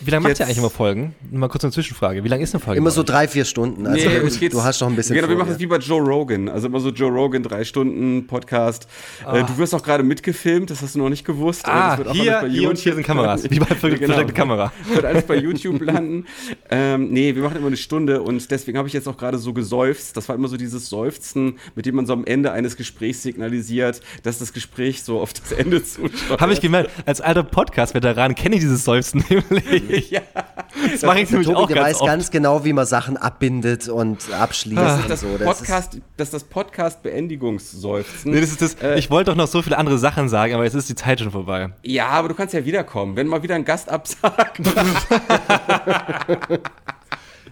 [0.00, 1.14] Wie lange macht ihr eigentlich immer Folgen?
[1.30, 2.22] Mal kurz eine Zwischenfrage.
[2.22, 2.78] Wie lange ist eine Folge?
[2.78, 3.86] Immer so drei, vier Stunden.
[3.86, 6.48] Also Nee, du hast noch ein bisschen Genau, wir machen es wie bei Joe Rogan.
[6.48, 8.86] Also immer so Joe Rogan, drei Stunden Podcast.
[9.30, 11.66] Äh, du wirst auch gerade mitgefilmt, das hast du noch nicht gewusst.
[11.66, 13.48] Ah, das wird auch hier, hier und hier sind Kameras.
[13.50, 13.66] Wie bei
[13.98, 14.06] Genau.
[14.14, 14.72] versteckte Kamera.
[14.92, 16.26] Wird alles bei YouTube landen.
[16.70, 19.52] ähm, nee, wir machen immer eine Stunde und deswegen habe ich jetzt auch gerade so
[19.52, 20.16] geseufzt.
[20.16, 24.00] Das war immer so dieses Seufzen, mit dem man so am Ende eines Gesprächs signalisiert,
[24.22, 26.40] dass das Gespräch so auf das Ende zuschaut.
[26.40, 29.87] Habe ich gemerkt, als alter Podcast-Veteran kenne ich dieses Seufzen nämlich.
[30.10, 30.20] Ja.
[30.92, 32.06] Das mache ich nämlich Tobi, auch der ganz weiß oft.
[32.10, 34.96] ganz genau, wie man Sachen abbindet und abschließt Ah.
[34.96, 35.36] und Das, so.
[35.38, 38.32] Das Podcast, das ist das Podcast-Beendigungsseufzen.
[38.32, 40.64] Nee, das ist das, Äh, ich wollte doch noch so viele andere Sachen sagen, aber
[40.64, 41.70] jetzt ist die Zeit schon vorbei.
[41.82, 44.60] Ja, aber du kannst ja wiederkommen, wenn mal wieder ein Gast absagt.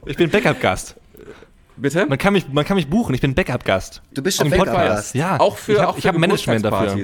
[0.09, 0.95] Ich bin Backup-Gast.
[1.77, 2.07] Bitte?
[2.07, 4.01] Man kann mich, man kann mich buchen, ich bin Backup-Gast.
[4.15, 4.71] Du bist schon Podcast.
[4.73, 5.15] Backup-Gast.
[5.17, 6.97] Ja, auch für, ich habe hab Management dafür.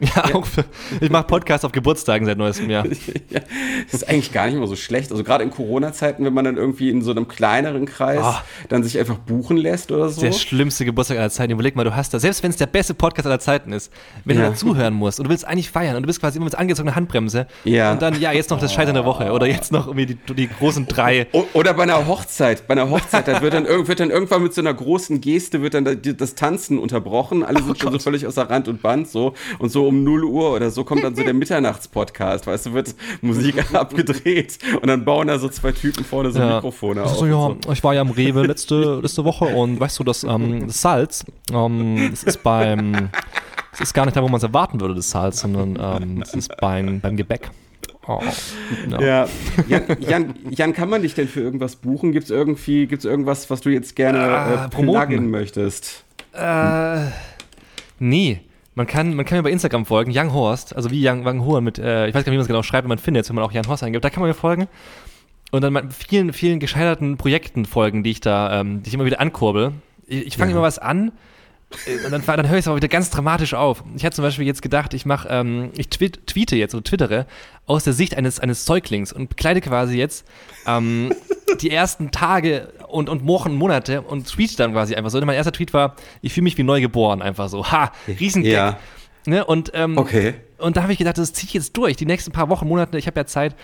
[0.00, 0.64] Ja, auch für,
[1.00, 2.86] ich mache Podcasts auf Geburtstagen seit neuestem Jahr.
[3.30, 3.40] ja,
[3.84, 5.10] das ist eigentlich gar nicht mal so schlecht.
[5.10, 8.34] Also gerade in Corona-Zeiten, wenn man dann irgendwie in so einem kleineren Kreis Oh.
[8.68, 10.20] dann sich einfach buchen lässt oder so.
[10.22, 11.52] Der schlimmste Geburtstag aller Zeiten.
[11.52, 13.92] Überleg mal, du hast da, selbst wenn es der beste Podcast aller Zeiten ist,
[14.24, 14.44] wenn Ja.
[14.46, 16.94] du dazuhören musst und du willst eigentlich feiern und du bist quasi immer mit angezogener
[16.96, 17.92] Handbremse Ja.
[17.92, 20.48] und dann, ja, jetzt noch das Scheitern der Woche oder jetzt noch irgendwie die, die
[20.48, 21.26] großen drei.
[21.52, 24.60] Oder bei einer Hochzeit, bei einer Hochzeit, da wird dann, wird dann irgendwann mit so
[24.62, 27.42] einer großen Geste wird dann da- das Tanzen unterbrochen.
[27.44, 29.34] Alle sind schon so völlig außer Rand und Band so.
[29.58, 32.94] Und so um 0 Uhr oder so kommt dann so der Mitternachtspodcast, weißt du, wird
[33.20, 37.16] Musik abgedreht und dann bauen da so zwei Typen vorne so Mikrofone auf.
[37.18, 37.72] So, ja, so.
[37.72, 41.24] ich war ja am Rewe letzte, letzte Woche und weißt du, das, ähm, das Salz,
[41.52, 43.10] ähm, es ist beim,
[43.72, 46.34] es ist gar nicht da, wo man es erwarten würde, das Salz, sondern ähm, es
[46.34, 47.50] ist beim, beim Gebäck.
[48.06, 48.20] Oh,
[48.88, 49.00] ja.
[49.00, 49.28] Ja,
[49.68, 52.12] Jan, Jan, Jan, kann man dich denn für irgendwas buchen?
[52.12, 55.00] Gibt es irgendwie, gibt's irgendwas, was du jetzt gerne Ah, äh, promoten.
[55.08, 56.04] pluggen möchtest?
[56.32, 57.06] Äh,
[57.98, 58.40] nee.
[58.74, 61.64] Man kann, man kann mir bei Instagram folgen, Young Horst, also wie Young Wang Horn
[61.64, 63.34] mit, äh, ich weiß gar nicht, wie man es genau schreibt, wenn man findet, wenn
[63.34, 64.68] man auch Young Horst eingibt, da kann man mir folgen.
[65.50, 69.20] Und dann vielen, vielen gescheiterten Projekten folgen, die ich da, ähm, die ich immer wieder
[69.20, 69.72] ankurbel.
[70.06, 71.10] Ich, ich fange immer was an
[71.86, 73.84] äh, und dann, dann höre ich es aber wieder ganz dramatisch auf.
[73.96, 77.26] Ich hatte zum Beispiel jetzt gedacht, ich mache, ähm, ich tweet, tweete jetzt oder twittere
[77.66, 80.26] aus der Sicht eines, eines Säuglings und bekleide quasi jetzt
[80.66, 81.12] ähm,
[81.60, 85.20] die ersten Tage und, und Wochen, Monate und tweete dann quasi einfach so.
[85.20, 87.66] Mein erster Tweet war, ich fühle mich wie neu geboren, einfach so.
[87.70, 88.50] Ha, Riesengag.
[88.52, 88.78] Ja.
[89.26, 89.44] Ne?
[89.44, 90.34] Und, ähm, Okay.
[90.58, 91.96] und da habe ich gedacht, das ziehe ich jetzt durch.
[91.96, 93.54] Die nächsten paar Wochen, Monate, ich habe ja Zeit.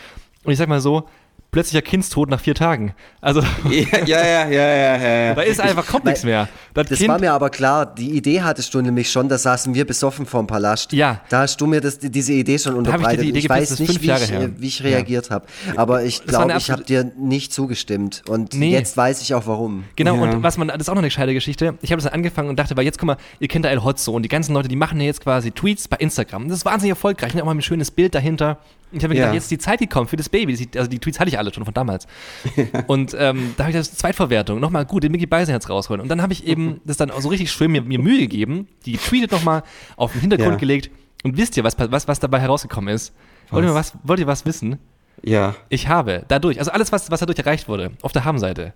[0.44, 1.08] Und ich sag mal so,
[1.56, 2.92] plötzlicher Kindstod nach vier Tagen.
[3.22, 3.40] Also
[3.70, 6.50] Ja, ja, ja, ja, ja, da ist einfach, kommt nichts mehr.
[6.74, 10.26] Das, war mir aber klar, die Idee hattest du nämlich schon, da saßen wir besoffen
[10.26, 10.92] vorm Palast.
[10.92, 11.22] Ja.
[11.30, 13.34] Da hast du mir diese Idee schon Da ich unterbreitet.
[13.34, 15.46] ich weiß nicht, wie ich, äh, wie ich reagiert habe.
[15.76, 18.22] Aber ich glaube, ich habe dir nicht zugestimmt.
[18.28, 18.72] Und Nee.
[18.72, 19.84] jetzt weiß ich auch warum.
[19.96, 21.78] Genau, und was man, das ist auch noch eine gescheite Geschichte.
[21.80, 24.12] Ich habe das dann angefangen und dachte, weil jetzt guck mal, ihr kennt El Hotzo
[24.12, 26.50] und die ganzen Leute, die machen ja jetzt quasi Tweets bei Instagram.
[26.50, 27.40] Das ist wahnsinnig erfolgreich, ne?
[27.40, 28.58] auch mal ein schönes Bild dahinter.
[28.92, 29.24] Ich habe mir Ja.
[29.24, 30.56] gedacht, jetzt ist die Zeit gekommen für das Baby.
[30.76, 32.06] Also die Tweets hatte ich alle schon von damals.
[32.86, 34.60] und ähm, da habe ich das Zweitverwertung.
[34.60, 36.00] Nochmal gut, den Mickey Beisenherz rausholen.
[36.00, 38.68] Und dann habe ich eben das dann auch so richtig schön mir, mir Mühe gegeben,
[38.86, 39.62] die getweetet nochmal
[39.96, 40.56] auf den Hintergrund Ja.
[40.58, 40.90] gelegt.
[41.24, 43.12] Und wisst ihr, was, was, was dabei herausgekommen ist?
[43.50, 44.78] Wollt ihr, was, wollt ihr was wissen?
[45.22, 45.54] Ja.
[45.68, 48.72] Ich habe dadurch, also alles, was, was dadurch erreicht wurde, auf der Habenseite,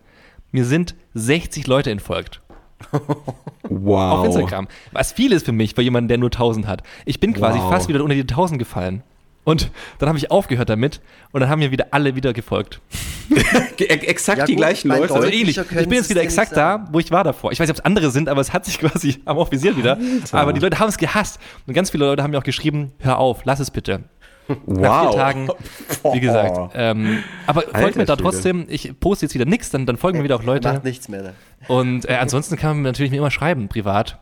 [0.53, 2.41] mir sind 60 Leute entfolgt.
[3.69, 4.19] Wow.
[4.19, 4.69] Auf Instagram.
[4.93, 6.83] Was viel ist für mich, für jemanden, der nur 1000 hat.
[7.05, 7.71] Ich bin quasi Wow.
[7.71, 9.03] fast wieder unter die 1000 gefallen.
[9.43, 11.01] Und dann habe ich aufgehört damit
[11.33, 12.81] und dann haben mir wieder alle wieder gefolgt.
[13.77, 15.15] Ge- Exakt Ja, die gut, gleichen Leute.
[15.15, 15.57] Also ähnlich.
[15.57, 17.51] Ich bin jetzt wieder exakt da, wo ich war davor.
[17.53, 19.99] Ich weiß nicht, ob es andere sind, aber es hat sich quasi am Offiziell wieder.
[20.33, 21.39] Aber die Leute haben es gehasst.
[21.67, 24.01] Und ganz viele Leute haben mir auch geschrieben, hör auf, lass es bitte.
[24.67, 25.49] Nach vier Tagen,
[26.13, 26.73] wie gesagt.
[26.75, 28.67] Ähm, aber folgt mir da trotzdem.
[28.69, 30.73] Ich poste jetzt wieder nichts, dann, dann folgen mir wieder auch Leute.
[30.73, 31.35] Macht nichts mehr.
[31.69, 34.19] Und äh, ansonsten kann man natürlich mir immer schreiben, privat.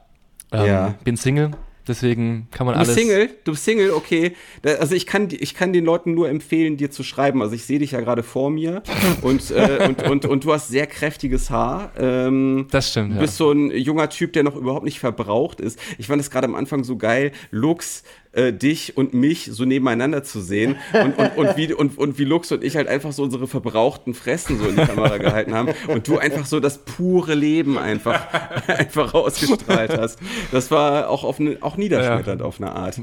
[0.53, 0.95] Ähm, Ja.
[1.03, 1.53] Bin Single,
[1.89, 3.01] deswegen kann man Du bist alles.
[3.01, 3.31] Single?
[3.45, 4.33] Du bist Single, okay.
[4.63, 7.43] Da, also ich kann, ich kann den Leuten nur empfehlen, dir zu schreiben.
[7.43, 8.83] Also ich sehe dich ja gerade vor mir
[9.23, 11.93] und, äh, und, und, und du hast sehr kräftiges Haar.
[11.99, 13.21] Ähm, Das stimmt, Du ja.
[13.23, 15.79] bist so ein junger Typ, der noch überhaupt nicht verbraucht ist.
[15.99, 18.03] Ich fand es gerade am Anfang so geil, Lux,
[18.33, 22.25] äh, dich und mich so nebeneinander zu sehen und, und, und, wie, und, und wie
[22.25, 25.71] Lux und ich halt einfach so unsere verbrauchten Fressen so in die Kamera gehalten haben
[25.89, 28.27] und du einfach so das pure Leben einfach,
[28.69, 30.19] einfach ausgestrahlt hast.
[30.53, 33.01] Das war auch, auf ne, auch niederschmetternd auf eine Art.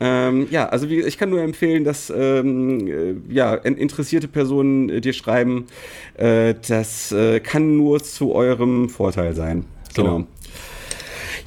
[0.00, 4.88] Ähm, ja, also wie, ich kann nur empfehlen, dass ähm, äh, ja, in- interessierte Personen
[4.88, 5.66] äh, dir schreiben.
[6.14, 9.64] Äh, das äh, kann nur zu eurem Vorteil sein.
[9.94, 10.02] So.
[10.02, 10.26] Genau.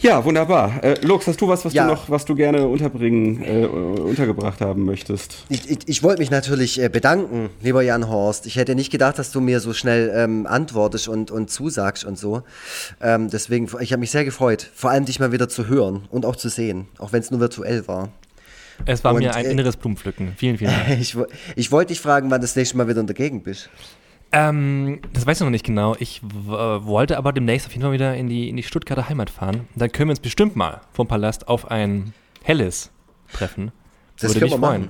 [0.01, 0.83] Ja, wunderbar.
[0.83, 1.85] Äh, Lux, hast du was, was Ja.
[1.85, 5.43] du noch, was du gerne unterbringen, äh, untergebracht haben möchtest?
[5.49, 8.47] Ich, ich, ich wollte mich natürlich äh, bedanken, lieber Jan Horst.
[8.47, 12.17] Ich hätte nicht gedacht, dass du mir so schnell ähm, antwortest und, und zusagst und
[12.17, 12.41] so.
[12.99, 16.25] Ähm, deswegen, ich habe mich sehr gefreut, vor allem dich mal wieder zu hören und
[16.25, 18.09] auch zu sehen, auch wenn es nur virtuell war.
[18.87, 20.33] Es war Und, mir ein äh, inneres Blumenpflücken.
[20.35, 20.99] Vielen, vielen Dank.
[20.99, 21.15] Ich,
[21.55, 23.69] ich wollte dich fragen, wann das nächste Mal wieder in der Gegend bist.
[24.31, 25.95] Ähm, das weiß ich noch nicht genau.
[25.99, 29.29] Ich äh, wollte aber demnächst auf jeden Fall wieder in die, in die Stuttgarter Heimat
[29.29, 29.67] fahren.
[29.75, 32.13] Dann können wir uns bestimmt mal vom Palast auf ein
[32.43, 32.91] helles
[33.33, 33.71] treffen.
[34.19, 34.61] Das Würde mich freuen.
[34.61, 34.89] machen.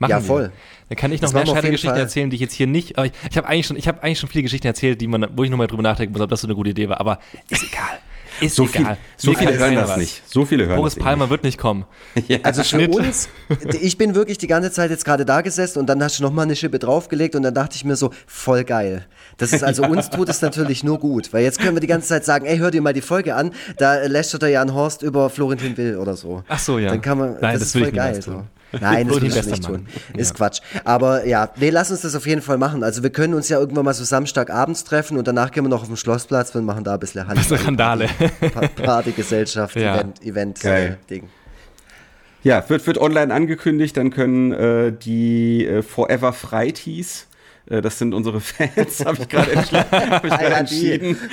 [0.00, 0.24] Machen Ja, wir.
[0.26, 0.52] voll.
[0.88, 2.00] Dann kann ich noch Das mehr machen wir auf scheine jeden Geschichten Fall.
[2.02, 2.96] erzählen, die ich jetzt hier nicht.
[2.98, 5.42] Ich, ich habe eigentlich schon, ich habe eigentlich schon viele Geschichten erzählt, die man, wo
[5.44, 7.00] ich nochmal drüber nachdenken muss, ob das so eine gute Idee war.
[7.00, 7.18] Aber
[7.50, 7.98] ist egal.
[8.40, 8.72] Ist So, egal.
[8.72, 9.96] viel, so Mir viele hören das was.
[9.96, 10.22] nicht.
[10.26, 11.84] So viele hören Boris das Palmer wird nicht kommen.
[12.42, 13.28] Also für uns,
[13.80, 16.44] ich bin wirklich die ganze Zeit jetzt gerade da gesessen und dann hast du nochmal
[16.44, 19.06] eine Schippe draufgelegt und dann dachte ich mir so, voll geil.
[19.38, 22.08] Das ist also, uns tut es natürlich nur gut, weil jetzt können wir die ganze
[22.08, 25.30] Zeit sagen, ey, hör dir mal die Folge an, da lästert der Jan Horst über
[25.30, 26.42] Florentin Will oder so.
[26.48, 26.90] Ach so, ja.
[26.90, 28.20] Dann kann man, Nein, das, das ist voll geil.
[28.22, 28.44] So.
[28.80, 29.86] Nein, das will ich nicht Mann.
[29.86, 29.88] tun.
[30.16, 30.36] Ist Ja.
[30.36, 30.60] Quatsch.
[30.84, 32.82] Aber ja, nee, lass uns das auf jeden Fall machen.
[32.84, 35.82] Also wir können uns ja irgendwann mal so Samstagabends treffen und danach gehen wir noch
[35.82, 37.38] auf den Schlossplatz und machen da ein bisschen Hand.
[37.38, 38.08] Das ist eine Randale.
[38.52, 39.94] Pa- Partygesellschaft, Ja.
[39.96, 41.28] Event, Event äh, Ding.
[42.44, 47.24] Ja, wird, wird online angekündigt, dann können äh, die äh, Forever Freities äh,
[47.68, 51.16] das sind unsere Fans, habe ich gerade hab entschieden.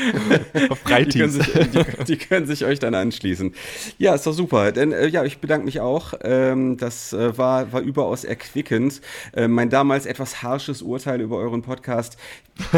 [0.54, 3.54] die, können sich, die, die, können sich euch dann anschließen.
[3.98, 4.72] Ja, ist doch super.
[4.72, 6.14] Denn äh, ja, ich bedanke mich auch.
[6.24, 9.02] Ähm, das äh, war, war überaus erquickend.
[9.34, 12.18] Äh, mein damals etwas harsches Urteil über euren Podcast,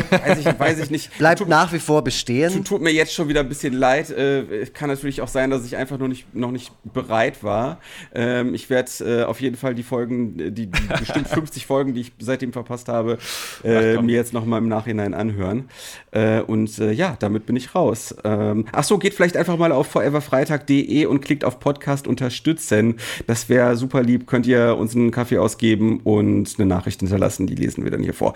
[0.09, 1.15] weiß ich, weiß ich nicht.
[1.17, 2.53] Bleibt tut, nach wie vor bestehen.
[2.53, 4.09] Tut, tut, mir jetzt schon wieder ein bisschen leid.
[4.09, 7.79] Äh, kann natürlich auch sein, dass ich einfach noch nicht, noch nicht bereit war.
[8.13, 12.01] Ähm, ich werde äh, auf jeden Fall die Folgen, die, die bestimmt 50 Folgen, die
[12.01, 13.17] ich seitdem verpasst habe,
[13.63, 15.69] äh, mir jetzt nochmal im Nachhinein anhören.
[16.11, 18.15] Äh, und äh, ja, damit bin ich raus.
[18.23, 22.95] Ähm, ach so, geht vielleicht einfach mal auf foreverfreitag.de und klickt auf Podcast unterstützen.
[23.27, 24.27] Das wäre super lieb.
[24.27, 27.47] Könnt ihr uns einen Kaffee ausgeben und eine Nachricht hinterlassen.
[27.47, 28.33] Die lesen wir dann hier vor.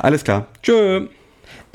[0.00, 0.46] Alles klar.
[0.62, 1.06] Tschö.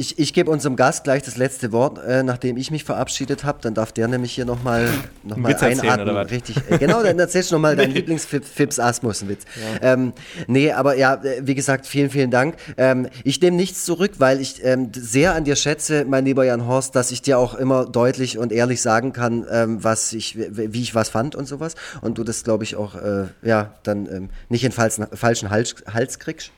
[0.01, 3.59] Ich, ich gebe unserem Gast gleich das letzte Wort, äh, nachdem ich mich verabschiedet habe.
[3.61, 4.89] Dann darf der nämlich hier nochmal
[5.21, 6.17] noch mal einatmen.
[6.17, 6.55] Richtig.
[6.71, 9.45] Äh, genau, dann erzählst du nochmal deinen Lieblings-Fips Asmussen-Witz.
[9.79, 9.93] Ja.
[9.93, 10.13] Ähm,
[10.47, 12.55] nee, aber ja, äh, wie gesagt, vielen, vielen Dank.
[12.77, 16.65] Ähm, ich nehme nichts zurück, weil ich ähm, sehr an dir schätze, mein lieber Jan
[16.65, 20.81] Horst, dass ich dir auch immer deutlich und ehrlich sagen kann, ähm, was ich, wie
[20.81, 21.75] ich was fand und sowas.
[22.01, 25.75] Und du das, glaube ich, auch äh, ja, dann ähm, nicht in falschen, falschen Hals,
[25.93, 26.51] Hals kriegst.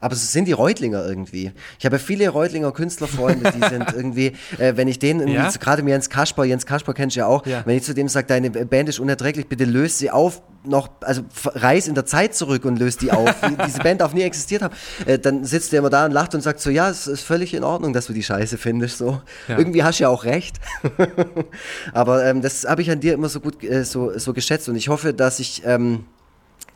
[0.00, 1.52] Aber es sind die Reutlinger irgendwie.
[1.78, 5.50] Ich habe viele Reutlinger Künstlerfreunde, die sind irgendwie, äh, wenn ich denen, ja?
[5.50, 7.62] gerade Jens Kasper, Jens Kasper kennst du ja auch, ja.
[7.64, 11.22] wenn ich zu dem sage, deine Band ist unerträglich, bitte löst sie auf, noch, also
[11.44, 13.34] reis in der Zeit zurück und löst die auf,
[13.66, 14.74] diese Band darf nie existiert haben,
[15.06, 17.54] äh, dann sitzt der immer da und lacht und sagt so, ja, es ist völlig
[17.54, 19.20] in Ordnung, dass du die Scheiße findest, so.
[19.48, 19.58] Ja.
[19.58, 20.56] Irgendwie hast du ja auch recht.
[21.92, 24.76] Aber ähm, das habe ich an dir immer so gut äh, so, so geschätzt und
[24.76, 26.04] ich hoffe, dass ich ähm,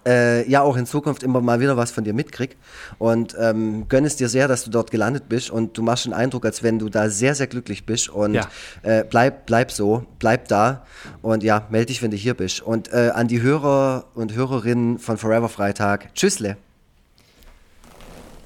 [0.06, 2.56] äh, ja auch in Zukunft immer mal wieder was von dir mitkrieg
[2.98, 6.12] und ähm, gönne es dir sehr, dass du dort gelandet bist und du machst den
[6.12, 8.48] Eindruck, als wenn du da sehr, sehr glücklich bist und ja.
[8.82, 10.84] äh, bleib, bleib so, bleib da
[11.22, 12.62] und ja, melde dich, wenn du hier bist.
[12.62, 16.56] Und äh, an die Hörer und Hörerinnen von Forever Freitag, tschüssle.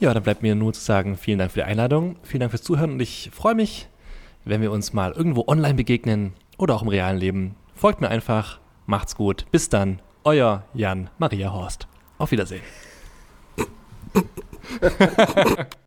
[0.00, 2.62] Ja, dann bleibt mir nur zu sagen, vielen Dank für die Einladung, vielen Dank fürs
[2.62, 3.88] Zuhören und ich freue mich,
[4.44, 7.54] wenn wir uns mal irgendwo online begegnen oder auch im realen Leben.
[7.74, 10.00] Folgt mir einfach, macht's gut, bis dann.
[10.24, 11.86] Euer Jan Maria Horst.
[12.16, 12.62] Auf Wiedersehen.